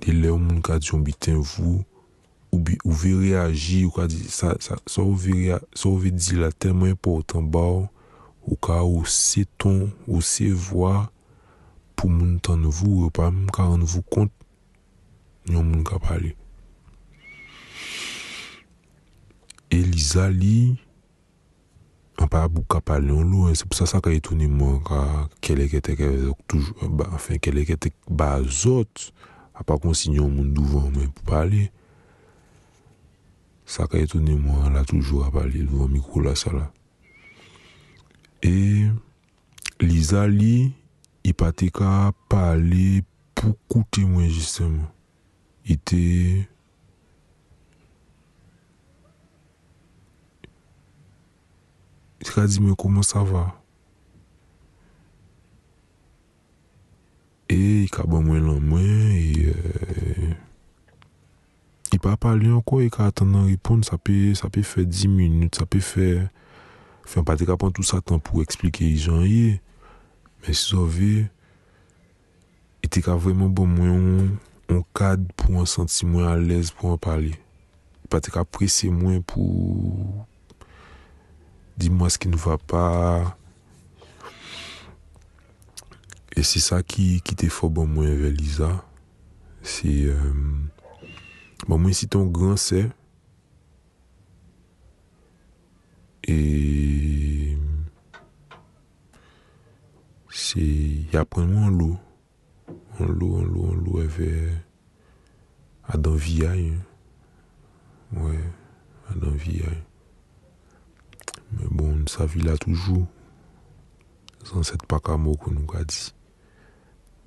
De 0.00 0.14
le 0.16 0.30
ou 0.32 0.40
moun 0.40 0.62
ka 0.64 0.78
diyon 0.80 1.02
biten 1.04 1.40
vou, 1.42 1.82
ou, 2.50 2.58
bi, 2.58 2.78
ou 2.86 2.94
vi 2.96 3.12
reagi, 3.18 3.82
ou 3.84 3.92
ka 3.94 4.06
di, 4.08 4.22
sa, 4.32 4.54
sa, 4.62 4.78
sa 4.88 5.02
ou 5.02 5.14
vi, 5.14 5.34
rea, 5.44 5.58
sa 5.74 5.90
ou 5.90 5.98
vi 6.00 6.14
di 6.14 6.38
la 6.40 6.48
tenman 6.52 6.94
important 6.94 7.44
ba 7.44 7.66
ou, 7.66 7.88
ou 8.46 8.56
ka 8.56 8.80
ou 8.86 9.04
se 9.04 9.44
ton, 9.60 9.90
ou 10.06 10.22
se 10.24 10.48
vwa, 10.48 11.10
pou 11.98 12.08
moun 12.08 12.38
tan 12.40 12.64
vou, 12.64 13.04
ou 13.04 13.14
pa 13.14 13.28
moun 13.28 13.50
ka 13.52 13.66
an 13.68 13.84
vou 13.84 14.06
kont, 14.08 14.32
yon 15.54 15.66
moun 15.66 15.82
ka 15.86 15.98
pale. 16.02 16.34
Eliza 19.70 20.26
li, 20.32 20.74
an 22.20 22.30
pa 22.30 22.44
abou 22.46 22.66
ka 22.70 22.80
pale 22.84 23.12
yon 23.12 23.28
lou, 23.30 23.50
se 23.54 23.66
pou 23.66 23.78
sa 23.78 23.88
sa 23.90 24.02
ka 24.04 24.12
etouni 24.14 24.48
mwen 24.50 24.80
ka 24.86 25.28
kele 25.44 25.68
kete 25.70 25.94
ke 25.98 26.08
eh, 26.10 27.36
kele 27.42 27.66
kete 27.68 27.94
ba 28.08 28.36
zot, 28.42 29.10
a 29.54 29.62
pa 29.66 29.78
konsin 29.80 30.18
yon 30.18 30.32
moun 30.34 30.50
douvan 30.56 30.90
mwen 30.94 31.12
pou 31.14 31.30
pale. 31.32 31.68
Sa 33.70 33.86
ka 33.86 34.00
etouni 34.00 34.34
mwen 34.34 34.74
la 34.74 34.82
toujou 34.88 35.22
a 35.26 35.30
pale, 35.34 35.62
douvan 35.62 35.94
mikou 35.94 36.24
la 36.24 36.34
sa 36.38 36.52
la. 36.56 36.66
E, 38.42 38.90
Liza 39.80 40.26
li, 40.28 40.68
i 41.24 41.32
pati 41.32 41.70
ka 41.72 42.10
pale 42.28 43.00
pou 43.38 43.56
koute 43.70 44.02
mwen 44.04 44.28
jistèman. 44.28 44.88
ite 45.66 45.92
il 52.36 52.40
a 52.40 52.46
dit 52.46 52.60
mais 52.60 52.74
comment 52.76 53.02
ça 53.02 53.22
va? 53.22 53.56
Et 57.48 57.82
il 57.82 57.88
a 57.98 58.02
bon 58.04 58.22
moins 58.22 58.38
l'an 58.38 58.60
moins 58.60 58.80
et 58.80 59.46
euh, 59.46 60.34
il 61.92 61.98
pas 61.98 62.16
parlé 62.16 62.50
encore 62.50 62.82
il 62.82 62.90
a 62.96 63.06
attendu 63.06 63.36
à 63.36 63.42
répondre 63.42 63.84
ça 63.84 63.98
peut 63.98 64.34
ça 64.34 64.48
peut 64.48 64.62
faire 64.62 64.86
10 64.86 65.08
minutes 65.08 65.56
ça 65.56 65.66
peut 65.66 65.80
faire 65.80 66.28
enfin 67.04 67.24
pas 67.24 67.34
de 67.34 67.44
prendre 67.44 67.72
tout 67.72 67.82
ça 67.82 68.00
temps 68.00 68.20
pour 68.20 68.42
expliquer 68.42 68.84
les 68.84 68.96
gens 68.96 69.20
mais 69.22 69.60
si 70.52 70.74
vous 70.76 70.82
avez 70.84 71.26
il 72.82 72.86
était 72.86 73.00
vraiment 73.00 73.48
bon 73.48 73.66
moins 73.66 74.28
un 74.70 74.84
cadre 74.94 75.24
pour 75.36 75.60
un 75.60 75.66
sentiment 75.66 76.26
à 76.26 76.36
l'aise 76.36 76.70
pour 76.70 76.90
en 76.90 76.98
parler. 76.98 77.34
Pas 78.08 78.20
apprécier 78.34 78.90
moins 78.90 79.20
pour 79.20 80.26
dis-moi 81.76 82.10
ce 82.10 82.18
qui 82.18 82.28
ne 82.28 82.36
va 82.36 82.58
pas. 82.58 83.36
Et 86.36 86.42
c'est 86.42 86.60
ça 86.60 86.82
qui, 86.82 87.20
qui 87.22 87.34
t'est 87.34 87.48
fort 87.48 87.70
bon 87.70 87.86
moi 87.86 88.06
avec 88.06 88.38
Lisa. 88.38 88.84
C'est 89.62 90.04
euh, 90.04 90.32
bon 91.68 91.78
moi 91.78 91.92
si 91.92 92.08
ton 92.08 92.26
grand 92.26 92.56
c'est 92.56 92.90
et 96.24 97.56
c'est 100.30 100.60
il 100.60 101.08
moins 101.36 102.00
l'eau 103.06 103.36
en 103.36 103.42
l'eau, 103.42 103.64
en 103.64 103.70
l'eau, 103.70 103.70
en 103.70 103.74
l'eau, 103.74 104.00
avait 104.00 104.52
Adam 105.88 106.14
Viaille. 106.14 106.74
Ouais, 108.12 108.40
Adam 109.10 109.30
Viaille. 109.30 109.82
Mais 111.52 111.66
bon, 111.70 112.06
sa 112.06 112.26
vie 112.26 112.42
là 112.42 112.56
toujours. 112.56 113.06
Sans 114.44 114.62
cette 114.62 114.90
mot 115.18 115.36
qu'on 115.36 115.50
nous 115.50 115.66
a 115.74 115.84
dit. 115.84 116.14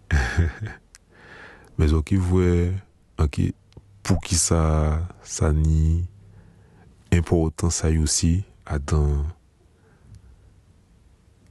Mais 1.77 1.93
ok, 1.93 2.13
voit, 2.13 2.69
ok, 3.19 3.41
pour 4.03 4.19
qui 4.21 4.35
ça, 4.35 5.07
ça 5.23 5.51
ni 5.53 6.05
important 7.11 7.69
ça 7.69 7.89
y 7.89 7.97
aussi, 7.97 8.43
Adam, 8.65 9.25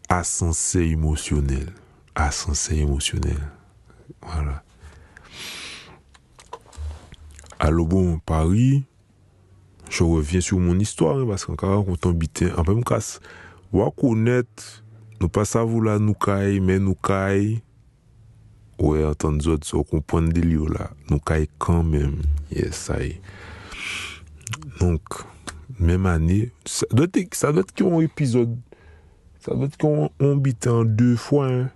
ascenseur 0.09 0.83
émotionnel. 0.83 1.73
Ascenseur 2.15 2.79
émotionnel. 2.79 3.39
Voilà. 4.23 4.63
Bon, 7.71 8.19
Paris, 8.19 8.85
je 9.91 10.03
reviens 10.03 10.41
sur 10.41 10.59
mon 10.59 10.79
histoire, 10.79 11.19
hein, 11.19 11.27
parce 11.29 11.45
qu'encore 11.45 11.87
on 11.87 12.09
habitait, 12.09 12.51
en 12.53 12.65
peu 12.65 12.75
me 12.75 12.83
casse, 12.83 13.21
on 13.73 13.91
connaître, 13.91 14.83
nous 15.21 15.29
pas 15.29 15.45
savoir 15.45 15.85
là, 15.85 15.99
nous 15.99 16.15
caille, 16.15 16.61
mais 16.61 16.79
nous 16.79 16.95
caille, 16.95 17.61
ouais, 18.79 19.05
entendre 19.05 19.47
autres, 19.49 19.77
on 19.77 19.83
comprend 19.83 20.23
des 20.23 20.41
lieux 20.41 20.67
là, 20.69 20.91
nous 21.11 21.19
caille 21.19 21.49
quand 21.59 21.83
même, 21.83 22.23
yes, 22.51 22.75
ça 22.75 23.05
y. 23.05 23.21
Donc, 24.81 25.03
même 25.79 26.07
année, 26.07 26.51
ça 26.65 26.87
doit 26.91 27.07
être, 27.13 27.35
ça 27.35 27.53
doit 27.53 27.63
être 27.63 28.03
épisode, 28.03 28.59
ça 29.39 29.55
doit 29.55 29.67
être 29.67 29.77
qu'on 29.77 30.11
habite 30.21 30.67
en 30.67 30.85
deux 30.85 31.17
fois, 31.17 31.49
hein. 31.49 31.71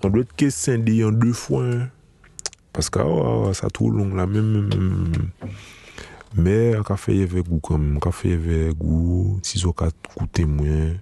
An 0.00 0.12
dwet 0.14 0.30
ke 0.32 0.48
sende 0.54 0.94
yon 0.96 1.18
dwe 1.20 1.34
fwa. 1.36 1.64
Paska 2.72 3.02
oh, 3.04 3.18
oh, 3.20 3.42
oh 3.50 3.56
sa 3.56 3.68
tou 3.68 3.92
long 3.92 4.14
la 4.16 4.24
men. 4.30 4.70
Me 6.38 6.56
a 6.78 6.84
ka 6.86 6.96
feye 7.00 7.26
ve 7.28 7.42
gou 7.44 7.60
kom. 7.60 7.98
A 7.98 8.04
ka 8.06 8.12
feye 8.14 8.38
ve 8.40 8.60
gou. 8.72 9.36
Si 9.44 9.60
zo 9.60 9.74
ka 9.76 9.90
koute 10.14 10.46
mwen. 10.48 10.96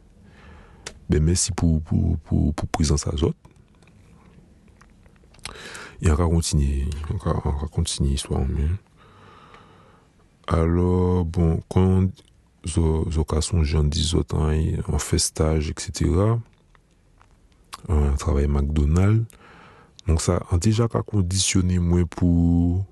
Be 1.08 1.22
mersi 1.22 1.54
pou, 1.54 1.78
pou, 1.86 2.18
pou, 2.26 2.50
pou 2.56 2.72
prizans 2.74 3.06
a 3.06 3.14
zot. 3.20 3.36
E 6.02 6.10
a 6.10 6.18
ka 6.18 6.26
kontinye. 6.26 6.88
A 7.14 7.20
ka, 7.22 7.38
ka 7.44 7.70
kontinye 7.70 8.16
iswa 8.18 8.42
mwen. 8.42 8.74
Alors 10.50 11.22
bon. 11.22 11.60
Kon 11.70 12.10
zo, 12.66 13.04
zo 13.14 13.22
ka 13.28 13.44
son 13.44 13.62
jan 13.62 13.86
di 13.92 14.02
zot 14.02 14.34
an, 14.34 14.82
an 14.88 15.02
festaj 15.02 15.70
etc. 15.70 16.40
un 17.88 18.12
travail 18.16 18.48
McDonald's. 18.48 19.24
Donc 20.06 20.20
ça 20.20 20.40
a 20.50 20.56
déjà 20.56 20.88
conditionné 20.88 21.78
moi 21.78 22.04
pour 22.06 22.84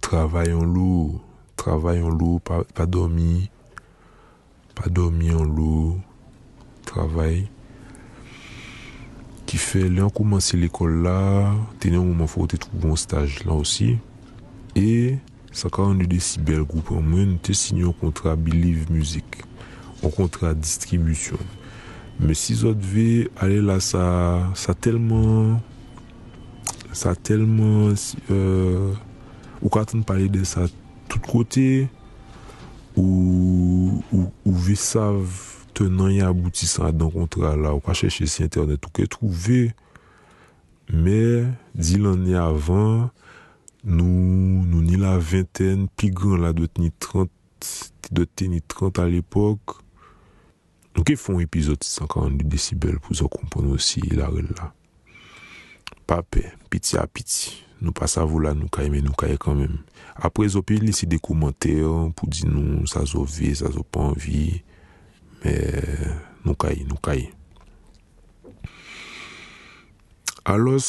travailler 0.00 0.52
en 0.52 0.64
l'eau, 0.64 1.20
travailler 1.56 2.02
en 2.02 2.10
l'eau, 2.10 2.38
pas, 2.38 2.62
pas 2.74 2.86
dormir, 2.86 3.48
pas 4.74 4.88
dormir 4.88 5.40
en 5.40 5.44
l'eau, 5.44 5.98
travail. 6.84 7.48
Qui 9.46 9.58
fait, 9.58 9.88
là, 9.88 10.06
on 10.06 10.10
commence 10.10 10.52
l'école 10.54 11.02
là, 11.02 11.54
tenir 11.78 12.00
un 12.00 12.04
moment, 12.04 12.26
faut 12.26 12.46
trouver 12.46 12.90
un 12.90 12.96
stage 12.96 13.44
là 13.44 13.52
aussi. 13.52 13.96
Et 14.74 15.16
ça 15.52 15.68
a 15.72 15.76
rendu 15.76 16.06
des 16.06 16.20
si 16.20 16.38
belles 16.38 16.64
groupes. 16.64 16.90
Moi, 16.90 17.24
nous 17.24 17.54
signé 17.54 17.84
un 17.84 17.92
contrat 17.92 18.36
Believe 18.36 18.90
Music, 18.90 19.24
un 20.02 20.10
contrat 20.10 20.52
distribution. 20.52 21.38
Me 22.20 22.32
si 22.32 22.54
zot 22.56 22.80
ve, 22.80 23.28
ale 23.36 23.60
la 23.60 23.76
sa, 23.84 24.48
sa 24.56 24.72
telman, 24.72 25.58
sa 26.92 27.12
telman, 27.14 27.92
euh, 28.32 28.94
ou 29.60 29.68
katen 29.72 30.00
pale 30.06 30.30
de 30.32 30.44
sa 30.48 30.64
tout 31.10 31.20
kote, 31.28 31.86
ou, 32.96 34.00
ou, 34.12 34.30
ou 34.46 34.54
ve 34.64 34.78
sav 34.80 35.28
tenan 35.76 36.14
ya 36.14 36.30
abouti 36.32 36.64
sa 36.64 36.88
dan 36.88 37.12
kontra 37.12 37.52
la, 37.52 37.74
ou 37.76 37.84
ka 37.84 37.92
chèche 37.92 38.24
si 38.24 38.46
internet, 38.46 38.88
ou 38.88 38.96
ke 38.96 39.04
trouve, 39.12 39.74
me 40.88 41.20
di 41.76 42.00
lan 42.00 42.24
ni 42.24 42.36
avan, 42.40 43.10
nou, 43.84 44.08
nou 44.64 44.80
ni 44.80 44.96
la 44.96 45.18
venten, 45.20 45.84
pi 46.00 46.08
gran 46.08 46.40
la 46.46 46.56
dot 46.56 46.80
ni 46.80 46.88
30, 46.96 47.28
dot 48.08 48.32
te 48.32 48.48
ni 48.48 48.64
30 48.64 49.04
al 49.04 49.20
epok, 49.20 49.82
Nou 50.96 51.04
ke 51.04 51.12
fon 51.20 51.42
epizod 51.44 51.84
142 51.84 52.48
desibel 52.48 52.96
pou 53.04 53.16
zo 53.16 53.28
kompon 53.28 53.68
osi 53.74 54.00
ilarel 54.08 54.48
la. 54.56 54.70
Pape, 56.08 56.40
piti 56.72 56.96
apiti, 56.96 57.52
nou 57.82 57.92
pa 57.92 58.08
savou 58.08 58.40
la 58.40 58.54
nou 58.56 58.72
kaye 58.72 58.88
men 58.88 59.04
nou 59.04 59.16
kaye 59.18 59.36
kanmem. 59.42 59.76
Apre 60.16 60.48
zo 60.48 60.62
pe 60.64 60.78
lisi 60.80 61.04
de 61.10 61.18
koumante 61.20 61.74
pou 62.16 62.30
di 62.32 62.48
nou 62.48 62.88
sa 62.88 63.04
zo 63.04 63.26
ve, 63.28 63.52
sa 63.58 63.68
zo 63.74 63.84
pa 63.84 64.06
anvi, 64.08 64.62
men 65.44 66.16
nou 66.46 66.56
kaye, 66.56 66.86
nou 66.88 66.96
kaye. 67.04 67.28
Alos, 70.46 70.88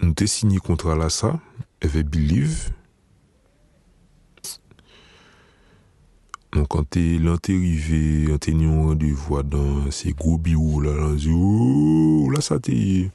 nou 0.00 0.16
te 0.16 0.26
sinye 0.26 0.58
kontra 0.64 0.96
la 0.98 1.10
sa, 1.12 1.36
eve 1.84 2.02
biliv, 2.02 2.64
Donc, 6.56 6.68
quand 6.68 6.88
tu 6.88 7.16
es 7.16 7.28
arrivé, 7.28 8.24
quand 8.28 8.38
tu 8.38 8.50
es 8.52 8.66
rendez-vous 8.66 9.42
dans 9.42 9.90
ces 9.90 10.12
gros 10.12 10.38
bureaux 10.38 10.80
là, 10.80 10.90
on 11.02 11.12
dit, 11.12 11.30
oh, 11.30 12.30
là, 12.30 12.40
ça 12.40 12.58
t'est, 12.58 13.10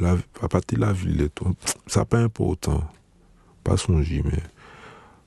la, 0.00 0.16
papa 0.40 0.62
t'es 0.62 0.76
la 0.76 0.94
ville, 0.94 1.28
ça 1.86 2.06
pas 2.06 2.18
important. 2.18 2.82
Pas 3.62 3.76
songer, 3.76 4.22
mais, 4.24 4.40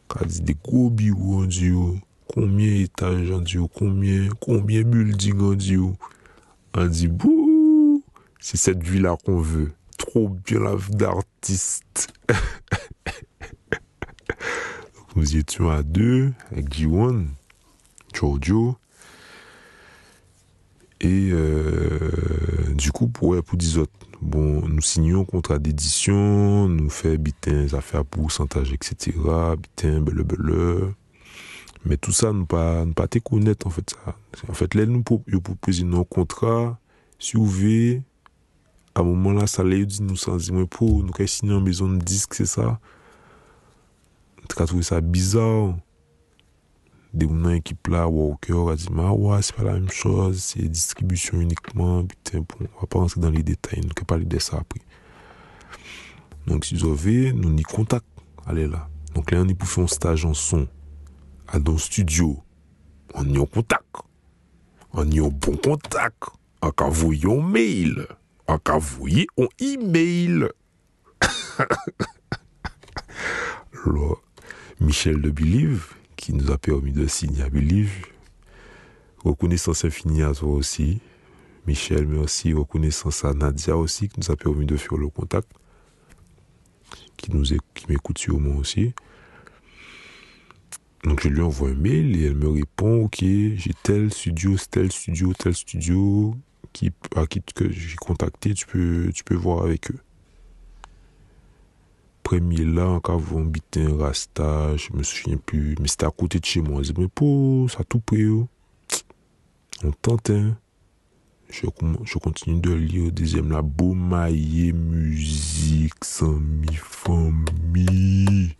quand 0.07 0.25
des 0.25 0.55
gros 0.55 0.89
bureaux, 0.89 1.43
on 1.43 1.45
dit, 1.45 1.69
oh, 1.69 1.97
combien 2.27 2.65
d'étages, 2.65 3.29
on 3.29 3.41
dit, 3.41 3.59
oh, 3.59 3.69
combien, 3.71 4.29
combien 4.39 4.81
buildings, 4.81 5.39
on 5.39 5.53
dit, 5.53 5.77
on 5.77 6.87
dit, 6.87 7.07
bouh, 7.07 8.03
c'est 8.39 8.57
cette 8.57 8.81
vie-là 8.81 9.17
qu'on 9.23 9.39
veut. 9.39 9.71
Trop 9.99 10.29
bien 10.29 10.61
la 10.61 10.75
vie 10.75 10.95
d'artiste. 10.95 12.11
nous 15.15 15.35
étions 15.37 15.69
à 15.69 15.83
deux, 15.83 16.33
avec 16.51 16.75
G1. 16.75 17.27
Choju. 18.13 18.73
Et 21.03 21.31
euh, 21.33 22.73
du 22.75 22.91
coup, 22.91 23.07
pou 23.09 23.33
wè 23.33 23.41
pou 23.41 23.57
dizot, 23.57 23.89
bon, 24.21 24.67
nou 24.69 24.85
sinyon 24.85 25.25
kontra 25.25 25.57
d'edisyon, 25.57 26.69
nou 26.75 26.93
fè 26.93 27.15
biten 27.17 27.63
zafè 27.71 28.03
pou 28.05 28.29
santaj, 28.29 28.69
etc., 28.75 29.17
biten 29.57 30.05
bele 30.05 30.27
bele. 30.29 30.91
Men 31.81 31.97
tout 31.97 32.13
sa 32.13 32.29
nou 32.29 32.45
pa, 32.45 32.83
nou 32.85 32.93
pa 32.93 33.07
te 33.09 33.17
konet 33.25 33.65
an 33.65 33.73
fèt 33.73 33.95
sa. 33.95 34.13
An 34.45 34.57
fèt 34.59 34.77
lè 34.77 34.85
nou 34.85 35.01
pou, 35.01 35.25
yo 35.25 35.41
pou 35.41 35.57
prezi 35.57 35.87
nou 35.89 36.05
kontra, 36.05 36.75
si 37.17 37.33
ou 37.39 37.49
ve, 37.49 38.03
a 38.93 39.01
mouman 39.01 39.41
la 39.41 39.49
sa 39.49 39.65
lè 39.65 39.81
yo 39.81 39.89
di 39.89 40.05
nou 40.05 40.21
san 40.21 40.37
zi 40.37 40.53
mwen 40.53 40.69
pou, 40.69 41.01
nou 41.01 41.17
kè 41.17 41.25
sinyon 41.25 41.65
bezon 41.65 41.97
disk, 41.97 42.37
se 42.37 42.45
sa. 42.53 42.75
Te 44.45 44.53
ka 44.53 44.69
touve 44.69 44.85
sa 44.85 45.01
bizarre. 45.01 45.73
Des 47.13 47.27
gens 47.27 47.49
équipe 47.49 47.87
là, 47.87 48.07
Walker 48.07 48.71
a 48.71 48.75
dit, 48.75 48.87
ah 48.97 49.13
ouais, 49.13 49.41
c'est 49.41 49.55
pas 49.55 49.63
la 49.63 49.73
même 49.73 49.89
chose, 49.89 50.41
c'est 50.41 50.61
distribution 50.61 51.41
uniquement, 51.41 52.05
putain, 52.05 52.39
bon, 52.39 52.67
on 52.77 52.81
va 52.81 52.87
pas 52.87 52.99
rentrer 52.99 53.19
dans 53.19 53.29
les 53.29 53.43
détails, 53.43 53.81
nous 53.81 53.89
ne 53.89 54.05
parler 54.05 54.25
de 54.25 54.39
ça 54.39 54.57
après. 54.57 54.81
Donc, 56.47 56.65
si 56.65 56.75
vous 56.75 56.89
avez, 56.91 57.33
nous 57.33 57.51
n'y 57.51 57.63
contact, 57.63 58.05
allez 58.45 58.67
là. 58.67 58.87
Donc 59.13 59.31
là, 59.31 59.41
on 59.41 59.47
est 59.47 59.53
pour 59.53 59.67
faire 59.67 59.83
un 59.83 59.87
stage 59.87 60.25
en 60.25 60.33
son, 60.33 60.67
à 61.47 61.59
dans 61.59 61.77
studio, 61.77 62.41
on 63.13 63.25
y 63.25 63.37
en 63.37 63.45
contact, 63.45 63.83
on 64.93 65.09
y 65.09 65.19
en 65.19 65.27
bon 65.27 65.57
contact, 65.57 66.23
on 66.61 66.69
a 66.69 66.83
envoyé 66.83 67.29
un 67.29 67.41
mail, 67.41 68.07
on 68.47 68.55
a 68.55 68.71
envoyé 68.71 69.27
un 69.37 69.47
email. 69.59 70.47
Michel 74.79 75.21
de 75.21 75.29
Believe, 75.29 75.93
qui 76.21 76.33
nous 76.33 76.51
a 76.51 76.57
permis 76.59 76.91
de 76.91 77.07
signer 77.07 77.41
à 77.41 77.49
Believe. 77.49 78.05
Reconnaissance 79.25 79.85
infinie 79.85 80.21
à 80.21 80.33
toi 80.33 80.51
aussi, 80.51 81.01
Michel, 81.65 82.07
mais 82.07 82.19
aussi 82.19 82.53
reconnaissance 82.53 83.25
à 83.25 83.33
Nadia 83.33 83.75
aussi, 83.75 84.07
qui 84.07 84.19
nous 84.19 84.31
a 84.31 84.35
permis 84.35 84.67
de 84.67 84.77
faire 84.77 84.99
le 84.99 85.09
contact, 85.09 85.49
qui 87.17 87.31
nous 87.31 87.43
m'écoute 87.89 88.19
sûrement 88.19 88.55
aussi. 88.57 88.93
Donc 91.03 91.21
je 91.21 91.27
lui 91.27 91.41
envoie 91.41 91.69
un 91.69 91.73
mail 91.73 92.15
et 92.15 92.27
elle 92.27 92.35
me 92.35 92.49
répond, 92.49 93.05
ok, 93.05 93.17
j'ai 93.21 93.73
tel 93.81 94.13
studio, 94.13 94.55
tel 94.69 94.91
studio, 94.91 95.33
tel 95.33 95.55
studio, 95.55 96.35
qui, 96.71 96.91
à 97.15 97.25
qui 97.25 97.41
que 97.41 97.71
j'ai 97.71 97.95
contacté, 97.95 98.53
tu 98.53 98.67
peux, 98.67 99.11
tu 99.11 99.23
peux 99.23 99.35
voir 99.35 99.63
avec 99.63 99.89
eux 99.89 99.99
premier 102.31 102.63
là, 102.63 102.87
encore 102.87 103.19
vous 103.19 103.39
un 103.39 103.97
Rasta, 103.97 104.77
je 104.77 104.93
me 104.93 105.03
souviens 105.03 105.35
plus, 105.35 105.75
mais 105.81 105.89
c'était 105.89 106.05
à 106.05 106.11
côté 106.11 106.39
de 106.39 106.45
chez 106.45 106.61
moi. 106.61 106.81
Je 106.81 106.93
mais 106.97 107.09
pour 107.09 107.69
ça 107.69 107.83
tout 107.83 107.99
près, 107.99 108.23
oh. 108.23 108.47
on 109.83 109.91
tente, 109.91 110.29
hein. 110.29 110.57
Je, 111.49 112.17
continue 112.19 112.61
de 112.61 112.71
lire 112.71 113.07
au 113.07 113.11
deuxième 113.11 113.51
là, 113.51 113.61
Beaumaillé 113.61 114.71
musique, 114.71 116.05
sans 116.05 116.39
mi 116.39 116.73
famille. 116.73 118.55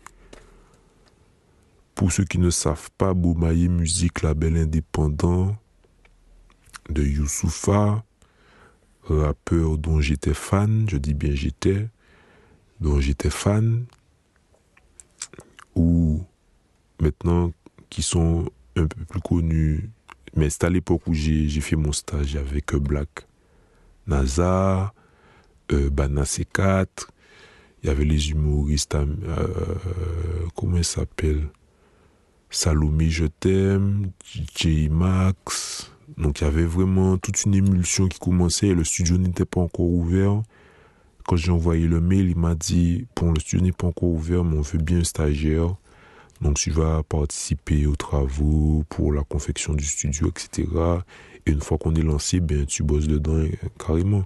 Pour 1.96 2.12
ceux 2.12 2.26
qui 2.26 2.40
ne 2.40 2.50
savent 2.50 2.92
pas, 2.98 3.14
Beaumaillé 3.14 3.70
musique, 3.70 4.22
label 4.22 4.58
indépendant 4.58 5.56
de 6.90 7.04
Youssoufa, 7.04 8.04
rappeur 9.04 9.78
dont 9.78 10.02
j'étais 10.02 10.34
fan, 10.34 10.88
je 10.90 10.98
dis 10.98 11.14
bien 11.14 11.34
j'étais 11.34 11.88
dont 12.82 13.00
j'étais 13.00 13.30
fan, 13.30 13.86
ou 15.76 16.22
maintenant 17.00 17.52
qui 17.90 18.02
sont 18.02 18.50
un 18.76 18.88
peu 18.88 19.06
plus 19.06 19.22
connus. 19.22 19.90
Mais 20.36 20.50
c'est 20.50 20.66
à 20.66 20.70
l'époque 20.70 21.08
où 21.08 21.14
j'ai 21.14 21.62
fait 21.62 21.76
mon 21.76 21.92
stage 21.92 22.36
avec 22.36 22.74
Black 22.76 23.28
NASA, 24.08 24.94
euh, 25.72 25.90
Bana 25.90 26.24
C4, 26.24 26.88
il 27.84 27.88
y 27.88 27.90
avait 27.90 28.06
les 28.06 28.32
humoristes, 28.32 28.96
euh, 28.96 29.08
comment 30.56 30.78
il 30.78 30.86
s'appelle 30.86 31.48
Salomé 32.50 33.10
Je 33.10 33.26
t'aime, 33.26 34.12
J 34.56 34.90
Max. 34.90 35.92
Donc 36.18 36.42
il 36.42 36.44
y 36.44 36.48
avait 36.48 36.66
vraiment 36.66 37.18
toute 37.18 37.44
une 37.46 37.56
émulsion 37.56 38.08
qui 38.08 38.20
commençait 38.20 38.68
et 38.68 38.76
le 38.76 38.84
studio 38.84 39.18
n'était 39.18 39.46
pas 39.46 39.62
encore 39.62 39.90
ouvert. 39.90 40.44
Quand 41.28 41.36
j'ai 41.36 41.52
envoyé 41.52 41.88
le 41.88 42.02
mail, 42.02 42.30
il 42.30 42.38
m'a 42.38 42.56
dit, 42.56 43.06
bon, 43.16 43.32
le 43.32 43.40
studio 43.40 43.66
n'est 43.66 43.72
pas 43.72 43.88
encore 43.88 44.10
ouvert, 44.10 44.44
mais 44.44 44.58
on 44.58 44.62
veut 44.62 44.80
bien 44.80 45.00
un 45.00 45.04
stagiaire. 45.04 45.76
Donc, 46.42 46.56
tu 46.56 46.72
vas 46.72 47.04
participer 47.04 47.86
aux 47.86 47.96
travaux 47.96 48.84
pour 48.90 49.14
la 49.14 49.24
confection 49.24 49.74
du 49.74 49.86
studio, 49.86 50.30
etc. 50.30 50.68
Et 51.46 51.52
une 51.52 51.62
fois 51.62 51.78
qu'on 51.78 51.94
est 51.96 52.02
lancé, 52.02 52.40
ben, 52.40 52.66
tu 52.66 52.84
bosses 52.84 53.08
dedans 53.08 53.44
carrément. 53.78 54.24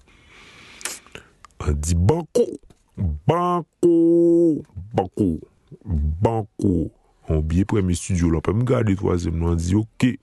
On 1.59 1.71
dit 1.71 1.95
banco, 1.95 2.59
banco, 2.97 4.63
banco, 4.93 5.39
banco. 5.85 6.91
On 7.27 7.39
bien 7.39 7.63
premier 7.63 7.95
studio, 7.95 8.29
là, 8.29 8.37
on 8.37 8.41
peut 8.41 8.53
me 8.53 8.63
garder 8.63 8.95
troisième, 8.95 9.41
on 9.43 9.55
dit 9.55 9.75
ok, 9.75 10.17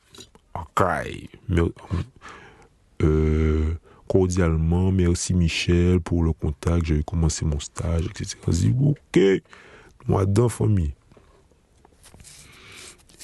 ok. 0.54 0.82
Euh, 3.02 3.74
cordialement, 4.08 4.92
merci 4.92 5.34
Michel 5.34 6.00
pour 6.00 6.22
le 6.22 6.32
contact, 6.32 6.86
j'ai 6.86 7.02
commencé 7.02 7.44
mon 7.44 7.60
stage, 7.60 8.06
etc. 8.06 8.36
Je 8.48 8.52
dis, 8.52 8.74
ok, 8.80 9.42
moi 10.06 10.26
dans 10.26 10.48
famille. 10.48 10.94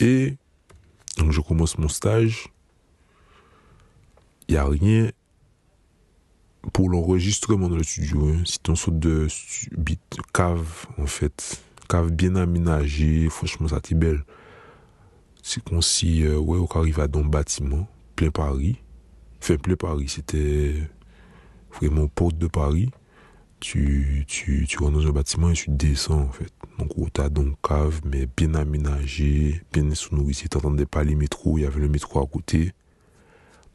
Et 0.00 0.36
donc 1.16 1.32
je 1.32 1.40
commence 1.40 1.78
mon 1.78 1.88
stage. 1.88 2.48
Il 4.48 4.52
n'y 4.52 4.58
a 4.58 4.64
rien 4.64 5.10
pour 6.72 6.90
l'enregistrement 6.90 7.68
dans 7.68 7.76
le 7.76 7.82
studio. 7.82 8.28
Hein. 8.28 8.42
C'est 8.44 8.66
une 8.68 8.76
sorte 8.76 8.98
de 8.98 9.28
cave, 10.32 10.86
en 10.96 11.06
fait. 11.06 11.60
Cave 11.88 12.10
bien 12.10 12.36
aménagée. 12.36 13.28
Franchement, 13.28 13.68
ça 13.68 13.80
t'est 13.80 13.94
belle. 13.94 14.22
C'est 15.42 15.62
comme 15.62 15.82
si, 15.82 16.24
euh, 16.24 16.38
ouais, 16.38 16.58
on 16.58 16.78
arrive 16.78 17.00
à 17.00 17.08
dans 17.08 17.20
un 17.20 17.24
bâtiment, 17.24 17.88
plein 18.16 18.30
Paris. 18.30 18.76
Enfin, 19.40 19.56
Paris, 19.78 20.08
c'était 20.08 20.74
vraiment 21.72 22.08
porte 22.08 22.38
de 22.38 22.46
Paris. 22.46 22.90
Tu, 23.60 24.24
tu, 24.28 24.66
tu 24.68 24.78
rentres 24.78 24.98
dans 24.98 25.06
un 25.06 25.12
bâtiment 25.12 25.50
et 25.50 25.54
tu 25.54 25.70
descends, 25.70 26.22
en 26.22 26.30
fait. 26.30 26.52
Donc, 26.78 26.96
où 26.96 27.08
t'as 27.10 27.28
donc 27.28 27.56
cave, 27.62 28.00
mais 28.04 28.26
bien 28.36 28.54
aménagé, 28.54 29.62
bien 29.72 29.92
sonorisé. 29.94 30.48
T'entendais 30.48 30.86
pas 30.86 31.02
les 31.02 31.16
métros, 31.16 31.58
il 31.58 31.62
y 31.62 31.66
avait 31.66 31.80
le 31.80 31.88
métro 31.88 32.20
à 32.22 32.26
côté. 32.26 32.72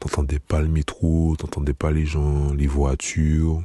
T'entendais 0.00 0.38
pas 0.38 0.62
le 0.62 0.68
métro, 0.68 1.36
t'entendais 1.36 1.74
pas 1.74 1.90
les 1.90 2.06
gens, 2.06 2.52
les 2.54 2.66
voitures. 2.66 3.62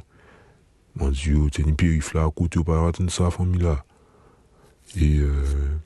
Mon 0.96 1.10
Dieu, 1.10 1.38
t'as 1.52 1.62
une 1.62 1.76
périph 1.76 2.14
là 2.14 2.24
à 2.24 2.30
côté, 2.30 2.62
pas 2.62 2.88
attendre 2.88 3.10
ça, 3.10 3.30
famille 3.30 3.62
là. 3.62 3.84
Et, 4.96 5.18
euh, 5.18 5.78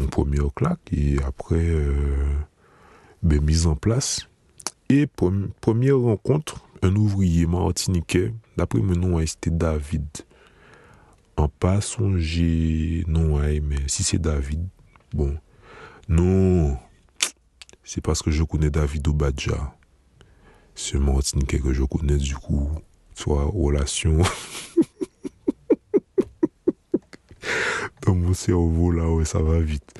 en 0.00 0.06
première 0.06 0.52
claque, 0.54 0.92
et 0.92 1.16
après, 1.22 1.56
euh, 1.56 2.24
ben, 3.22 3.40
mise 3.40 3.66
en 3.66 3.76
place 3.76 4.28
E 4.90 5.06
premier 5.06 5.92
renkontre, 5.92 6.60
un 6.82 6.96
ouvriye 7.00 7.46
martinike, 7.48 8.34
dapre 8.58 8.82
mwen 8.84 9.00
nou 9.00 9.16
a 9.16 9.22
este 9.24 9.48
David. 9.48 10.20
An 11.40 11.48
pa 11.48 11.78
sonje 11.80 13.04
nou 13.08 13.38
a 13.40 13.48
eme, 13.54 13.80
si 13.88 14.04
se 14.04 14.20
David, 14.20 14.66
bon, 15.16 15.32
nou, 16.04 16.76
se 17.80 18.04
paske 18.04 18.28
je 18.28 18.44
kone 18.44 18.68
David 18.68 19.08
Obadja. 19.08 19.56
Se 20.76 21.00
martinike 21.00 21.62
ke 21.64 21.72
je 21.72 21.88
kone, 21.88 22.20
du 22.20 22.36
kou, 22.44 22.68
swa, 23.16 23.48
relasyon. 23.48 24.20
Dan 28.04 28.20
moun 28.20 28.36
servo 28.36 28.92
la, 28.92 29.08
we, 29.08 29.24
sa 29.24 29.40
va 29.40 29.64
vit. 29.64 29.96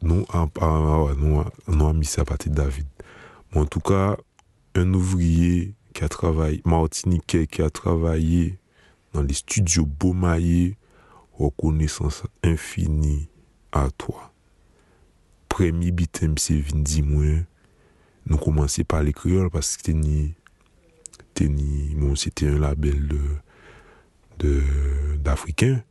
Nou, 0.00 0.24
an 0.32 0.48
pa, 0.48 0.72
nou 1.20 1.44
a 1.44 1.92
misi 1.92 2.16
apati 2.24 2.48
David. 2.48 2.95
En 3.54 3.64
tout 3.64 3.80
cas, 3.80 4.16
un 4.74 4.92
ouvrier 4.92 5.74
qui 5.94 6.04
a 6.04 6.08
travaillé, 6.08 6.60
martiniquais, 6.64 7.46
qui 7.46 7.62
a 7.62 7.70
travaillé 7.70 8.58
dans 9.12 9.22
les 9.22 9.34
studios 9.34 9.86
Beaumaillé, 9.86 10.76
reconnaissance 11.32 12.24
infinie 12.42 13.28
à 13.72 13.88
toi. 13.96 14.32
Premier 15.48 15.90
bitem, 15.90 16.36
c'est 16.36 16.58
Vindi 16.58 17.02
moins. 17.02 17.42
Nous 18.26 18.36
commençons 18.36 18.82
par 18.84 19.02
les 19.02 19.12
créoles 19.12 19.50
parce 19.50 19.76
que 19.76 19.82
c'était 19.86 21.48
bon, 21.94 22.14
c'était 22.14 22.48
un 22.48 22.58
label 22.58 23.08
de, 24.38 24.62
d'Africains. 25.16 25.82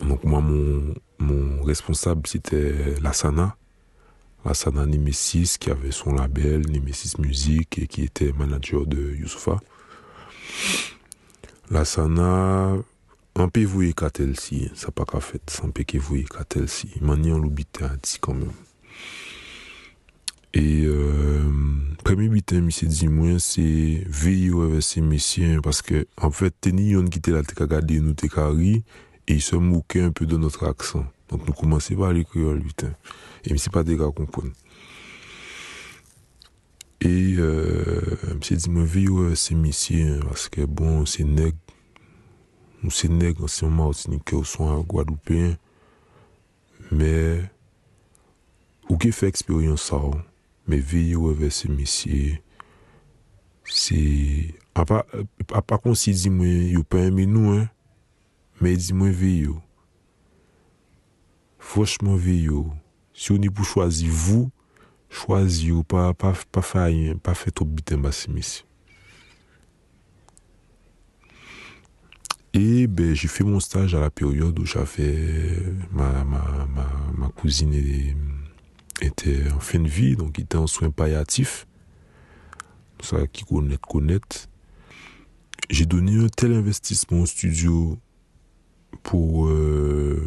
Donc 0.00 0.24
moi, 0.24 0.40
mon, 0.40 0.94
mon 1.18 1.62
responsable, 1.62 2.26
c'était 2.26 2.98
Lassana. 3.00 3.56
Asana 4.44 4.86
Nemesis 4.86 5.56
qui 5.58 5.70
avait 5.70 5.92
son 5.92 6.14
label 6.14 6.68
Nemesis 6.70 7.14
Music 7.18 7.78
et 7.78 7.86
qui 7.86 8.02
était 8.02 8.32
manager 8.32 8.86
de 8.86 9.14
Youssoufa. 9.14 9.60
Lassana, 11.70 12.74
un 13.34 13.48
peu 13.48 13.64
voué 13.64 13.94
si, 14.34 14.70
ça 14.74 14.90
pas 14.90 15.04
qu'à 15.04 15.20
fait, 15.20 15.60
un 15.64 15.70
peu 15.70 15.84
qui 15.84 15.98
voué 15.98 16.26
si, 16.66 16.90
mani 17.00 17.32
en 17.32 17.38
l'obité 17.38 17.84
a 17.84 17.96
dit 18.02 18.18
quand 18.20 18.34
même. 18.34 18.52
Et 20.54 20.84
euh, 20.84 21.40
premier 22.04 22.28
bitin, 22.28 22.60
dit 22.66 23.08
c'est 23.38 24.04
veiller 24.06 24.52
avec 24.52 24.96
messieurs 24.98 25.60
parce 25.62 25.80
que 25.80 26.06
en 26.20 26.30
fait, 26.30 26.54
teni 26.60 26.90
yon 26.90 27.06
qui 27.06 27.22
t'es 27.22 27.32
nous 27.32 28.12
t'es 28.12 28.28
et 29.28 29.34
il 29.34 29.40
se 29.40 29.56
moquait 29.56 30.02
un 30.02 30.10
peu 30.10 30.26
de 30.26 30.36
notre 30.36 30.66
accent. 30.66 31.06
Donk 31.32 31.46
nou 31.48 31.56
koumanse 31.56 31.96
pa 31.96 32.10
li 32.12 32.26
kriol 32.28 32.60
bitan. 32.60 32.92
E 33.40 33.54
msi 33.56 33.72
pa 33.72 33.80
dega 33.86 34.10
kompon. 34.12 34.50
E 37.00 37.34
euh, 37.40 38.34
msi 38.36 38.58
di 38.60 38.70
mwen 38.70 38.86
vi 38.86 39.06
yo 39.08 39.30
se 39.36 39.56
misi, 39.56 40.02
aske 40.30 40.66
bon 40.68 41.06
se 41.08 41.24
neg, 41.24 41.56
nou 42.82 42.92
se 42.92 43.08
neg 43.08 43.40
ansi 43.40 43.64
mwen 43.64 43.78
martinike 43.80 44.36
ou 44.36 44.46
son 44.46 44.74
an 44.76 44.84
Guadoupen, 44.86 45.56
me 46.92 47.14
ou 48.90 49.00
ge 49.00 49.10
fe 49.16 49.32
eksperyon 49.32 49.80
sa 49.80 49.98
ou, 49.98 50.20
me 50.68 50.78
vi 50.78 51.08
yo 51.16 51.32
ve 51.34 51.50
se 51.50 51.72
misi, 51.72 52.36
se 53.66 53.98
a 54.76 54.84
pa, 54.86 55.00
a 55.02 55.64
pa 55.64 55.80
kon 55.80 55.96
si 55.98 56.14
di 56.14 56.30
mwen 56.30 56.68
yo 56.76 56.84
pa 56.86 57.02
eme 57.08 57.24
nou, 57.26 57.56
hein, 57.56 57.66
me 58.60 58.76
di 58.76 58.94
mwen 58.94 59.16
vi 59.16 59.38
yo, 59.48 59.58
Franchement, 61.62 62.16
vie, 62.16 62.48
si 63.14 63.32
on 63.32 63.40
est 63.40 63.48
pour 63.48 63.64
choisir 63.64 64.12
vous, 64.12 64.50
choisir 65.08 65.82
pas, 65.84 66.12
pas, 66.12 66.34
pas 66.50 66.60
faire, 66.60 67.16
pas 67.22 67.34
faire 67.34 67.52
trop 67.52 67.64
bite 67.64 67.92
messieurs. 68.28 68.66
Et 72.52 72.86
ben, 72.86 73.14
j'ai 73.14 73.28
fait 73.28 73.44
mon 73.44 73.60
stage 73.60 73.94
à 73.94 74.00
la 74.00 74.10
période 74.10 74.58
où 74.58 74.66
j'avais 74.66 75.62
ma, 75.92 76.24
ma, 76.24 76.66
ma, 76.74 76.90
ma 77.16 77.28
cousine 77.28 77.72
était 79.00 79.50
en 79.50 79.60
fin 79.60 79.78
de 79.78 79.88
vie, 79.88 80.16
donc 80.16 80.38
était 80.38 80.58
en 80.58 80.66
soins 80.66 80.90
palliatifs. 80.90 81.66
Ça 83.00 83.26
qui 83.28 83.44
connaît, 83.44 83.78
connaît. 83.78 84.18
J'ai 85.70 85.86
donné 85.86 86.22
un 86.22 86.28
tel 86.28 86.52
investissement 86.52 87.20
au 87.20 87.26
studio 87.26 87.96
pour 89.02 89.46
euh, 89.46 90.20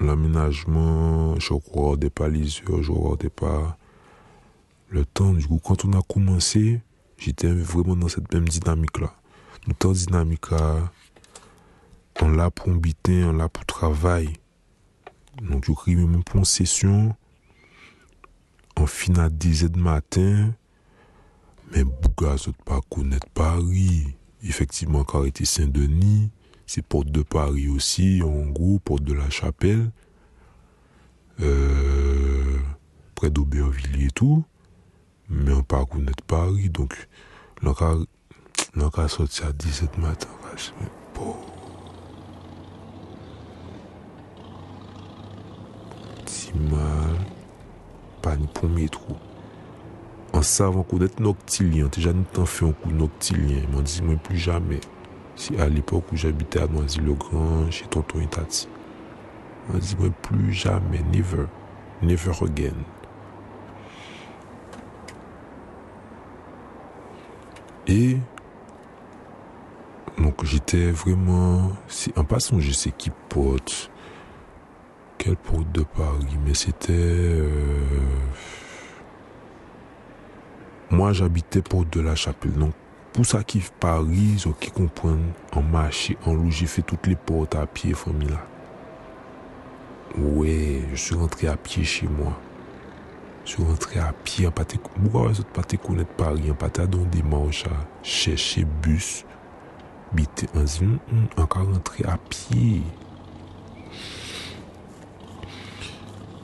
l'aménagement, 0.00 1.38
je 1.38 1.52
regardais 1.52 2.10
pas 2.10 2.28
les 2.28 2.60
heures, 2.68 2.82
je 2.82 2.92
regardais 2.92 3.30
pas 3.30 3.76
le 4.88 5.04
temps. 5.04 5.32
Du 5.32 5.46
coup, 5.46 5.60
quand 5.62 5.84
on 5.84 5.92
a 5.92 6.02
commencé, 6.02 6.80
j'étais 7.18 7.52
vraiment 7.52 7.96
dans 7.96 8.08
cette 8.08 8.32
même 8.32 8.48
dynamique-là. 8.48 9.14
Nous 9.66 9.74
temps 9.74 9.92
dynamique 9.92 10.50
là, 10.50 10.90
on 12.20 12.28
l'a 12.28 12.50
pour 12.50 12.70
habiter, 12.70 13.24
on 13.24 13.32
l'a 13.32 13.48
pour 13.48 13.64
travail. 13.66 14.30
Donc, 15.42 15.64
je 15.66 15.72
crée 15.72 15.94
même 15.94 16.24
pour 16.24 16.36
une 16.36 16.44
session. 16.44 17.14
On 18.76 18.86
finit 18.86 19.20
à 19.20 19.28
10 19.28 19.64
h 19.64 19.68
du 19.68 19.80
matin. 19.80 20.54
Mais 21.72 21.84
Bouga, 21.84 22.36
ne 22.48 22.52
pas 22.64 22.80
Paris. 23.34 24.16
Effectivement, 24.42 25.04
était 25.26 25.44
Saint-Denis. 25.44 26.30
C'est 26.72 26.82
Porte 26.82 27.10
de 27.10 27.22
Paris 27.22 27.66
aussi, 27.66 28.22
en 28.22 28.48
gros, 28.48 28.78
Porte 28.78 29.02
de 29.02 29.12
la 29.12 29.28
Chapelle, 29.28 29.90
euh, 31.40 32.58
près 33.16 33.28
d'Aubervilliers 33.28 34.06
et 34.06 34.10
tout. 34.12 34.44
Mais 35.28 35.52
on 35.52 35.64
pas 35.64 35.84
connaître 35.84 36.22
Paris, 36.22 36.70
donc, 36.70 37.08
on 37.64 37.72
a 37.72 39.08
sorti 39.08 39.42
à 39.42 39.50
17 39.50 39.98
matin. 39.98 40.28
Bon. 41.16 41.34
Si 46.26 46.52
mal, 46.54 47.18
pas 48.22 48.36
ni 48.36 48.46
premier 48.46 48.88
trou. 48.88 49.16
En 50.32 50.42
savant 50.42 50.84
connaître 50.84 51.20
Noctilien, 51.20 51.88
déjà 51.88 52.12
nous 52.12 52.22
t'en 52.32 52.46
fait 52.46 52.64
un 52.64 52.70
coup 52.70 52.92
Noctilien, 52.92 53.66
moi 53.72 53.82
plus 54.22 54.38
jamais. 54.38 54.78
À 55.58 55.68
l'époque 55.68 56.04
où 56.12 56.16
j'habitais 56.16 56.60
à 56.60 56.66
Noisy-le-Grand, 56.66 57.70
chez 57.70 57.86
Tonton 57.86 58.20
Itati. 58.20 58.68
On 59.72 59.78
dit, 59.78 59.96
moi, 59.98 60.10
plus 60.22 60.52
jamais, 60.52 61.00
never, 61.12 61.46
never 62.02 62.32
again. 62.42 62.74
Et 67.86 68.18
donc 70.18 70.44
j'étais 70.44 70.90
vraiment, 70.90 71.72
en 72.14 72.24
passant, 72.24 72.60
je 72.60 72.70
sais 72.72 72.92
qui 72.96 73.10
porte, 73.28 73.90
quelle 75.18 75.36
porte 75.36 75.72
de 75.72 75.82
Paris, 75.82 76.38
mais 76.46 76.54
c'était, 76.54 76.92
euh, 76.92 77.48
moi 80.90 81.12
j'habitais 81.12 81.62
porte 81.62 81.90
de 81.92 82.00
la 82.00 82.14
Chapelle, 82.14 82.52
donc 82.52 82.74
Pou 83.10 83.26
sa 83.26 83.40
ki 83.42 83.58
Paris 83.82 84.44
ou 84.46 84.54
ki 84.54 84.70
kompwen 84.70 85.18
an 85.58 85.64
mache, 85.72 86.14
an 86.22 86.36
louje, 86.38 86.68
fe 86.70 86.82
tout 86.86 87.08
le 87.10 87.16
porte 87.18 87.58
a 87.58 87.66
pie 87.66 87.96
fami 87.98 88.28
la. 88.30 88.38
Ouè, 90.14 90.86
je 90.92 90.98
sou 90.98 91.18
rentre 91.18 91.42
bon, 91.42 91.50
a 91.50 91.56
pie 91.58 91.82
che 91.82 92.06
mwa. 92.06 92.36
Sou 93.42 93.66
rentre 93.66 93.98
a 93.98 94.12
pie, 94.22 94.46
an 94.46 94.54
pati, 94.54 94.78
mou 94.94 95.10
kwa 95.10 95.24
wè 95.26 95.34
sot 95.40 95.50
pati 95.56 95.78
konet 95.82 96.12
Paris, 96.18 96.52
an 96.52 96.58
pati 96.58 96.84
adon 96.84 97.08
de 97.10 97.24
manche 97.26 97.66
a 97.66 97.80
chèche 98.06 98.62
bus, 98.84 99.24
bitè 100.14 100.46
an 100.54 100.70
zin, 100.70 100.98
an 101.34 101.50
ka 101.50 101.64
rentre 101.66 102.06
a 102.06 102.14
pie. 102.30 102.84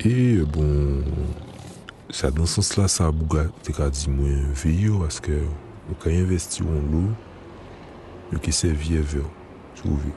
E 0.07 0.43
bon, 0.51 1.07
sa 2.11 2.33
dans 2.35 2.47
sens 2.47 2.75
la 2.77 2.91
sa 2.91 3.13
bouga 3.15 3.47
te 3.63 3.75
ka 3.75 3.87
di 3.95 4.11
mwen 4.11 4.51
veyo, 4.65 5.05
aske... 5.07 5.45
ou 5.91 5.99
ka 6.03 6.11
investi 6.11 6.65
ou 6.65 6.71
an 6.75 6.87
lou, 6.93 7.11
yo 8.33 8.43
ki 8.43 8.55
servi 8.55 8.97
ever, 8.99 9.27
trouvé. 9.77 10.13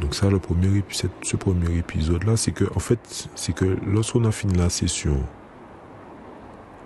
Donc 0.00 0.14
ça, 0.14 0.30
le 0.30 0.38
premier, 0.38 0.84
ce 0.90 1.36
premier 1.36 1.78
épisode-là, 1.78 2.36
c'est 2.36 2.52
que, 2.52 2.64
en 2.76 2.78
fait, 2.78 3.28
c'est 3.34 3.52
que 3.52 3.76
lorsqu'on 3.86 4.24
a 4.24 4.30
fini 4.30 4.54
la 4.54 4.70
session, 4.70 5.22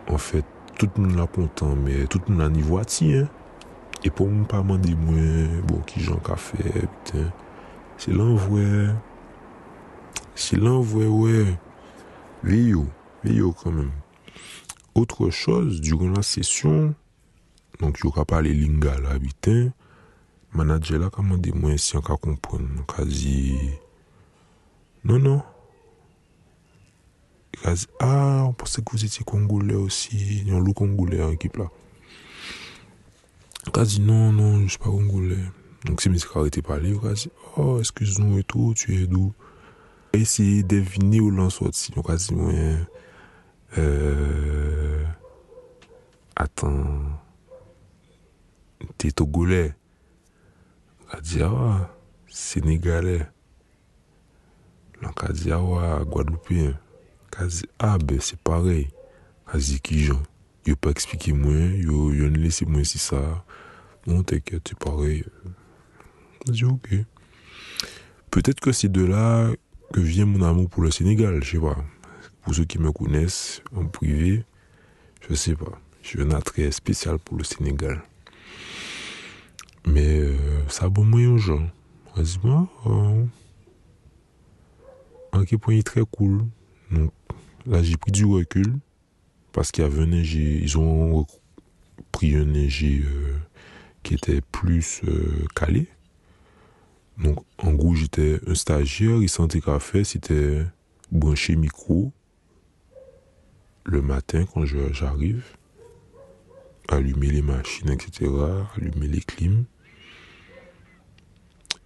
en 0.09 0.19
fait, 0.19 0.45
tout 0.79 0.89
le 0.97 1.03
monde 1.03 1.17
l'a 1.17 1.27
content, 1.27 1.77
mais 1.77 2.07
tout 2.07 2.21
le 2.27 2.35
monde 2.35 2.43
a 2.43 2.49
niveau 2.49 2.79
hein. 2.79 3.29
Et 4.05 4.11
pour 4.11 4.29
moi, 4.29 4.47
pas 4.47 4.59
demander 4.59 4.95
moi, 4.95 5.49
bon, 5.67 5.79
qui 5.87 6.01
j'en 6.01 6.19
fait, 6.37 6.87
putain. 7.05 7.31
C'est 7.97 8.13
l'envoi. 8.13 8.61
C'est 10.35 10.57
l'envoi, 10.57 11.07
ouais. 11.07 11.59
Veillot, 12.43 12.87
veillot 13.23 13.53
quand 13.53 13.71
même. 13.71 13.93
Autre 14.95 15.31
chose, 15.31 15.81
durant 15.81 16.09
la 16.09 16.23
session, 16.23 16.95
Donk 17.81 17.99
yo 18.05 18.13
ka 18.15 18.25
pale 18.29 18.53
linga 18.55 18.95
la 19.03 19.19
biten, 19.19 19.73
manadje 20.55 20.99
la 20.99 21.11
ka 21.11 21.23
mande 21.23 21.51
mwen 21.55 21.79
si 21.79 21.97
an 21.99 22.05
ka 22.07 22.17
kompon. 22.21 22.85
Kazi, 22.87 23.59
non, 25.05 25.19
non. 25.19 25.41
Kazi, 27.63 27.89
ah, 27.99 28.45
an 28.47 28.53
pense 28.59 28.79
ki 28.79 28.95
vous 28.95 29.07
eti 29.07 29.25
Kongole 29.27 29.75
osi, 29.79 30.45
yon 30.47 30.63
lou 30.63 30.75
Kongole 30.77 31.19
an 31.25 31.35
ekip 31.35 31.59
la. 31.59 31.67
Kazi, 33.75 34.03
non, 34.05 34.31
non, 34.33 34.63
jous 34.63 34.79
pa 34.79 34.93
Kongole. 34.93 35.41
Donk 35.85 36.01
si 36.01 36.13
mwen 36.13 36.23
se 36.23 36.31
ka 36.31 36.45
rete 36.47 36.63
pale, 36.65 36.95
yo 36.95 37.03
kazi, 37.03 37.33
oh, 37.57 37.81
eskouz 37.83 38.21
nou 38.23 38.39
etou, 38.41 38.77
tu 38.79 38.95
e 38.95 39.09
dou. 39.11 39.35
Esi 40.15 40.63
devini 40.63 41.19
ou 41.25 41.35
lan 41.35 41.51
soti, 41.51 41.91
yo 41.97 42.07
kazi 42.07 42.39
mwen, 42.39 42.87
eee, 43.75 43.83
euh, 43.83 45.11
atan, 46.39 46.79
t'es 48.99 49.13
togolais. 49.13 49.75
Dit, 51.23 51.43
ah, 51.43 51.91
sénégalais. 52.29 53.27
A 55.03 55.33
dit, 55.33 55.53
ah, 55.53 56.03
guadeloupéen. 56.05 56.79
Dit, 57.41 57.67
ah, 57.79 57.99
ben, 57.99 58.21
c'est 58.21 58.39
pareil. 58.39 58.89
Il 59.53 59.57
a 59.57 59.59
dit, 59.59 59.81
qui 59.81 60.09
n'a 60.67 60.77
pas 60.77 60.91
expliqué 60.91 61.33
moi, 61.33 61.53
il 61.53 62.25
a 62.25 62.29
laissé 62.29 62.65
moi 62.65 62.85
si 62.85 62.99
ça. 62.99 63.45
Non, 64.07 64.23
t'inquiète, 64.23 64.67
c'est 64.69 64.79
pareil. 64.79 65.25
Il 66.45 66.51
a 66.51 66.53
dit, 66.53 66.65
ok. 66.65 66.89
Peut-être 68.31 68.61
que 68.61 68.73
c'est 68.73 68.91
de 68.91 69.05
là 69.05 69.53
que 69.93 70.01
vient 70.01 70.27
mon 70.27 70.43
amour 70.43 70.69
pour 70.69 70.83
le 70.83 70.91
Sénégal, 70.91 71.43
je 71.45 71.53
sais 71.53 71.61
pas. 71.61 71.77
Pour 72.43 72.55
ceux 72.55 72.65
qui 72.65 72.79
me 72.79 72.91
connaissent 72.91 73.63
en 73.77 73.87
privé, 73.87 74.45
je 75.29 75.35
sais 75.35 75.55
pas. 75.55 75.81
J'ai 76.03 76.21
un 76.21 76.33
attrait 76.33 76.71
spécial 76.73 77.19
pour 77.19 77.39
le 77.39 77.45
Sénégal. 77.45 78.03
Mais 79.87 80.21
euh, 80.21 80.37
ça 80.69 80.87
a 80.87 80.89
bon 80.89 81.05
moyen 81.05 81.31
aux 81.33 81.39
gens. 81.39 81.69
Vas-y, 82.17 82.39
oh. 82.87 83.27
Un 85.33 85.45
qui 85.45 85.57
point 85.57 85.81
très 85.81 86.03
cool. 86.11 86.45
Donc 86.91 87.13
là, 87.67 87.83
j'ai 87.83 87.97
pris 87.97 88.13
du 88.13 88.25
recul 88.25 88.79
parce 89.53 89.73
qu'il 89.73 89.83
y 89.85 89.87
avait 89.87 90.03
un 90.03 90.13
ingé, 90.13 90.61
ils 90.63 90.79
ont 90.79 91.27
pris 92.13 92.35
un 92.37 92.55
ingé 92.55 93.03
euh, 93.05 93.37
qui 94.03 94.15
était 94.15 94.41
plus 94.41 95.03
euh, 95.05 95.45
calé. 95.55 95.89
Donc 97.19 97.39
en 97.59 97.73
gros, 97.73 97.95
j'étais 97.95 98.41
un 98.47 98.55
stagiaire, 98.55 99.17
il 99.23 99.29
sentait 99.29 99.61
qu'à 99.61 99.79
faire, 99.81 100.05
c'était 100.07 100.65
brancher 101.11 101.57
micro 101.57 102.13
le 103.85 104.03
matin 104.03 104.45
quand 104.53 104.65
j'arrive, 104.65 105.45
allumer 106.89 107.29
les 107.29 107.43
machines, 107.43 107.91
etc., 107.91 108.31
allumer 108.77 109.09
les 109.09 109.21
clims, 109.21 109.65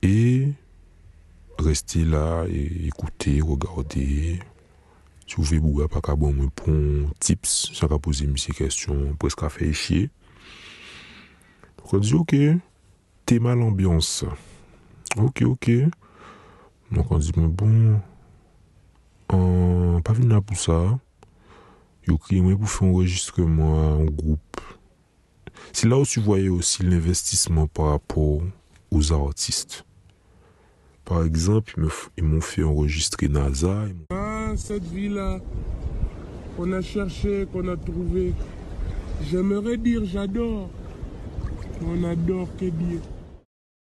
et 0.02 0.48
rester 1.58 2.04
là 2.04 2.44
et 2.48 2.86
écouter, 2.86 3.40
regarder. 3.40 4.38
Si 5.26 5.36
vous 5.36 5.44
faites 5.44 5.60
bouga, 5.60 5.88
pas 5.88 6.00
qu'à 6.00 6.16
bon, 6.16 6.32
me 6.32 6.48
prendre 6.48 7.12
tips, 7.20 7.72
ça 7.74 7.86
va 7.86 7.98
poser 7.98 8.26
mes 8.26 8.34
questions, 8.34 9.14
presque 9.18 9.42
à 9.42 9.48
faire 9.48 9.74
chier. 9.74 10.10
On 11.92 11.98
dit, 11.98 12.14
ok, 12.14 12.36
t'es 13.26 13.38
mal 13.38 13.58
l'ambiance. 13.58 14.24
Ok, 15.16 15.42
ok. 15.42 15.70
Donc 16.90 17.10
on 17.10 17.18
dit, 17.18 17.32
mais 17.36 17.48
bon, 17.48 18.00
en, 19.28 20.00
pas 20.02 20.12
venir 20.12 20.42
pour 20.42 20.56
ça. 20.56 20.98
Yo 22.06 22.16
crié 22.16 22.40
moi 22.40 22.56
pour 22.56 22.70
faire 22.70 22.88
un 22.88 22.92
enregistrement 22.92 23.98
en 23.98 24.04
groupe? 24.04 24.60
C'est 25.72 25.88
là 25.88 25.98
où 25.98 26.06
tu 26.06 26.20
voyais 26.20 26.48
aussi 26.48 26.82
l'investissement 26.82 27.66
par 27.66 27.86
rapport 27.86 28.40
aux 28.90 29.12
artistes. 29.12 29.84
Par 31.08 31.24
exemple, 31.24 31.74
ils 32.18 32.24
m'ont 32.24 32.42
fait 32.42 32.62
enregistrer 32.62 33.28
NASA. 33.28 33.86
Ah, 34.10 34.52
cette 34.56 34.84
vie-là 34.84 35.40
qu'on 36.54 36.70
a 36.72 36.82
cherché, 36.82 37.46
qu'on 37.50 37.66
a 37.68 37.78
trouvé. 37.78 38.34
J'aimerais 39.30 39.78
dire 39.78 40.04
j'adore. 40.04 40.68
On 41.82 42.04
adore 42.04 42.54
que 42.58 42.66
dire. 42.66 43.00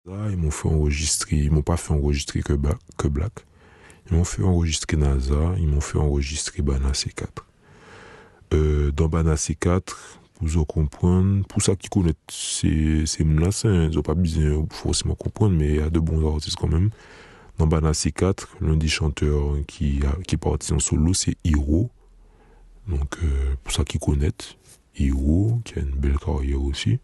Ils 0.08 0.36
m'ont 0.36 0.50
fait 0.50 0.68
enregistrer, 0.68 1.36
ils 1.36 1.52
m'ont 1.52 1.62
pas 1.62 1.76
fait 1.76 1.92
enregistrer 1.92 2.42
que, 2.42 2.54
que 2.98 3.06
Black. 3.06 3.46
Ils 4.10 4.16
m'ont 4.16 4.24
fait 4.24 4.42
enregistrer 4.42 4.96
NASA, 4.96 5.54
ils 5.58 5.68
m'ont 5.68 5.80
fait 5.80 5.98
enregistrer 5.98 6.60
Bana 6.60 6.90
C4. 6.90 7.28
Euh, 8.52 8.90
dans 8.90 9.06
Bana 9.06 9.36
C4, 9.36 9.94
pour 10.34 10.48
vous 10.48 10.64
comprendre, 10.64 11.44
pour 11.46 11.62
ça 11.62 11.76
qui 11.76 11.88
connaissent 11.88 12.14
ces, 12.28 13.06
ces 13.06 13.24
là 13.24 13.50
ils 13.64 13.94
n'ont 13.94 14.02
pas 14.02 14.14
besoin 14.14 14.66
forcément 14.70 15.14
comprendre, 15.14 15.54
mais 15.56 15.68
il 15.68 15.76
y 15.76 15.80
a 15.80 15.90
de 15.90 16.00
bons 16.00 16.32
artistes 16.32 16.56
quand 16.56 16.68
même. 16.68 16.90
Dans 17.58 17.66
Bana 17.66 17.92
C4, 17.92 18.46
l'un 18.60 18.76
des 18.76 18.88
chanteurs 18.88 19.56
qui, 19.66 20.00
qui 20.26 20.34
est 20.34 20.38
parti 20.38 20.72
en 20.72 20.78
solo, 20.78 21.14
c'est 21.14 21.36
Hiro. 21.44 21.90
Donc, 22.88 23.18
euh, 23.22 23.54
pour 23.62 23.72
ça 23.72 23.84
qui 23.84 23.98
connaissent, 23.98 24.56
Hiro, 24.98 25.60
qui 25.64 25.78
a 25.78 25.82
une 25.82 25.90
belle 25.90 26.18
carrière 26.18 26.62
aussi. 26.62 26.98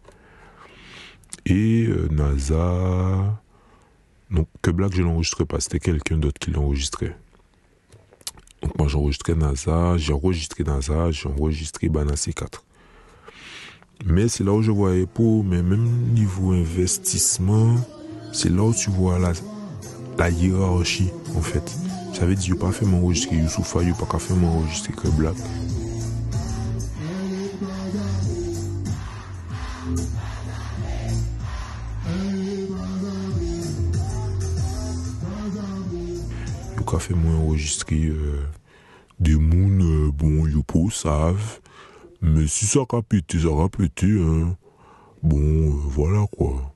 Et 1.45 1.85
euh, 1.87 2.07
NASA. 2.09 3.41
Donc, 4.31 4.47
que 4.61 4.71
Black, 4.71 4.93
je 4.93 5.01
l'enregistrais 5.01 5.45
pas, 5.45 5.59
c'était 5.59 5.79
quelqu'un 5.79 6.17
d'autre 6.17 6.39
qui 6.39 6.51
l'enregistrait. 6.51 7.15
Donc 8.61 8.77
moi 8.77 8.87
j'ai 8.87 8.97
enregistré 8.97 9.35
NASA, 9.35 9.97
j'ai 9.97 10.13
enregistré 10.13 10.63
NASA, 10.63 11.11
j'ai 11.11 11.29
enregistré 11.29 11.89
Bana 11.89 12.13
C4. 12.13 12.61
Mais 14.05 14.27
c'est 14.27 14.43
là 14.43 14.53
où 14.53 14.61
je 14.61 14.71
voyais 14.71 15.05
pour, 15.05 15.43
mais 15.43 15.61
même 15.61 15.87
niveau 16.13 16.51
investissement, 16.51 17.75
c'est 18.31 18.49
là 18.49 18.63
où 18.63 18.73
tu 18.73 18.89
vois 18.89 19.19
la, 19.19 19.33
la 20.17 20.29
hiérarchie 20.29 21.11
en 21.35 21.41
fait. 21.41 21.77
J'avais 22.13 22.35
dit, 22.35 22.47
je 22.47 22.53
pas 22.55 22.71
fait 22.71 22.85
m'enregistrer 22.85 23.37
Youssoufa, 23.37 23.83
je 23.83 23.93
pas 23.93 24.19
fait 24.19 24.33
m'enregistrer 24.33 24.93
que 24.93 25.07
Black. 25.09 25.35
a 36.95 36.99
fait 36.99 37.13
moi 37.13 37.35
enregistrer 37.35 38.05
euh, 38.05 38.41
des 39.19 39.35
mouns, 39.35 39.81
euh, 39.81 40.11
bon, 40.11 40.47
yo 40.47 40.63
pas 40.63 40.89
savent. 40.91 41.59
Mais 42.21 42.47
si 42.47 42.65
ça 42.65 42.81
a 42.81 43.01
pété, 43.01 43.39
ça 43.39 43.47
a 43.47 43.69
pété, 43.69 44.07
hein. 44.07 44.57
Bon, 45.23 45.37
euh, 45.37 45.69
voilà 45.69 46.25
quoi. 46.31 46.75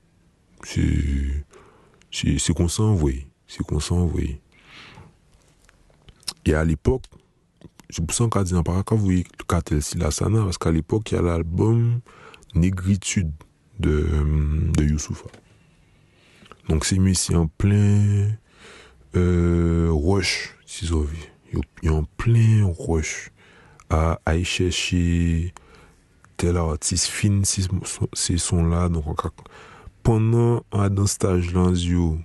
C'est. 0.63 1.45
C'est 2.11 2.53
qu'on 2.53 2.67
s'en 2.67 2.97
C'est 3.47 3.63
qu'on 3.63 3.79
s'en 3.79 4.09
Et 6.45 6.53
à 6.53 6.63
l'époque, 6.63 7.03
je 7.89 8.01
me 8.01 8.07
sens 8.11 8.29
qu'à 8.29 8.43
dire, 8.43 8.63
par 8.63 8.83
quand 8.85 8.95
vous 8.95 9.05
voyez 9.05 9.25
Silasana, 9.81 10.43
parce 10.43 10.57
qu'à 10.57 10.71
l'époque, 10.71 11.11
il 11.11 11.15
y 11.15 11.17
a 11.17 11.21
l'album 11.21 12.01
Négritude 12.55 13.31
de, 13.79 14.05
de 14.77 14.83
Youssoufa. 14.83 15.27
Donc 16.69 16.85
c'est 16.85 16.99
mis 16.99 17.17
en 17.33 17.47
plein 17.47 18.29
euh, 19.15 19.89
rush, 19.91 20.55
si 20.65 20.85
vous 20.87 21.07
Il 21.81 21.89
a 21.89 21.93
en 21.93 22.03
plein 22.03 22.71
rush 22.77 23.31
a 23.89 24.35
yi 24.35 24.45
chèche 24.45 25.53
tel 26.37 26.57
artist 26.57 27.07
fin 27.07 27.43
si, 27.43 27.67
si 28.13 28.39
son 28.39 28.69
la. 28.69 28.89
Pendan 30.03 30.59
an 30.75 30.91
dan 30.91 31.07
staj 31.07 31.53
lan 31.55 31.77
zyo, 31.79 32.17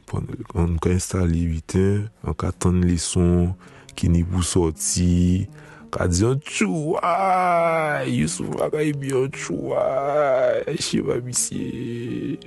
an 0.58 0.72
ka 0.82 0.90
installe 0.90 1.44
biten, 1.46 2.08
an 2.26 2.34
ka 2.34 2.50
tan 2.50 2.80
le 2.82 2.96
son 2.98 3.52
ki 3.94 4.10
ni 4.10 4.24
pou 4.26 4.42
soti, 4.42 5.46
ka 5.94 6.08
diyan 6.10 6.42
chouay, 6.42 8.10
Youssouf 8.18 8.58
akay 8.66 8.90
biyon 8.98 9.30
chouay, 9.30 10.74
cheva 10.82 11.20
misye. 11.22 12.40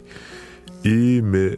E, 0.83 1.23
men, 1.23 1.55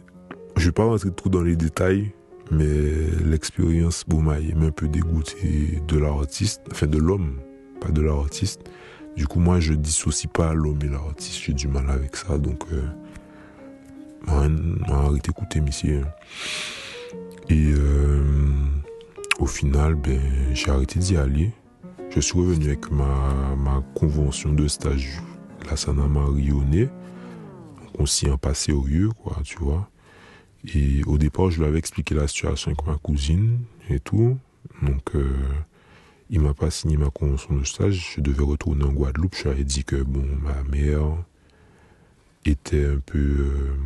je 0.54 0.70
pa 0.70 0.86
rentre 0.86 1.10
trou 1.10 1.34
dan 1.34 1.42
le 1.42 1.58
detay, 1.58 2.06
mais 2.50 3.10
l'expérience 3.24 4.06
m'a 4.08 4.34
un 4.34 4.70
peu 4.70 4.88
dégoûté 4.88 5.82
de 5.86 5.98
l'artiste, 5.98 6.62
enfin 6.70 6.86
de 6.86 6.98
l'homme, 6.98 7.40
pas 7.80 7.90
de 7.90 8.02
l'artiste. 8.02 8.62
Du 9.16 9.26
coup, 9.26 9.38
moi, 9.38 9.60
je 9.60 9.74
dissocie 9.74 10.30
pas 10.30 10.54
l'homme 10.54 10.80
et 10.82 10.88
l'artiste. 10.88 11.40
J'ai 11.44 11.52
du 11.52 11.68
mal 11.68 11.88
avec 11.88 12.16
ça, 12.16 12.36
donc 12.36 12.64
euh, 12.72 12.82
arrêté 14.26 15.20
d'écouter 15.22 15.60
monsieur. 15.60 16.04
Et 17.48 17.72
euh, 17.76 18.22
au 19.38 19.46
final, 19.46 19.94
ben, 19.94 20.20
j'ai 20.52 20.70
arrêté 20.70 20.98
d'y 20.98 21.16
aller. 21.16 21.52
Je 22.10 22.20
suis 22.20 22.38
revenu 22.38 22.66
avec 22.66 22.90
ma, 22.90 23.54
ma 23.56 23.82
convention 23.94 24.52
de 24.52 24.68
stage, 24.68 25.20
la 25.68 25.76
Sana 25.76 26.06
Marionné. 26.06 26.88
On 27.98 28.06
s'y 28.06 28.26
est 28.26 28.36
passé 28.36 28.72
au 28.72 28.84
lieu, 28.84 29.10
quoi, 29.10 29.36
tu 29.44 29.58
vois. 29.58 29.88
Et 30.72 31.02
au 31.04 31.18
départ, 31.18 31.50
je 31.50 31.60
lui 31.60 31.66
avais 31.66 31.78
expliqué 31.78 32.14
la 32.14 32.26
situation 32.26 32.70
avec 32.70 32.86
ma 32.86 32.96
cousine 32.96 33.58
et 33.90 34.00
tout. 34.00 34.38
Donc, 34.82 35.14
euh, 35.14 35.36
il 36.30 36.40
m'a 36.40 36.54
pas 36.54 36.70
signé 36.70 36.96
ma 36.96 37.10
convention 37.10 37.54
de 37.56 37.64
stage. 37.64 38.14
Je 38.16 38.20
devais 38.20 38.42
retourner 38.42 38.84
en 38.84 38.92
Guadeloupe. 38.92 39.34
Je 39.36 39.42
lui 39.44 39.50
avais 39.50 39.64
dit 39.64 39.84
que, 39.84 39.96
bon, 39.96 40.24
ma 40.42 40.62
mère 40.64 41.02
était 42.46 42.86
un 42.86 42.98
peu 42.98 43.18
euh, 43.18 43.76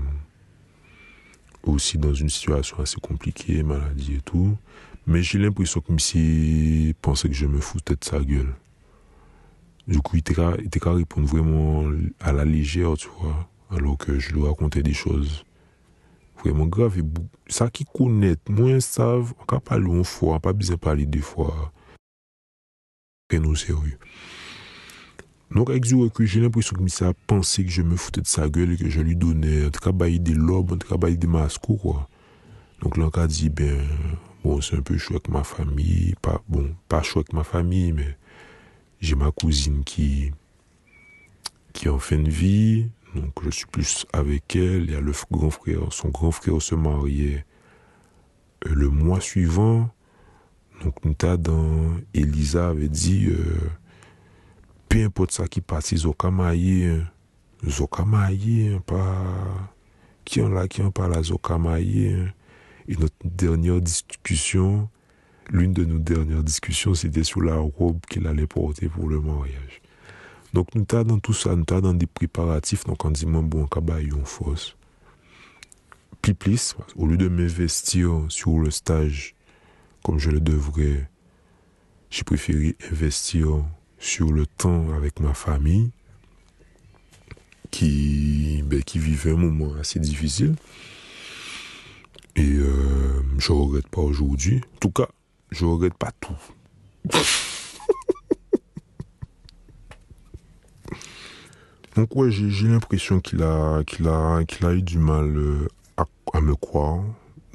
aussi 1.65 1.99
dans 1.99 2.15
une 2.15 2.29
situation 2.29 2.79
assez 2.79 3.01
compliquée, 3.01 3.63
maladie 3.63 4.15
et 4.15 4.21
tout. 4.21 4.57
Mais 5.07 5.23
j'ai 5.23 5.39
l'impression 5.39 5.81
que 5.81 5.93
monsieur 5.93 6.95
pensait 7.03 7.29
que 7.29 7.35
je 7.35 7.47
me 7.47 7.61
foutais 7.61 7.95
de 7.95 8.05
sa 8.05 8.21
gueule. 8.21 8.55
Du 9.89 10.01
coup, 10.01 10.17
il 10.17 10.19
était 10.19 10.81
qu'à 10.81 10.93
répondre 10.93 11.27
vraiment 11.27 11.91
à 12.21 12.33
la 12.33 12.45
légère, 12.45 12.95
tu 12.95 13.09
vois. 13.19 13.49
Alors 13.71 13.97
que 13.97 14.19
je 14.19 14.33
lui 14.33 14.43
racontais 14.47 14.83
des 14.83 14.93
choses 14.93 15.45
vreman 16.43 16.71
grav. 16.73 16.99
E 16.99 17.05
sa 17.53 17.69
ki 17.73 17.87
konet, 17.95 18.41
mwen 18.53 18.83
sav, 18.85 19.35
an 19.39 19.51
ka 19.51 19.61
pali 19.65 19.91
an 19.93 20.07
fwa, 20.07 20.37
an 20.39 20.45
pa 20.45 20.55
bizen 20.57 20.81
pali 20.83 21.07
de 21.09 21.23
fwa. 21.25 21.53
Ken 23.29 23.45
nou 23.45 23.59
seryo. 23.59 23.99
Donc 25.51 25.71
avec 25.71 25.83
que 26.13 26.27
j'ai 26.27 26.41
l'impression 26.41 26.77
que 26.77 26.89
ça 26.91 27.09
a 27.09 27.13
pensé 27.27 27.65
que 27.65 27.71
je 27.71 27.81
me 27.83 27.97
foutais 27.97 28.21
de 28.21 28.27
sa 28.27 28.49
gueule 28.49 28.73
et 28.73 28.77
que 28.77 28.91
je 28.91 29.01
lui 29.01 29.17
donnais, 29.17 29.67
en 29.67 29.71
tout 29.71 29.81
cas, 29.81 29.93
des 29.93 30.35
lobes, 30.35 30.73
en 30.73 30.77
tout 30.77 30.89
cas, 30.95 31.11
des 31.11 31.27
masques, 31.27 31.63
quoi. 31.81 32.09
Donc 32.83 32.97
là, 32.99 33.09
on 33.13 33.19
a 33.19 33.27
dit, 33.27 33.49
ben, 33.49 33.79
bon, 34.45 34.61
c'est 34.61 34.77
un 34.77 34.83
peu 34.83 34.99
chaud 34.99 35.15
avec 35.15 35.29
ma 35.29 35.45
famille, 35.45 36.15
pas, 36.21 36.43
bon, 36.49 36.75
pas 36.89 37.03
chaud 37.03 37.21
avec 37.21 37.33
ma 37.33 37.45
famille, 37.45 37.93
mais 37.93 38.17
j'ai 39.01 39.15
ma 39.15 39.31
cousine 39.31 39.85
qui, 39.85 40.33
qui 41.73 41.87
est 41.87 41.91
en 41.91 41.99
fin 41.99 42.19
de 42.19 42.31
vie, 42.31 42.91
donc 43.19 43.33
je 43.45 43.51
suis 43.51 43.67
plus 43.67 44.07
avec 44.13 44.57
elle. 44.57 44.85
Il 44.85 44.91
y 44.93 44.95
a 44.95 45.01
le 45.01 45.13
grand 45.31 45.51
frère, 45.51 45.93
son 45.93 46.09
grand 46.09 46.31
frère 46.31 46.61
se 46.61 46.75
mariait 46.75 47.45
euh, 48.67 48.75
le 48.75 48.89
mois 48.89 49.21
suivant. 49.21 49.91
Donc, 50.85 51.05
nous 51.05 51.15
dans, 51.37 51.97
Elisa 52.15 52.69
avait 52.69 52.89
dit, 52.89 53.27
euh, 53.27 53.71
peu 54.89 55.05
importe 55.05 55.33
ça 55.33 55.49
qui 55.49 55.61
passe, 55.61 55.91
ils 55.91 56.07
ont 56.07 56.13
kamaye, 56.13 57.03
ils 57.65 57.83
ont 57.83 57.87
kamaye, 57.87 58.75
hein, 58.75 58.83
pas, 58.87 59.25
qui 60.25 60.41
en 60.41 60.49
là, 60.49 60.69
qui 60.69 60.83
en 60.83 60.93
parle, 60.93 61.21
ils 61.21 62.15
hein. 62.15 62.33
Et 62.91 62.97
notre 62.97 63.17
dernière 63.25 63.81
discussion, 63.81 64.89
l'une 65.51 65.73
de 65.73 65.85
nos 65.85 65.99
dernières 65.99 66.43
discussions, 66.43 66.95
c'était 66.95 67.25
sur 67.25 67.43
la 67.43 67.57
robe 67.57 68.01
qu'il 68.09 68.27
allait 68.27 68.47
porter 68.47 68.89
pour 68.89 69.09
le 69.09 69.21
mariage. 69.21 69.83
Donc, 70.55 70.75
nous 70.75 70.85
t'as 70.85 71.05
dans 71.05 71.19
tout 71.19 71.35
ça, 71.35 71.55
nous 71.55 71.65
t'as 71.65 71.81
dans 71.81 71.95
des 71.95 72.07
préparatifs, 72.07 72.85
donc 72.85 73.05
on 73.05 73.11
dit, 73.11 73.27
bon, 73.27 73.69
on 73.73 74.25
force. 74.25 74.77
Puis 76.23 76.35
plus, 76.35 76.77
au 76.97 77.07
lieu 77.07 77.17
de 77.17 77.29
m'investir 77.29 78.27
sur 78.29 78.59
le 78.59 78.71
stage 78.71 79.35
comme 80.03 80.19
je 80.19 80.31
le 80.31 80.41
devrais, 80.41 81.09
j'ai 82.11 82.25
préféré 82.25 82.77
investir 82.91 83.65
sur 83.99 84.33
le 84.33 84.47
temps 84.47 84.93
avec 84.95 85.21
ma 85.21 85.35
famille 85.35 85.91
qui, 87.71 88.63
ben, 88.65 88.83
qui 88.83 88.99
vivait 88.99 89.33
un 89.33 89.37
moment 89.37 89.75
assez 89.75 89.99
difficile. 89.99 90.55
Et 92.37 92.55
euh, 92.55 93.23
je 93.39 93.53
regrette 93.53 93.89
pas 93.89 94.01
aujourd'hui. 94.01 94.61
En 94.77 94.79
tout 94.79 94.91
cas, 94.91 95.09
je 95.51 95.65
regrette 95.65 95.95
pas 95.95 96.13
tout. 96.21 96.37
Donc 101.99 102.15
ouais, 102.15 102.31
j'ai 102.31 102.69
l'impression 102.69 103.19
qu'il 103.19 103.43
a, 103.43 103.83
qu'il 103.83 104.07
a, 104.07 104.45
qu'il 104.45 104.65
a 104.65 104.73
eu 104.73 104.83
du 104.83 104.99
mal 104.99 105.37
euh, 105.37 105.67
à, 106.33 106.41
me 106.41 106.55
croire. 106.55 107.03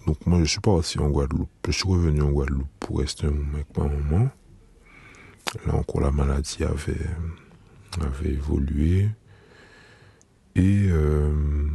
Donc 0.05 0.17
moi, 0.25 0.37
je 0.39 0.43
suis 0.43 0.59
pas 0.59 0.73
parti 0.73 0.99
en 0.99 1.09
Guadeloupe. 1.09 1.47
Je 1.65 1.71
suis 1.71 1.87
revenu 1.87 2.21
en 2.23 2.29
Guadeloupe 2.29 2.67
pour 2.81 2.99
rester 2.99 3.27
avec 3.27 3.77
ma 3.77 3.85
maman. 3.85 4.29
Là 5.65 5.75
encore, 5.75 6.01
la 6.01 6.11
maladie 6.11 6.61
avait, 6.65 7.07
avait 8.01 8.31
évolué. 8.31 9.07
Et 10.55 10.87
euh, 10.89 11.69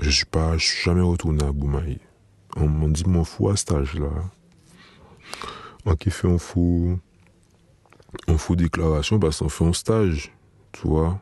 je 0.00 0.10
suis 0.10 0.26
pas, 0.26 0.56
je 0.58 0.64
suis 0.64 0.84
jamais 0.84 1.02
retourné 1.02 1.44
à 1.44 1.50
Boumaï. 1.50 1.98
On 2.54 2.68
m'a 2.68 2.86
dit, 2.86 3.02
mon 3.04 3.24
fou 3.24 3.48
à 3.48 3.56
cet 3.56 3.72
âge-là. 3.72 4.12
On 5.86 5.96
qui 5.96 6.12
fait 6.12 6.28
un 6.28 6.38
faux, 6.38 7.00
un 8.28 8.38
faux 8.38 8.54
déclaration 8.54 9.18
parce 9.18 9.40
qu'on 9.40 9.48
fait 9.48 9.64
un 9.64 9.72
stage, 9.72 10.32
tu 10.70 10.86
vois. 10.86 11.20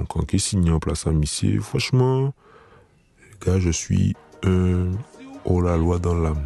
Donc 0.00 0.16
on 0.16 0.22
qui 0.22 0.40
signe 0.40 0.70
en 0.70 0.80
place 0.80 1.06
à 1.06 1.12
Missier, 1.12 1.58
franchement, 1.58 2.32
gars, 3.44 3.60
je 3.60 3.68
suis 3.68 4.16
un 4.42 4.92
hors 5.44 5.60
la 5.60 5.76
loi 5.76 5.98
dans 5.98 6.14
l'âme. 6.14 6.42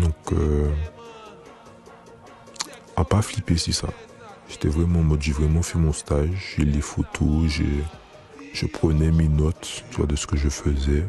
Donc, 0.00 0.32
euh, 0.32 0.70
à 2.96 3.04
pas 3.04 3.20
flipper 3.20 3.58
si 3.58 3.74
ça. 3.74 3.88
J'étais 4.48 4.68
vraiment 4.68 5.00
en 5.00 5.02
mode, 5.02 5.20
j'ai 5.20 5.32
vraiment 5.32 5.60
fait 5.60 5.78
mon 5.78 5.92
stage, 5.92 6.54
j'ai 6.56 6.64
les 6.64 6.80
photos, 6.80 7.46
j'ai, 7.48 7.84
je 8.54 8.64
prenais 8.64 9.10
mes 9.10 9.28
notes, 9.28 9.84
tu 9.90 9.96
vois, 9.98 10.06
de 10.06 10.16
ce 10.16 10.26
que 10.26 10.38
je 10.38 10.48
faisais. 10.48 11.04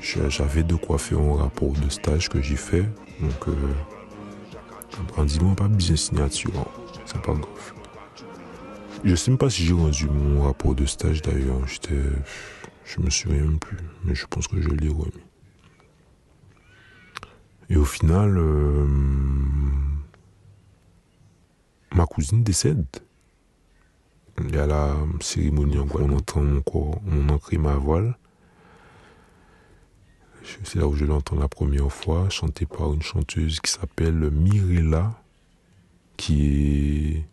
J'avais 0.00 0.62
de 0.62 0.76
quoi 0.76 0.98
faire 0.98 1.18
un 1.18 1.36
rapport 1.36 1.72
de 1.72 1.88
stage 1.88 2.28
que 2.28 2.40
j'ai 2.40 2.56
fait. 2.56 2.84
Donc, 3.20 3.48
euh, 3.48 5.24
dit, 5.24 5.40
moi, 5.40 5.56
pas 5.56 5.66
de 5.66 5.96
signature, 5.96 6.52
hein. 6.56 6.66
c'est 7.06 7.20
pas 7.22 7.32
grave. 7.32 7.81
Je 9.04 9.16
sais 9.16 9.32
même 9.32 9.38
pas 9.38 9.50
si 9.50 9.64
j'ai 9.64 9.74
rendu 9.74 10.06
mon 10.06 10.42
rapport 10.42 10.76
de 10.76 10.86
stage 10.86 11.22
d'ailleurs. 11.22 11.66
J'étais, 11.66 12.00
je 12.84 13.00
me 13.00 13.10
souviens 13.10 13.40
même 13.40 13.58
plus, 13.58 13.78
mais 14.04 14.14
je 14.14 14.26
pense 14.26 14.46
que 14.46 14.60
je 14.60 14.68
l'ai 14.68 14.88
remis. 14.88 15.10
Et 17.68 17.76
au 17.76 17.84
final, 17.84 18.36
euh, 18.38 18.86
ma 21.94 22.06
cousine 22.06 22.44
décède. 22.44 22.86
Il 24.38 24.54
y 24.54 24.58
a 24.58 24.66
la 24.66 24.96
cérémonie 25.20 25.78
en 25.78 25.86
quoi 25.86 26.02
on 26.02 26.16
entend 26.16 26.42
mon 26.42 26.60
corps, 26.60 27.00
on 27.06 27.28
ancre 27.28 27.56
ma 27.58 27.74
voile. 27.74 28.16
C'est 30.64 30.78
là 30.78 30.86
où 30.86 30.94
je 30.94 31.04
l'entends 31.04 31.36
la 31.36 31.48
première 31.48 31.92
fois, 31.92 32.28
chantée 32.28 32.66
par 32.66 32.92
une 32.92 33.02
chanteuse 33.02 33.60
qui 33.60 33.70
s'appelle 33.70 34.30
Mirella, 34.30 35.12
qui 36.16 36.46
est, 36.46 37.31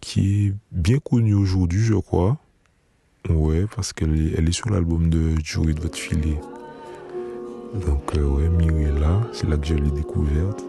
qui 0.00 0.46
est 0.46 0.54
bien 0.72 0.98
connue 0.98 1.34
aujourd'hui, 1.34 1.80
je 1.80 1.94
crois. 1.94 2.38
Ouais, 3.28 3.66
parce 3.74 3.92
qu'elle 3.92 4.48
est, 4.48 4.52
sur 4.52 4.70
l'album 4.70 5.10
de 5.10 5.34
Jury 5.44 5.74
de 5.74 5.80
votre 5.80 5.98
filet. 5.98 6.40
Donc, 7.86 8.16
euh, 8.16 8.24
ouais, 8.24 8.48
Mirella, 8.48 9.20
c'est 9.32 9.48
là 9.48 9.56
que 9.56 9.66
je 9.66 9.74
l'ai 9.74 9.90
découverte. 9.90 10.64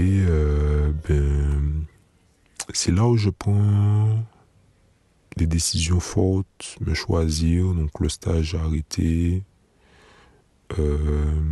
Et 0.00 0.24
euh, 0.26 0.92
ben, 1.06 1.84
c'est 2.72 2.90
là 2.90 3.06
où 3.06 3.18
je 3.18 3.28
prends 3.28 4.24
des 5.36 5.46
décisions 5.46 6.00
fortes, 6.00 6.78
me 6.80 6.94
choisir, 6.94 7.74
donc 7.74 8.00
le 8.00 8.08
stage 8.08 8.54
arrêté, 8.54 9.42
euh, 10.78 11.42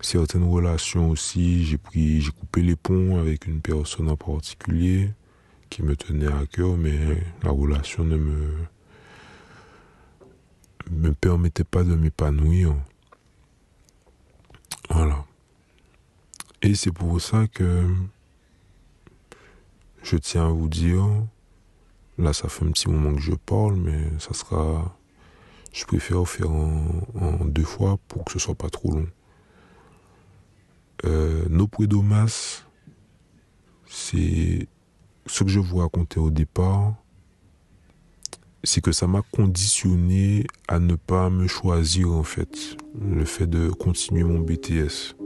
certaines 0.00 0.42
relations 0.42 1.10
aussi, 1.10 1.64
j'ai 1.66 1.78
pris, 1.78 2.20
j'ai 2.20 2.32
coupé 2.32 2.62
les 2.62 2.74
ponts 2.74 3.16
avec 3.16 3.46
une 3.46 3.60
personne 3.60 4.08
en 4.08 4.16
particulier 4.16 5.12
qui 5.70 5.84
me 5.84 5.94
tenait 5.94 6.26
à 6.26 6.46
cœur, 6.50 6.76
mais 6.76 6.98
la 7.44 7.52
relation 7.52 8.02
ne 8.02 8.16
me 8.16 8.54
me 10.90 11.12
permettait 11.12 11.64
pas 11.64 11.84
de 11.84 11.94
m'épanouir. 11.94 12.74
Et 16.68 16.74
c'est 16.74 16.92
pour 16.92 17.18
ça 17.18 17.46
que 17.46 17.82
je 20.02 20.18
tiens 20.18 20.48
à 20.48 20.50
vous 20.50 20.68
dire, 20.68 21.02
là 22.18 22.34
ça 22.34 22.50
fait 22.50 22.62
un 22.66 22.70
petit 22.72 22.90
moment 22.90 23.14
que 23.14 23.22
je 23.22 23.32
parle, 23.32 23.76
mais 23.76 23.98
ça 24.18 24.34
sera, 24.34 24.94
je 25.72 25.86
préfère 25.86 26.28
faire 26.28 26.50
en, 26.50 27.42
deux 27.46 27.64
fois 27.64 27.96
pour 28.06 28.26
que 28.26 28.32
ce 28.32 28.38
soit 28.38 28.54
pas 28.54 28.68
trop 28.68 28.92
long. 28.92 29.08
Euh, 31.06 31.46
nos 31.48 31.66
prédomas, 31.66 32.64
c'est 33.86 34.68
ce 35.24 35.44
que 35.44 35.48
je 35.48 35.60
vous 35.60 35.78
racontais 35.78 36.20
au 36.20 36.28
départ, 36.30 36.92
c'est 38.62 38.82
que 38.82 38.92
ça 38.92 39.06
m'a 39.06 39.22
conditionné 39.32 40.46
à 40.68 40.80
ne 40.80 40.96
pas 40.96 41.30
me 41.30 41.46
choisir 41.46 42.12
en 42.12 42.24
fait, 42.24 42.76
le 43.00 43.24
fait 43.24 43.46
de 43.46 43.70
continuer 43.70 44.22
mon 44.22 44.40
BTS. 44.40 45.16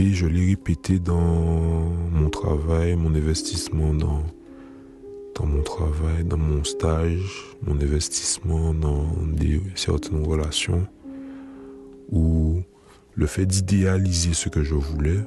Et 0.00 0.12
je 0.12 0.26
l'ai 0.26 0.50
répété 0.50 1.00
dans 1.00 1.18
mon 1.18 2.30
travail, 2.30 2.94
mon 2.94 3.12
investissement 3.16 3.92
dans, 3.92 4.22
mon 5.44 5.62
travail, 5.64 6.22
dans 6.24 6.38
mon 6.38 6.62
stage, 6.62 7.56
mon 7.62 7.74
investissement 7.74 8.72
dans 8.74 9.08
des, 9.32 9.60
certaines 9.74 10.24
relations, 10.24 10.86
où 12.12 12.62
le 13.16 13.26
fait 13.26 13.44
d'idéaliser 13.44 14.34
ce 14.34 14.48
que 14.48 14.62
je 14.62 14.76
voulais, 14.76 15.18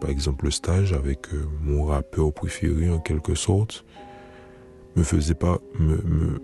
par 0.00 0.10
exemple 0.10 0.44
le 0.44 0.52
stage 0.52 0.92
avec 0.92 1.34
euh, 1.34 1.44
mon 1.60 1.86
rappeur 1.86 2.32
préféré 2.32 2.90
en 2.90 3.00
quelque 3.00 3.34
sorte, 3.34 3.84
me 4.94 5.02
faisait 5.02 5.34
pas, 5.34 5.58
me, 5.80 5.96
me, 5.96 6.40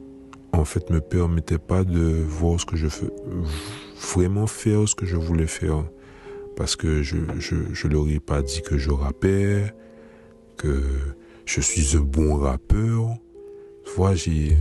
en 0.53 0.65
fait, 0.65 0.91
me 0.91 1.01
permettait 1.01 1.59
pas 1.59 1.85
de 1.85 2.25
voir 2.27 2.59
ce 2.59 2.67
que 2.67 2.77
je 2.77 2.89
fais, 2.89 3.11
vraiment 4.15 4.49
faire 4.49 4.89
ce 4.89 4.97
que 4.97 5.07
je 5.07 5.17
voulais 5.17 5.47
faire. 5.47 5.85
Parce 6.59 6.77
que 6.77 7.03
je, 7.03 7.17
je, 7.39 7.55
je 7.73 7.89
leur 7.89 8.07
ai 8.09 8.21
pas 8.21 8.43
dit 8.43 8.61
que 8.61 8.77
je 8.77 8.91
rappais, 8.91 9.73
que 10.59 10.83
je 11.47 11.61
suis 11.63 11.97
un 11.97 12.01
bon 12.01 12.35
rappeur. 12.37 13.17
Vois, 13.97 14.15
j'ai, 14.15 14.59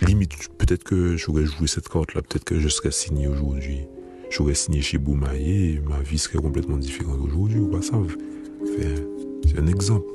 limite, 0.00 0.32
peut-être 0.58 0.82
que 0.82 1.16
j'aurais 1.16 1.44
joué 1.44 1.68
cette 1.68 1.88
carte-là, 1.88 2.22
peut-être 2.22 2.44
que 2.44 2.58
je 2.58 2.68
serais 2.68 2.90
signé 2.90 3.28
aujourd'hui 3.28 3.86
j'aurais 4.34 4.54
signé 4.54 4.80
chez 4.80 4.98
Boumaillé 4.98 5.74
et 5.74 5.80
ma 5.80 6.00
vie 6.00 6.18
serait 6.18 6.38
complètement 6.38 6.76
différente 6.76 7.20
aujourd'hui 7.22 7.60
ou 7.60 7.68
pas 7.68 7.82
ça. 7.82 7.96
C'est 8.66 9.58
un 9.58 9.66
exemple. 9.66 10.06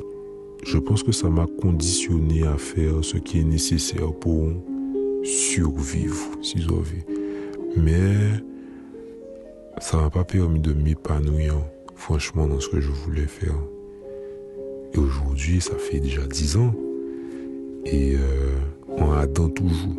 Je 0.65 0.77
pense 0.77 1.03
que 1.03 1.13
ça 1.13 1.30
m'a 1.30 1.47
conditionné 1.61 2.45
à 2.45 2.57
faire 2.57 3.03
ce 3.03 3.17
qui 3.17 3.39
est 3.39 3.43
nécessaire 3.43 4.11
pour 4.13 4.49
survivre, 5.23 6.32
si 6.41 6.61
j'avais. 6.61 7.05
Mais 7.77 8.13
ça 9.80 9.97
m'a 9.97 10.09
pas 10.09 10.23
permis 10.23 10.59
de 10.59 10.73
m'épanouir, 10.73 11.55
franchement, 11.95 12.47
dans 12.47 12.59
ce 12.59 12.69
que 12.69 12.80
je 12.80 12.91
voulais 12.91 13.27
faire. 13.27 13.55
Et 14.93 14.97
aujourd'hui, 14.97 15.61
ça 15.61 15.75
fait 15.75 15.99
déjà 15.99 16.25
dix 16.27 16.57
ans. 16.57 16.73
Et 17.86 18.15
euh, 18.15 18.57
on 18.88 19.11
attend 19.13 19.49
toujours. 19.49 19.95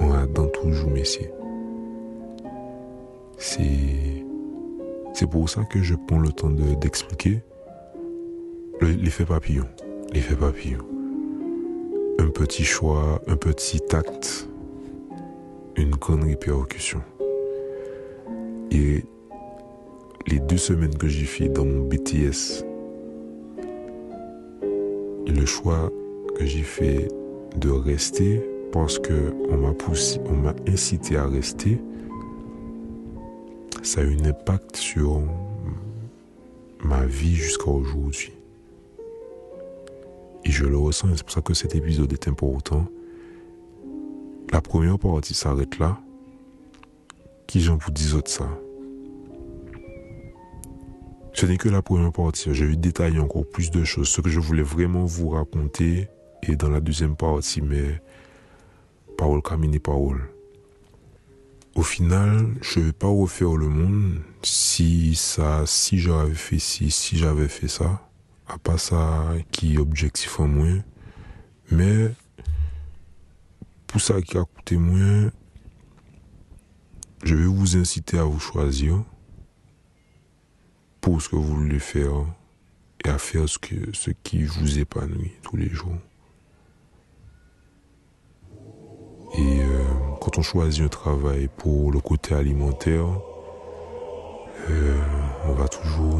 On 0.00 0.12
attend 0.12 0.46
toujours, 0.46 0.90
messieurs. 0.90 1.30
C'est, 3.36 4.24
c'est 5.12 5.28
pour 5.28 5.48
ça 5.48 5.64
que 5.64 5.82
je 5.82 5.94
prends 6.06 6.18
le 6.18 6.30
temps 6.30 6.50
d'expliquer 6.50 7.42
l'effet 8.80 9.24
papillon. 9.24 9.66
L'effet 10.12 10.36
papillon. 10.36 10.78
Un 12.18 12.28
petit 12.28 12.64
choix, 12.64 13.20
un 13.26 13.36
petit 13.36 13.80
tact, 13.80 14.48
une 15.76 15.90
grande 15.90 16.24
répercussion. 16.24 17.02
Et 18.70 19.04
les 20.26 20.40
deux 20.40 20.56
semaines 20.56 20.96
que 20.96 21.08
j'ai 21.08 21.24
fait 21.24 21.48
dans 21.48 21.64
mon 21.64 21.86
BTS, 21.88 22.64
le 25.26 25.46
choix 25.46 25.90
que 26.36 26.44
j'ai 26.44 26.62
fait 26.62 27.08
de 27.56 27.70
rester 27.70 28.42
parce 28.72 28.98
que 28.98 29.32
on 29.50 29.56
m'a 29.56 29.72
poussé, 29.72 30.20
on 30.26 30.34
m'a 30.34 30.54
incité 30.66 31.16
à 31.16 31.26
rester, 31.26 31.80
ça 33.82 34.00
a 34.00 34.04
eu 34.04 34.16
un 34.20 34.24
impact 34.26 34.76
sur 34.76 35.22
ma 36.84 37.06
vie 37.06 37.34
jusqu'à 37.34 37.70
aujourd'hui. 37.70 38.32
Et 40.44 40.50
je 40.50 40.64
le 40.64 40.76
ressens, 40.76 41.08
c'est 41.16 41.22
pour 41.22 41.32
ça 41.32 41.40
que 41.40 41.54
cet 41.54 41.74
épisode 41.74 42.12
est 42.12 42.28
important. 42.28 42.86
La 44.52 44.60
première 44.60 44.98
partie 44.98 45.34
s'arrête 45.34 45.78
là. 45.78 46.00
Qui 47.48 47.62
j'en 47.62 47.78
vous 47.78 47.90
dis 47.90 48.12
autre 48.12 48.30
ça? 48.30 48.46
Ce 51.32 51.46
n'est 51.46 51.56
que 51.56 51.70
la 51.70 51.80
première 51.80 52.12
partie. 52.12 52.52
Je 52.52 52.66
vais 52.66 52.76
détailler 52.76 53.20
encore 53.20 53.48
plus 53.48 53.70
de 53.70 53.84
choses. 53.84 54.08
Ce 54.08 54.20
que 54.20 54.28
je 54.28 54.38
voulais 54.38 54.62
vraiment 54.62 55.06
vous 55.06 55.30
raconter 55.30 56.08
est 56.42 56.56
dans 56.56 56.68
la 56.68 56.80
deuxième 56.80 57.16
partie, 57.16 57.62
mais 57.62 58.02
parole 59.16 59.40
camine 59.40 59.80
parole. 59.80 60.28
Au 61.74 61.82
final, 61.82 62.48
je 62.60 62.80
vais 62.80 62.92
pas 62.92 63.08
refaire 63.08 63.56
le 63.56 63.68
monde 63.68 64.20
si 64.42 65.14
ça, 65.14 65.62
si 65.64 65.98
j'avais 65.98 66.34
fait 66.34 66.58
ci, 66.58 66.90
si 66.90 67.16
j'avais 67.16 67.48
fait 67.48 67.68
ça. 67.68 68.02
À 68.46 68.58
pas 68.58 68.76
ça 68.76 69.24
qui 69.50 69.76
est 69.76 69.78
objectif 69.78 70.38
en 70.38 70.48
moins. 70.48 70.80
Mais, 71.70 72.12
pour 73.86 74.02
ça 74.02 74.20
qui 74.20 74.36
a 74.36 74.44
coûté 74.44 74.76
moins, 74.76 75.30
je 77.22 77.34
vais 77.34 77.46
vous 77.46 77.76
inciter 77.76 78.18
à 78.18 78.24
vous 78.24 78.38
choisir 78.38 79.02
pour 81.00 81.20
ce 81.20 81.28
que 81.28 81.36
vous 81.36 81.56
voulez 81.56 81.78
faire 81.78 82.24
et 83.04 83.08
à 83.08 83.18
faire 83.18 83.48
ce, 83.48 83.58
que, 83.58 83.74
ce 83.92 84.10
qui 84.10 84.44
vous 84.44 84.78
épanouit 84.78 85.32
tous 85.42 85.56
les 85.56 85.68
jours. 85.68 85.96
Et 89.36 89.60
euh, 89.62 89.84
quand 90.20 90.38
on 90.38 90.42
choisit 90.42 90.84
un 90.84 90.88
travail 90.88 91.48
pour 91.58 91.92
le 91.92 92.00
côté 92.00 92.34
alimentaire, 92.34 93.06
euh, 94.70 95.00
on 95.46 95.52
va 95.52 95.68
toujours 95.68 96.18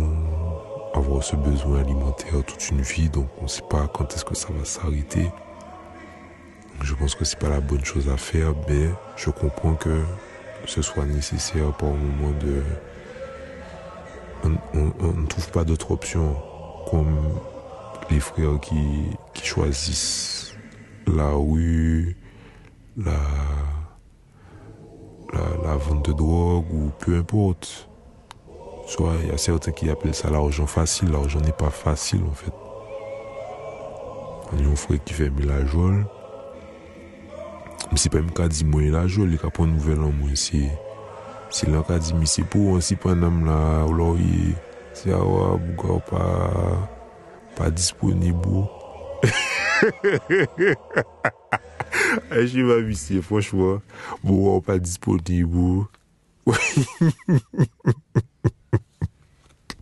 avoir 0.95 1.23
ce 1.23 1.37
besoin 1.37 1.81
alimentaire 1.81 2.45
toute 2.45 2.71
une 2.71 2.83
vie, 2.83 3.09
donc 3.09 3.29
on 3.39 3.45
ne 3.45 3.49
sait 3.49 3.63
pas 3.69 3.89
quand 3.89 4.13
est-ce 4.15 4.25
que 4.25 4.35
ça 4.35 4.49
va 4.53 4.65
s'arrêter. 4.65 5.31
Je 6.83 6.95
pense 6.95 7.15
que 7.15 7.25
c'est 7.25 7.39
pas 7.39 7.49
la 7.49 7.61
bonne 7.61 7.85
chose 7.85 8.09
à 8.09 8.17
faire, 8.17 8.55
mais 8.69 8.91
je 9.17 9.31
comprends 9.31 9.75
que 9.75 10.03
ce 10.69 10.83
soit 10.83 11.07
nécessaire 11.07 11.73
pour 11.73 11.89
un 11.89 11.97
moment 11.97 12.33
de... 12.39 12.63
On, 14.45 15.13
ne 15.15 15.27
trouve 15.27 15.51
pas 15.51 15.65
d'autre 15.65 15.91
option 15.91 16.37
comme 16.91 17.19
les 18.11 18.21
frères 18.21 18.61
qui, 18.61 19.17
choisissent 19.43 20.55
la 21.07 21.31
rue, 21.31 22.17
la, 22.97 23.13
la, 25.33 25.77
vente 25.77 26.05
de 26.05 26.13
drogue 26.13 26.73
ou 26.73 26.91
peu 26.99 27.17
importe. 27.17 27.89
Soit 28.87 29.15
il 29.23 29.29
y 29.29 29.33
a 29.33 29.39
certains 29.39 29.73
qui 29.73 29.91
appellent 29.91 30.15
ça 30.15 30.31
l'argent 30.31 30.67
facile. 30.67 31.11
L'argent 31.11 31.41
n'est 31.41 31.51
pas 31.53 31.71
facile 31.71 32.23
en 32.31 32.35
fait. 32.35 32.53
Y 34.57 34.65
a 34.65 34.69
un 34.69 34.77
frère 34.77 35.03
qui 35.05 35.15
fait 35.15 35.33
joie. 35.67 35.93
Mais 35.93 36.18
Misi 37.89 38.11
pa 38.13 38.21
mi 38.21 38.33
ka 38.37 38.45
di 38.53 38.67
mwen 38.69 38.93
la 38.93 39.07
jol 39.09 39.31
li 39.33 39.39
ka 39.41 39.49
pon 39.49 39.71
nouvel 39.73 40.03
an 40.05 40.13
mwen 40.19 40.37
se. 40.37 40.61
Se 41.49 41.65
lan 41.73 41.87
ka 41.89 41.97
di 41.97 42.13
misi 42.19 42.45
pou 42.45 42.77
an 42.77 42.85
si 42.85 42.99
pan 43.01 43.17
nam 43.23 43.47
la 43.49 43.57
ou 43.87 43.97
la 43.97 44.09
ou 44.13 44.21
ye. 44.21 44.53
Se 44.93 45.09
a 45.15 45.21
ou 45.25 45.39
eh, 45.41 45.47
a 45.49 45.57
buka 45.63 45.89
ou 45.95 46.03
pa, 46.11 46.25
pa 47.57 47.71
disponibou. 47.73 48.69
A 52.29 52.45
che 52.45 52.63
va 52.69 52.77
misi, 52.85 53.23
fwanchwa. 53.25 53.79
Bou 54.21 54.53
ou 54.53 54.61
pa 54.61 54.77
disponibou. 54.85 55.89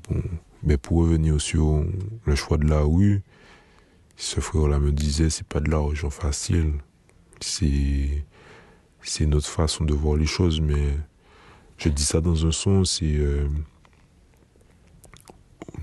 bon, 0.08 0.22
mais 0.62 0.76
pour 0.76 0.98
revenir 0.98 1.40
sur 1.40 1.84
le 2.24 2.34
choix 2.34 2.56
de 2.56 2.68
la 2.68 2.80
rue, 2.80 3.22
ce 4.16 4.40
frère-là 4.40 4.78
me 4.78 4.92
disait, 4.92 5.30
c'est 5.30 5.46
pas 5.46 5.60
de 5.60 5.70
l'argent 5.70 6.10
facile. 6.10 6.74
C'est, 7.40 8.24
notre 9.20 9.46
façon 9.46 9.84
de 9.84 9.94
voir 9.94 10.16
les 10.16 10.26
choses, 10.26 10.60
mais 10.60 10.96
je 11.78 11.88
dis 11.88 12.04
ça 12.04 12.20
dans 12.20 12.46
un 12.46 12.52
sens, 12.52 12.98
c'est, 12.98 13.16
euh, 13.16 13.48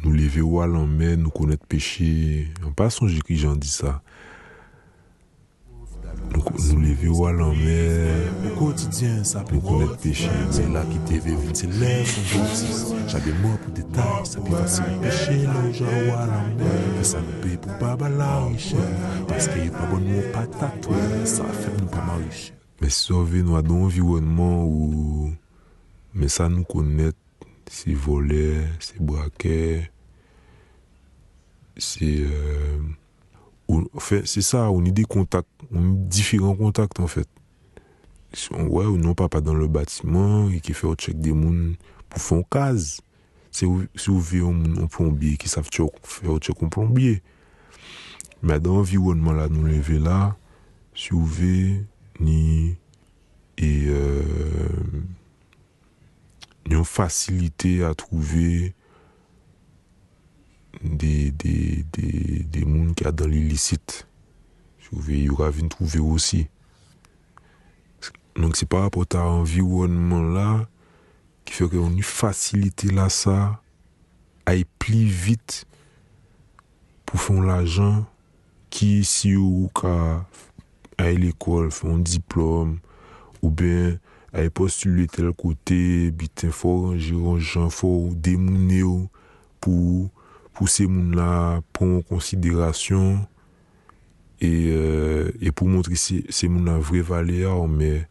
nous 0.03 0.11
lever 0.11 0.41
au 0.41 0.59
à 0.59 0.67
mer, 0.67 1.17
nous 1.17 1.29
connaître 1.29 1.65
péché. 1.65 2.47
En 2.65 2.71
passant, 2.71 3.07
j'ai 3.07 3.21
j'en 3.29 3.55
dis 3.55 3.69
ça 3.69 4.01
nous 6.37 6.79
lever 6.79 7.07
au 7.07 7.25
à 7.25 7.33
mer, 7.33 8.09
au 8.45 8.59
quotidien, 8.59 9.23
ça 9.23 9.41
peut 9.41 9.59
connaître 9.59 9.97
péché. 9.97 10.29
C'est 10.51 10.69
là 10.71 10.83
qui 10.89 10.97
t'est 10.99 11.19
vu, 11.19 11.35
c'est 11.53 11.67
l'air 11.67 12.05
son 12.05 12.21
justice. 12.21 12.93
J'avais 13.07 13.33
moi 13.33 13.57
pour 13.61 13.73
détails, 13.73 14.25
ça 14.25 14.39
peut 14.39 14.55
facile 14.55 14.83
péché, 15.01 15.41
le 15.41 15.73
genre 15.73 16.17
à 16.17 16.25
mer. 16.25 16.67
Mais 16.97 17.03
ça 17.03 17.19
nous 17.19 17.41
paye 17.41 17.57
pour 17.57 17.77
pas 17.77 17.97
la 18.09 18.45
richesse. 18.45 18.77
Parce 19.27 19.47
qu'il 19.47 19.63
n'y 19.63 19.67
a 19.67 19.71
pas 19.71 19.85
bon 19.85 19.99
mot 19.99 20.21
patate, 20.33 20.89
ça 21.25 21.43
fait 21.45 21.81
nous 21.81 21.87
pas 21.87 22.05
mal 22.05 22.23
riche. 22.29 22.53
Mais 22.81 22.89
sauver 22.89 23.43
nous 23.43 23.61
dans 23.61 23.75
un 23.75 23.83
environnement 23.83 24.65
où, 24.65 25.31
mais 26.13 26.27
ça 26.27 26.49
nous 26.49 26.63
connaît, 26.63 27.11
c'est 27.69 27.93
voler, 27.93 28.57
c'est 28.79 29.01
braquer. 29.01 29.89
c'est 31.77 32.19
euh, 32.19 32.77
en 32.77 33.02
c'est 34.25 34.41
ça, 34.41 34.69
on 34.69 34.83
est 34.85 34.91
des 34.91 35.03
contacts, 35.03 35.47
on 35.71 35.93
est 35.93 35.97
différents 36.07 36.55
contacts 36.55 36.99
en 36.99 37.07
fait. 37.07 37.27
Ouais, 38.51 38.85
ou 38.85 38.97
non, 38.97 39.13
papa 39.13 39.41
dans 39.41 39.53
le 39.53 39.67
bâtiment, 39.67 40.49
et 40.49 40.59
qui 40.59 40.73
fait 40.73 40.87
un 40.87 40.95
check 40.95 41.19
des 41.19 41.31
mouns 41.31 41.75
pour 42.09 42.21
faire 42.21 42.39
un 42.39 42.43
case. 42.49 43.01
Si 43.51 43.65
vous 43.65 44.19
voulez 44.19 44.41
un 44.41 44.87
plombier 44.87 45.37
qui 45.37 45.47
savent 45.47 45.69
faire 45.71 46.31
un 46.31 46.37
check 46.39 46.61
un 46.63 46.67
plombier. 46.67 47.21
Mais 48.41 48.59
dans 48.59 48.75
l'environnement 48.77 49.31
là, 49.31 49.47
nous 49.49 49.63
lever 49.63 49.99
là, 49.99 50.35
si 50.95 51.09
vous 51.11 51.25
voulez, 51.25 51.85
ni, 52.19 52.75
et, 53.57 53.85
euh, 53.87 54.23
ni 56.67 56.83
facilité 56.83 57.83
à 57.83 57.93
trouver 57.93 58.73
de, 60.83 61.31
de, 61.39 61.83
de, 61.95 62.43
de 62.51 62.65
moun 62.67 62.91
ki 62.97 63.07
a 63.07 63.13
dan 63.15 63.31
l'ilisit. 63.31 64.03
Souve, 64.83 65.15
yon 65.15 65.39
ka 65.39 65.49
vin 65.55 65.71
trouve 65.71 66.03
osi. 66.03 66.43
Nonk 68.35 68.57
se 68.59 68.67
pa 68.69 68.83
apot 68.87 69.15
a 69.15 69.23
environman 69.39 70.31
la, 70.35 70.47
ki 71.47 71.55
fè 71.55 71.67
ke 71.71 71.79
yon 71.79 71.95
yon 71.99 72.07
fasilite 72.07 72.89
la 72.91 73.07
sa, 73.13 73.37
a 74.43 74.55
yi 74.57 74.65
pli 74.81 75.05
vit 75.07 75.63
pou 77.07 77.21
fon 77.21 77.43
la 77.47 77.61
jan 77.63 78.01
ki 78.73 79.03
si 79.07 79.35
yon 79.35 79.69
ka 79.77 79.93
a 80.99 81.11
yi 81.11 81.19
l'ekol, 81.21 81.69
fon 81.71 82.01
diplom, 82.03 82.75
ou 83.41 83.51
ben 83.53 83.99
a 84.33 84.43
yi 84.43 84.51
postule 84.53 85.05
tel 85.13 85.31
kote, 85.37 86.09
biten 86.17 86.53
fò, 86.55 86.93
jiron 86.97 87.37
jan 87.37 87.69
fò, 87.73 87.91
demoune 88.13 88.81
yo, 88.81 88.97
pou 89.63 90.09
pou 90.53 90.69
se 90.71 90.87
moun 90.89 91.15
la 91.17 91.61
pou 91.73 91.85
euh, 91.85 91.91
moun 91.95 92.07
konsiderasyon 92.09 93.19
e, 94.39 94.49
euh, 94.49 95.27
e 95.41 95.51
pou 95.51 95.67
moun 95.69 95.85
tri 95.85 95.99
se, 95.99 96.21
se 96.29 96.49
moun 96.49 96.69
la 96.69 96.79
vre 96.79 97.03
vale 97.05 97.41
ya 97.43 97.53
ou 97.57 97.67
me 97.67 98.05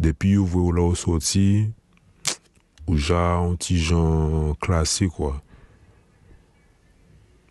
depi 0.00 0.36
yo 0.38 0.46
vwe 0.48 0.64
ou 0.64 0.78
la 0.78 0.86
ou 0.88 0.98
soti 0.98 1.68
ou 2.86 2.96
ja 2.96 3.20
an 3.42 3.58
ti 3.60 3.78
jan 3.82 4.56
klasé 4.62 5.10
kwa 5.12 5.36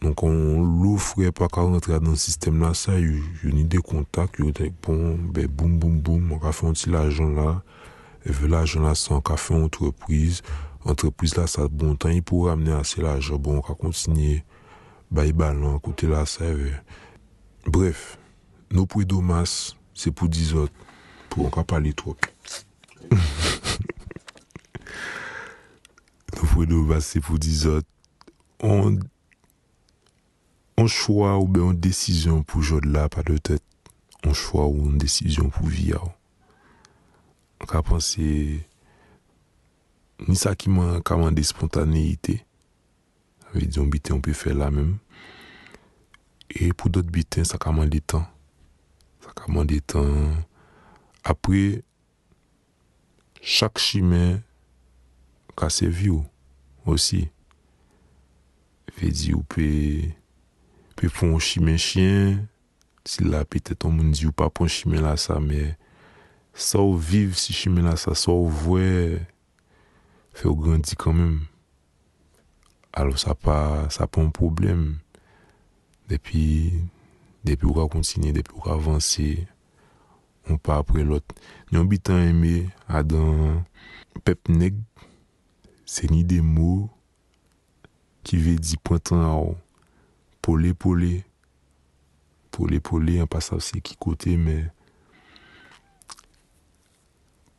Donc, 0.02 0.24
on 0.24 0.82
l'offre 0.82 1.30
pas 1.32 1.48
qu'à 1.50 1.62
rentrer 1.62 2.00
dans 2.00 2.12
le 2.12 2.16
système 2.16 2.62
là, 2.62 2.74
ça, 2.74 2.98
il 2.98 3.22
y 3.44 3.62
a 3.62 3.64
des 3.66 3.80
contacts, 3.80 4.36
il 4.40 4.46
y 4.46 4.50
a 4.50 4.70
bon, 4.82 5.18
ben, 5.18 5.46
boum, 5.48 5.78
boum, 5.78 6.00
boum, 6.00 6.32
on 6.32 6.38
va 6.38 6.54
faire 6.54 6.70
un 6.70 6.74
petit 6.74 6.90
l'argent 6.90 7.28
là, 7.28 7.62
et 8.26 8.32
l'argent 8.48 8.82
là, 8.82 8.96
sans 8.96 9.20
café 9.20 9.54
entreprise, 9.54 10.42
entreprise 10.90 11.38
la 11.38 11.48
sa 11.48 11.68
bon 11.70 11.96
tan 12.00 12.14
yi 12.16 12.22
pou 12.26 12.48
ramene 12.50 12.74
ase 12.80 13.02
la 13.04 13.16
aje 13.20 13.38
bon 13.38 13.62
ka 13.66 13.76
kontinye 13.78 14.42
bayi 15.12 15.34
balan 15.34 15.62
non, 15.62 15.80
kote 15.80 16.10
la 16.10 16.26
seve. 16.30 16.74
Euh, 16.74 17.70
bref, 17.70 18.18
nou 18.74 18.86
pou 18.90 19.02
yi 19.04 19.08
do 19.10 19.22
mas, 19.26 19.76
se 19.98 20.12
pou 20.14 20.30
di 20.32 20.46
zot, 20.52 20.74
pou 21.30 21.48
an 21.48 21.54
ka 21.54 21.64
pale 21.68 21.94
trop. 21.98 22.20
nou 26.36 26.46
pou 26.52 26.64
yi 26.64 26.70
do 26.70 26.84
mas, 26.90 27.10
se 27.10 27.22
pou 27.26 27.42
di 27.42 27.56
zot, 27.64 27.88
an 28.66 29.00
chwa 30.88 31.36
ou 31.40 31.50
be 31.52 31.62
an 31.66 31.76
desisyon 31.76 32.46
pou 32.48 32.64
jod 32.66 32.86
la 32.88 33.10
pa 33.12 33.26
de 33.28 33.38
tet, 33.42 33.64
an 34.24 34.34
chwa 34.38 34.68
ou 34.70 34.88
an 34.90 34.98
desisyon 35.02 35.50
pou 35.54 35.70
vi 35.70 35.92
yaw. 35.94 36.08
An 37.60 37.68
ka 37.70 37.84
panse... 37.86 38.69
ni 40.28 40.36
sa 40.36 40.56
ki 40.58 40.72
man 40.74 41.00
kamande 41.06 41.44
spontaneite, 41.48 42.40
ave 43.50 43.66
diyon 43.66 43.90
biten 43.92 44.18
ou 44.18 44.24
pe 44.24 44.34
fe 44.36 44.52
la 44.56 44.70
menm, 44.74 44.98
e 46.50 46.72
pou 46.74 46.92
dot 46.92 47.08
biten 47.14 47.48
sa 47.48 47.60
kamande 47.62 48.02
tan, 48.04 48.26
sa 49.24 49.34
kamande 49.38 49.80
tan, 49.88 50.36
apre, 51.24 51.82
chak 53.40 53.80
chimè, 53.80 54.40
ka 55.60 55.72
sevi 55.72 56.12
ou, 56.12 56.26
osi, 56.90 57.26
ve 59.00 59.14
di 59.16 59.34
ou 59.38 59.46
pe, 59.48 59.70
pe 61.00 61.12
pon 61.16 61.38
chimè 61.44 61.78
chien, 61.80 62.40
si 63.08 63.24
la 63.24 63.46
petet 63.48 63.88
an 63.88 63.96
moun 63.96 64.12
di 64.14 64.28
ou 64.28 64.36
pa 64.36 64.52
pon 64.52 64.70
chimè 64.70 65.00
la 65.02 65.16
sa, 65.22 65.40
me, 65.40 65.72
sa 66.54 66.84
ou 66.84 66.98
viv 67.00 67.38
si 67.40 67.56
chimè 67.56 67.86
la 67.86 67.96
sa, 68.00 68.16
sa 68.20 68.36
ou 68.36 68.52
vwe, 68.52 69.22
fè 70.40 70.48
ou 70.48 70.56
grandi 70.56 70.96
kanmèm. 70.96 71.42
Alo 72.96 73.18
sa 73.20 73.36
pa, 73.36 73.88
sa 73.92 74.08
pa 74.08 74.22
un 74.24 74.32
problem. 74.32 74.96
Depi, 76.08 76.72
depi 77.44 77.68
ou 77.68 77.76
ka 77.76 77.90
kontinye, 77.92 78.32
depi 78.36 78.56
ou 78.56 78.64
ka 78.64 78.78
avanse, 78.78 79.28
ou 80.48 80.58
pa 80.64 80.80
apre 80.80 81.04
lot. 81.04 81.36
Nyon 81.74 81.90
bitan 81.92 82.24
eme 82.32 82.70
adan 82.88 83.66
pep 84.24 84.48
neg, 84.50 84.80
se 85.90 86.08
ni 86.08 86.24
de 86.24 86.40
mou 86.46 86.88
ki 88.24 88.40
ve 88.40 88.56
di 88.64 88.80
pointan 88.80 89.26
a 89.28 89.36
ou. 89.36 89.58
Pole, 90.40 90.72
pole. 90.72 91.18
Pole, 92.56 92.80
pole, 92.80 93.20
an 93.20 93.28
pa 93.30 93.44
sa 93.44 93.60
se 93.62 93.84
ki 93.84 94.00
kote, 94.00 94.40
men 94.40 94.70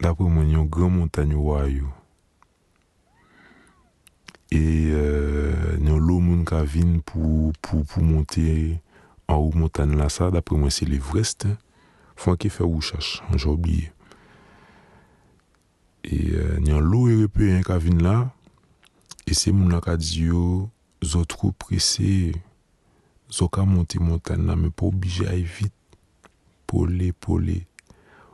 dapre 0.00 0.24
mwen 0.32 0.56
yon 0.56 0.70
gran 0.72 0.96
montanyo 0.96 1.50
wayou. 1.52 1.99
e 4.50 4.90
euh, 4.90 5.76
nan 5.78 6.00
lou 6.02 6.18
moun 6.18 6.42
ka 6.48 6.64
vin 6.66 6.98
pou, 7.06 7.52
pou, 7.62 7.84
pou 7.86 8.02
monte 8.02 8.42
an 9.30 9.38
ou 9.38 9.54
montan 9.54 9.94
la 9.98 10.08
sa, 10.10 10.30
dapre 10.34 10.58
mwen 10.58 10.74
se 10.74 10.88
l'Everest, 10.90 11.46
fwa 12.18 12.34
ki 12.40 12.50
fè 12.50 12.66
ou 12.66 12.82
chache, 12.82 13.22
an 13.30 13.38
jò 13.38 13.54
oubliye. 13.54 13.92
E 16.02 16.18
euh, 16.34 16.58
nan 16.64 16.82
lou 16.82 17.12
erepe 17.12 17.46
yon 17.46 17.64
ka 17.66 17.78
vin 17.78 18.02
la, 18.02 18.16
e 19.22 19.36
se 19.38 19.54
moun 19.54 19.70
la 19.70 19.80
ka 19.84 19.94
diyo, 20.00 20.66
zo 21.00 21.22
tro 21.30 21.52
prese, 21.54 22.32
zo 23.30 23.46
ka 23.52 23.62
monte 23.68 24.02
montan 24.02 24.48
la, 24.48 24.58
men 24.58 24.74
pou 24.74 24.90
obije 24.90 25.30
ay 25.30 25.46
vit, 25.46 25.74
pole, 26.66 27.12
pole, 27.22 27.60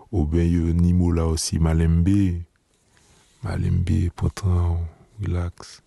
ou 0.08 0.24
ben 0.30 0.48
yon 0.48 0.80
nimo 0.80 1.12
la 1.12 1.26
osi 1.28 1.60
malembe, 1.60 2.40
malembe, 3.44 4.06
potan, 4.16 4.80
relax, 5.20 5.82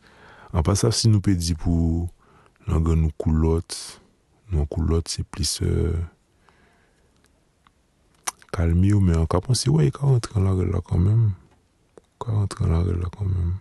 An 0.50 0.66
pasaf 0.66 0.96
si 0.98 1.12
nou 1.12 1.22
pe 1.22 1.36
di 1.38 1.54
pou 1.58 2.08
langan 2.70 3.04
nou 3.04 3.14
koulot, 3.22 3.76
nou 4.50 4.66
koulot 4.72 5.10
se 5.12 5.22
plis 5.22 5.60
euh, 5.62 5.94
kalmi 8.56 8.96
ou, 8.96 9.04
men 9.04 9.22
an 9.22 9.30
ka 9.30 9.42
pon 9.46 9.58
se 9.58 9.70
wey 9.70 9.94
ka 9.94 10.10
rentre 10.10 10.34
an 10.40 10.48
langan 10.50 10.72
la 10.74 10.82
kanmem. 10.86 11.26
Ka 12.22 12.34
rentre 12.34 12.66
an 12.66 12.74
langan 12.74 13.04
la 13.04 13.12
kanmem. 13.14 13.52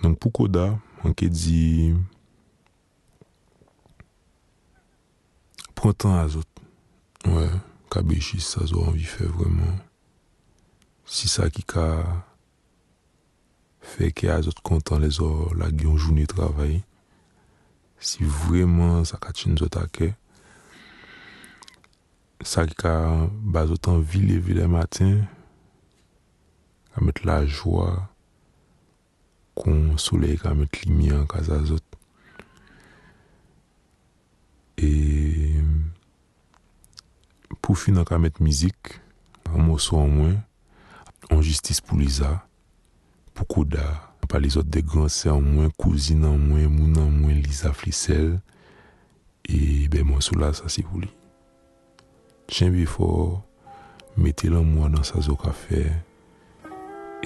Nank 0.00 0.18
pou 0.18 0.34
koda, 0.34 0.72
an 1.06 1.14
ke 1.14 1.28
di 1.30 1.92
prantan 5.78 6.18
a 6.18 6.26
zot. 6.32 6.48
Wè, 7.28 7.36
ouais, 7.36 7.54
ka 7.92 8.02
bechis 8.06 8.50
sa 8.54 8.66
zo 8.66 8.82
anvi 8.88 9.06
fe 9.06 9.28
vreman. 9.30 9.78
Si 11.06 11.30
sa 11.30 11.46
ki 11.52 11.62
ka 11.68 11.86
feke 13.90 14.30
a 14.30 14.38
zot 14.44 14.60
kontan 14.66 15.02
le 15.02 15.10
zor 15.12 15.54
la 15.58 15.70
gyon 15.70 15.98
jouni 15.98 16.26
travay, 16.30 16.80
si 18.00 18.24
vreman 18.24 19.04
sa 19.08 19.18
katin 19.20 19.58
zot 19.60 19.76
ake, 19.80 20.12
sa 22.40 22.64
ki 22.68 22.76
ka 22.78 22.94
ba 23.52 23.66
zot 23.68 23.90
an 23.92 24.00
vile 24.00 24.38
vile 24.40 24.66
matin, 24.70 25.24
ka 26.94 27.04
met 27.04 27.22
la 27.28 27.42
jwa, 27.44 27.88
kon 29.58 29.98
soley 30.00 30.38
ka 30.40 30.54
met 30.56 30.80
li 30.82 30.92
mi 30.94 31.10
an 31.14 31.26
kaza 31.28 31.60
zot. 31.68 31.84
E 34.80 34.90
pou 37.60 37.76
fin 37.76 38.00
an 38.00 38.08
ka 38.08 38.16
met 38.22 38.40
mizik, 38.40 38.96
an 39.50 39.66
moso 39.66 40.00
an 40.00 40.14
mwen, 40.14 40.38
an 41.28 41.42
jistis 41.44 41.82
pou 41.84 42.00
li 42.00 42.08
za, 42.08 42.38
pou 43.40 43.56
kouda. 43.56 43.88
Pa 44.30 44.38
li 44.38 44.46
zot 44.52 44.68
de 44.70 44.78
gransè 44.86 45.26
an 45.32 45.42
mwen, 45.42 45.72
kouzine 45.74 46.28
an 46.28 46.38
mwen, 46.38 46.68
moun 46.70 46.98
an 47.02 47.08
mwen, 47.10 47.40
lisa 47.42 47.72
flisel. 47.74 48.36
E 49.42 49.88
be 49.90 50.04
mwen 50.06 50.22
sou 50.22 50.38
la 50.38 50.52
sa 50.54 50.70
si 50.70 50.84
pou 50.86 51.02
li. 51.02 51.10
Chen 52.50 52.70
bi 52.76 52.86
for, 52.86 53.40
mette 54.14 54.46
lan 54.52 54.68
mwen 54.70 54.94
nan 54.94 55.06
sa 55.06 55.18
zo 55.26 55.34
ka 55.40 55.50
fè. 55.50 55.82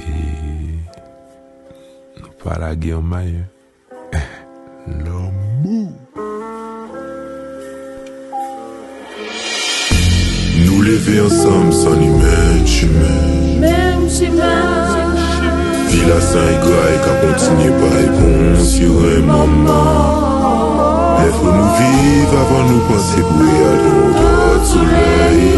E 0.00 0.14
nou 2.22 2.32
pa 2.40 2.56
la 2.62 2.72
gen 2.80 3.04
may. 3.04 3.36
Lan 5.04 5.28
mou. 5.60 5.92
Nou 10.64 10.84
leve 10.88 11.20
ansam 11.28 11.68
san 11.84 12.00
imèd 12.08 12.68
chimèd. 12.78 13.58
Mèm 13.60 14.08
chimèd. 14.08 15.03
Chemin, 16.04 16.20
Villa 16.20 16.20
Saint-Grail 16.20 16.96
qui 17.02 17.10
continue 17.26 17.72
par 17.80 17.92
réponse 17.92 18.68
sur 18.68 18.90
un 18.90 19.20
moment. 19.20 21.18
Lèvres 21.20 21.52
nous 21.52 21.72
vivre 21.78 22.34
avant 22.40 22.64
nous 22.70 22.80
penser 22.80 23.22
bouillir 23.22 23.66
à 23.66 23.76
l'autre 23.84 24.66
soleil. 24.66 25.48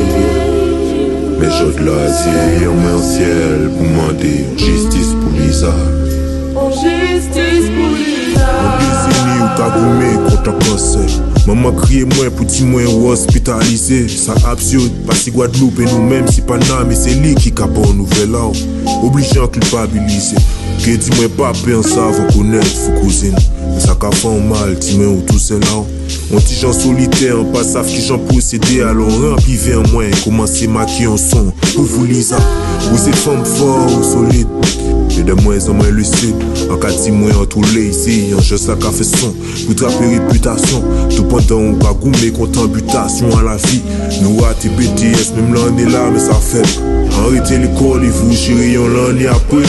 Mais 1.38 1.48
de 1.48 1.84
l'asier 1.84 2.66
en 2.66 2.98
ciel 2.98 3.70
pour 3.76 3.86
demander 3.86 4.38
justice 4.56 5.12
pour 5.20 5.32
Lisa. 5.38 5.74
Justice 6.56 7.68
pour 7.68 7.92
Lisa. 7.96 8.48
An 8.64 8.78
deseni 8.80 9.34
ou 9.42 9.48
ka 9.58 9.66
goume 9.74 10.10
konta 10.24 10.52
konsey 10.64 11.18
Maman 11.46 11.76
kriye 11.82 12.06
mwen 12.08 12.30
pou 12.32 12.48
di 12.48 12.64
mwen 12.64 12.88
ou 12.90 13.10
hospitalize 13.10 14.06
Sa 14.16 14.36
absyod, 14.50 14.94
pasi 15.08 15.34
Guadeloupe 15.34 15.84
nou 15.90 16.06
menm 16.08 16.30
si 16.32 16.44
pa 16.46 16.56
nan 16.64 16.88
Me 16.88 16.96
se 16.96 17.12
li 17.20 17.34
ki 17.36 17.52
ka 17.56 17.68
bon 17.68 17.92
nouvel 17.98 18.32
la 18.32 18.46
ou 18.48 19.04
Oblijan 19.04 19.50
kulpabilize 19.52 20.40
Ke 20.80 20.96
di 20.96 21.12
mwen 21.18 21.36
pa 21.36 21.52
pe 21.60 21.76
an 21.76 21.84
savan 21.84 22.32
konet 22.32 22.72
fou 22.72 23.02
kouzine 23.02 23.44
Men 23.66 23.84
sa 23.84 23.98
ka 24.00 24.10
fan 24.16 24.48
mal, 24.48 24.72
men 24.96 25.08
ou 25.12 25.22
tou 25.28 25.42
se 25.42 25.60
la 25.60 25.76
ou 25.76 25.96
On 26.34 26.42
ti 26.42 26.56
jan 26.58 26.74
solite, 26.74 27.28
an 27.34 27.46
pa 27.52 27.62
saf 27.66 27.86
ki 27.90 28.00
jan 28.08 28.22
posede 28.30 28.80
Alon 28.86 29.12
rampive 29.22 29.76
an 29.76 29.86
mwen, 29.92 30.14
komanse 30.24 30.66
maki 30.70 31.06
an 31.10 31.18
son. 31.20 31.52
Pou 31.74 31.84
vou 31.84 32.06
Lisa, 32.08 32.40
ou 32.90 32.98
se 32.98 33.14
fam 33.22 33.44
for 33.56 33.86
ou 33.90 34.06
solide 34.06 34.95
E 35.16 35.22
de 35.24 35.34
mwen 35.34 35.60
zan 35.60 35.76
mwen 35.76 35.94
lucide 35.96 36.34
di 37.04 37.10
mwen 37.10 37.32
an 37.32 37.46
tou 37.48 37.64
le 37.72 37.86
isi 37.88 38.34
An 38.36 38.44
jes 38.44 38.66
la 38.68 38.76
ka 38.76 38.90
fe 38.92 39.04
son. 39.08 39.32
Pou 39.64 39.76
trape 39.78 40.04
reputasyon 40.12 40.84
Tou 41.14 41.24
pandan 41.30 41.70
ou 41.70 41.78
ka 41.80 41.94
goume 41.96 42.30
kontan 42.36 42.68
butasyon 42.74 43.32
an 43.38 43.46
la 43.48 43.56
vi 43.64 43.80
Nou 44.20 44.44
ate 44.50 44.70
BTS 44.76 45.32
Mem 45.36 45.54
lan 45.56 45.80
e 45.80 45.88
la 45.88 46.06
me 46.12 46.20
sa 46.20 46.36
feb 46.36 46.68
An 47.16 47.30
rete 47.32 47.60
l'ekol 47.62 48.04
e 48.04 48.12
vou 48.18 48.36
jire 48.36 48.72
yon 48.74 48.92
lan 48.96 49.22
e 49.22 49.30
apre 49.32 49.64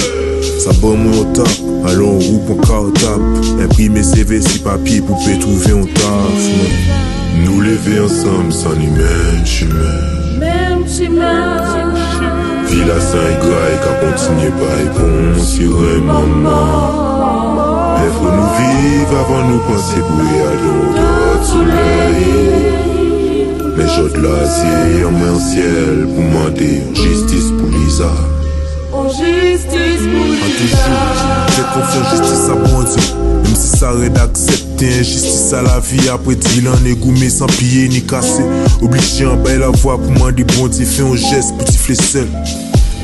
Sa 0.64 0.76
ban 0.82 1.00
mwen 1.00 1.24
an 1.24 1.34
tap. 1.38 1.54
Alon 1.88 2.20
ou 2.20 2.44
pon 2.50 2.64
ka 2.66 2.82
an 2.84 2.94
tap 3.00 3.62
Imprime 3.64 4.04
CV 4.04 4.42
si 4.44 4.60
papye 4.66 5.00
pou 5.08 5.16
pe 5.24 5.40
trouve 5.44 5.76
an 5.78 5.88
taf. 5.96 6.52
Nous 7.46 7.62
lever 7.62 8.00
ensemble 8.00 8.52
sans 8.52 8.76
ni 8.76 8.88
même. 8.88 9.44
Même 10.40 11.87
chemin. 12.68 12.84
Villa 12.84 13.00
Saint-Grail 13.00 13.78
qui 13.84 13.92
continue 14.06 14.52
par 14.52 14.74
réponse 14.78 15.48
sur 15.48 15.72
un 15.72 16.00
moment. 16.00 17.96
Lèvres 17.98 18.32
nous 18.38 18.52
vivre 18.60 19.16
avant 19.20 19.44
nous 19.48 19.60
penser 19.60 20.00
bouillir 20.02 20.46
à 20.48 20.56
l'autre 20.64 21.44
soleil. 21.44 22.68
Mais 23.76 23.88
j'ai 23.88 24.10
de 24.14 24.22
l'asier 24.22 25.06
en 25.06 25.12
main 25.12 25.40
ciel 25.40 26.08
pour 26.08 26.24
demander 26.24 26.82
justice 26.94 27.52
pour 27.58 27.70
Lisa. 27.70 28.12
En 28.98 29.08
justice 29.10 30.06
pour 30.10 30.26
toujou, 30.58 30.94
jè 31.54 31.66
konfyan 31.70 32.06
justice 32.10 32.48
a 32.50 32.56
bon 32.64 32.88
Diyo 32.88 33.28
Mem 33.44 33.54
si 33.54 33.70
sa 33.78 33.92
red 33.94 34.18
aksepte 34.18 34.90
injustice 34.90 35.54
a 35.54 35.62
la 35.68 35.78
vi 35.86 36.10
Apre 36.10 36.34
di 36.42 36.64
lan 36.66 36.88
e 36.90 36.96
goume 36.98 37.30
san 37.30 37.52
piye 37.60 37.86
ni 37.94 38.02
kase 38.10 38.42
Oblige 38.82 39.30
an 39.30 39.38
bay 39.46 39.62
la 39.62 39.70
voix 39.84 40.02
pou 40.02 40.18
mande 40.18 40.48
bon 40.56 40.74
Diyo 40.74 40.90
Fè 40.90 41.06
an 41.06 41.14
gest 41.28 41.54
pou 41.60 41.70
ti 41.70 41.78
fle 41.78 42.00
sel 42.02 42.34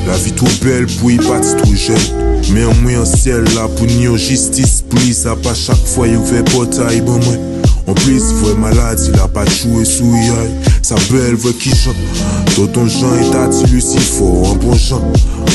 La 0.08 0.18
vi 0.24 0.34
tou 0.34 0.50
bel 0.66 0.90
pou 0.96 1.14
yi 1.14 1.22
pati 1.22 1.54
tou 1.62 1.78
jen 1.78 2.10
Men 2.50 2.72
an 2.72 2.82
mwen 2.82 3.04
an 3.04 3.08
siel 3.08 3.46
la 3.54 3.70
pou 3.78 3.86
ni 3.94 4.10
an 4.10 4.18
justice. 4.18 4.82
Pou 4.90 4.98
li 5.00 5.14
sa 5.14 5.38
pa 5.46 5.54
chak 5.56 5.78
fwa 5.94 6.10
yi 6.10 6.18
ouve 6.18 6.42
portay 6.50 7.04
bon 7.06 7.22
mwen 7.22 7.53
En 7.86 7.94
plus, 7.94 8.22
vwe 8.40 8.54
malade, 8.58 9.00
il 9.12 9.20
a 9.20 9.28
pas 9.28 9.46
choué 9.46 9.84
sous 9.84 10.14
Sa 10.84 10.96
belle 11.08 11.38
vwe 11.40 11.54
ki 11.56 11.70
jan 11.72 11.96
Tonton 12.54 12.84
Jean 12.92 13.14
est 13.16 13.34
a 13.34 13.46
ti 13.48 13.64
Lucifer 13.72 14.32
Un 14.44 14.56
bon 14.60 14.74
Jean 14.76 15.00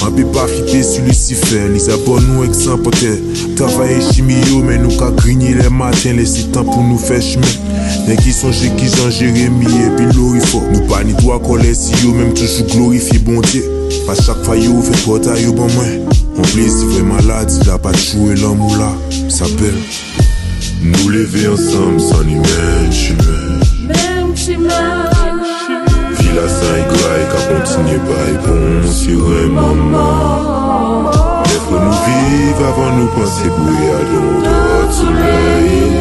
Un 0.01 0.09
pe 0.15 0.23
pa 0.33 0.47
flipe 0.47 0.81
su 0.81 1.03
Lucifer 1.05 1.67
Lisa 1.69 1.97
bon 2.01 2.17
nou 2.25 2.47
eksan 2.47 2.81
pote 2.81 3.11
Travaye 3.59 3.99
chimi 4.07 4.39
yo 4.47 4.63
men 4.65 4.81
nou 4.81 4.97
ka 4.97 5.11
grinye 5.19 5.51
le 5.59 5.69
matin 5.69 6.17
Lesi 6.17 6.47
tan 6.55 6.65
pou 6.65 6.81
nou 6.87 6.97
fe 6.97 7.19
chime 7.21 7.51
Nen 8.07 8.17
ki 8.23 8.33
sonje 8.33 8.71
ki 8.79 8.89
Jean 8.95 9.13
Jérémie 9.13 9.69
et 9.85 9.93
puis 9.97 10.09
l'orifo. 10.17 10.63
Nou 10.71 10.81
pa 10.89 11.03
ni 11.05 11.13
doa 11.21 11.37
kole 11.45 11.75
si 11.77 11.93
yo 12.01 12.15
Mem 12.17 12.33
toujou 12.33 12.65
glorifie 12.73 13.21
bon 13.21 13.37
Dieu 13.51 13.69
Pa 14.07 14.17
chak 14.17 14.41
fwa 14.47 14.57
yo 14.57 14.81
fe 14.81 14.97
porta 15.03 15.37
yo 15.37 15.53
bon 15.53 15.69
mwen 15.77 16.09
En 16.39 16.49
plus, 16.55 16.81
vwe 16.87 17.03
malade, 17.03 17.53
il 17.61 17.69
a 17.69 17.77
pas 17.77 17.93
choué 17.93 18.33
l'homme 18.33 18.65
ou 18.65 18.75
la 18.81 18.93
Sa 19.29 19.45
belle 19.61 19.77
Nous 20.81 21.09
lever 21.09 21.47
ensemble 21.47 21.99
sans 21.99 22.23
ni 22.23 22.35
même 22.35 22.91
chemin. 22.91 23.59
Même 23.87 24.35
chemin. 24.35 25.09
Villa 26.17 26.47
Saint-Grail 26.47 27.25
qui 27.31 27.41
continue 27.53 27.99
par 27.99 28.21
réponse 28.25 28.95
sur 29.03 29.19
un 29.19 29.47
moment. 29.47 31.11
Lèvres 31.45 31.79
nous 31.83 31.97
vivre 32.07 32.63
avant 32.67 32.91
nous 32.97 33.07
penser 33.07 33.49
bouillir 33.49 33.93
à 33.95 34.03
l'autre 34.13 34.93
soleil. 34.93 35.99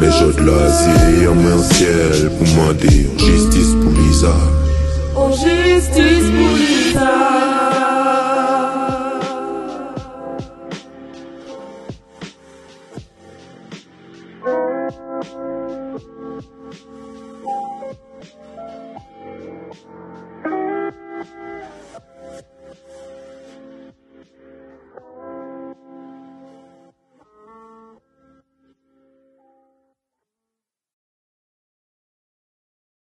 Mais 0.00 0.10
j'ai 0.10 0.32
de 0.32 0.46
l'asier 0.46 1.28
en 1.28 1.34
main 1.36 1.54
au 1.54 1.62
ciel 1.62 2.30
pour 2.36 2.46
demander 2.46 3.08
justice 3.18 3.74
pour 3.82 3.92
Lisa. 3.92 4.36
En 5.14 5.30
justice 5.30 6.28
pour 6.36 6.56
Lisa. 6.56 7.63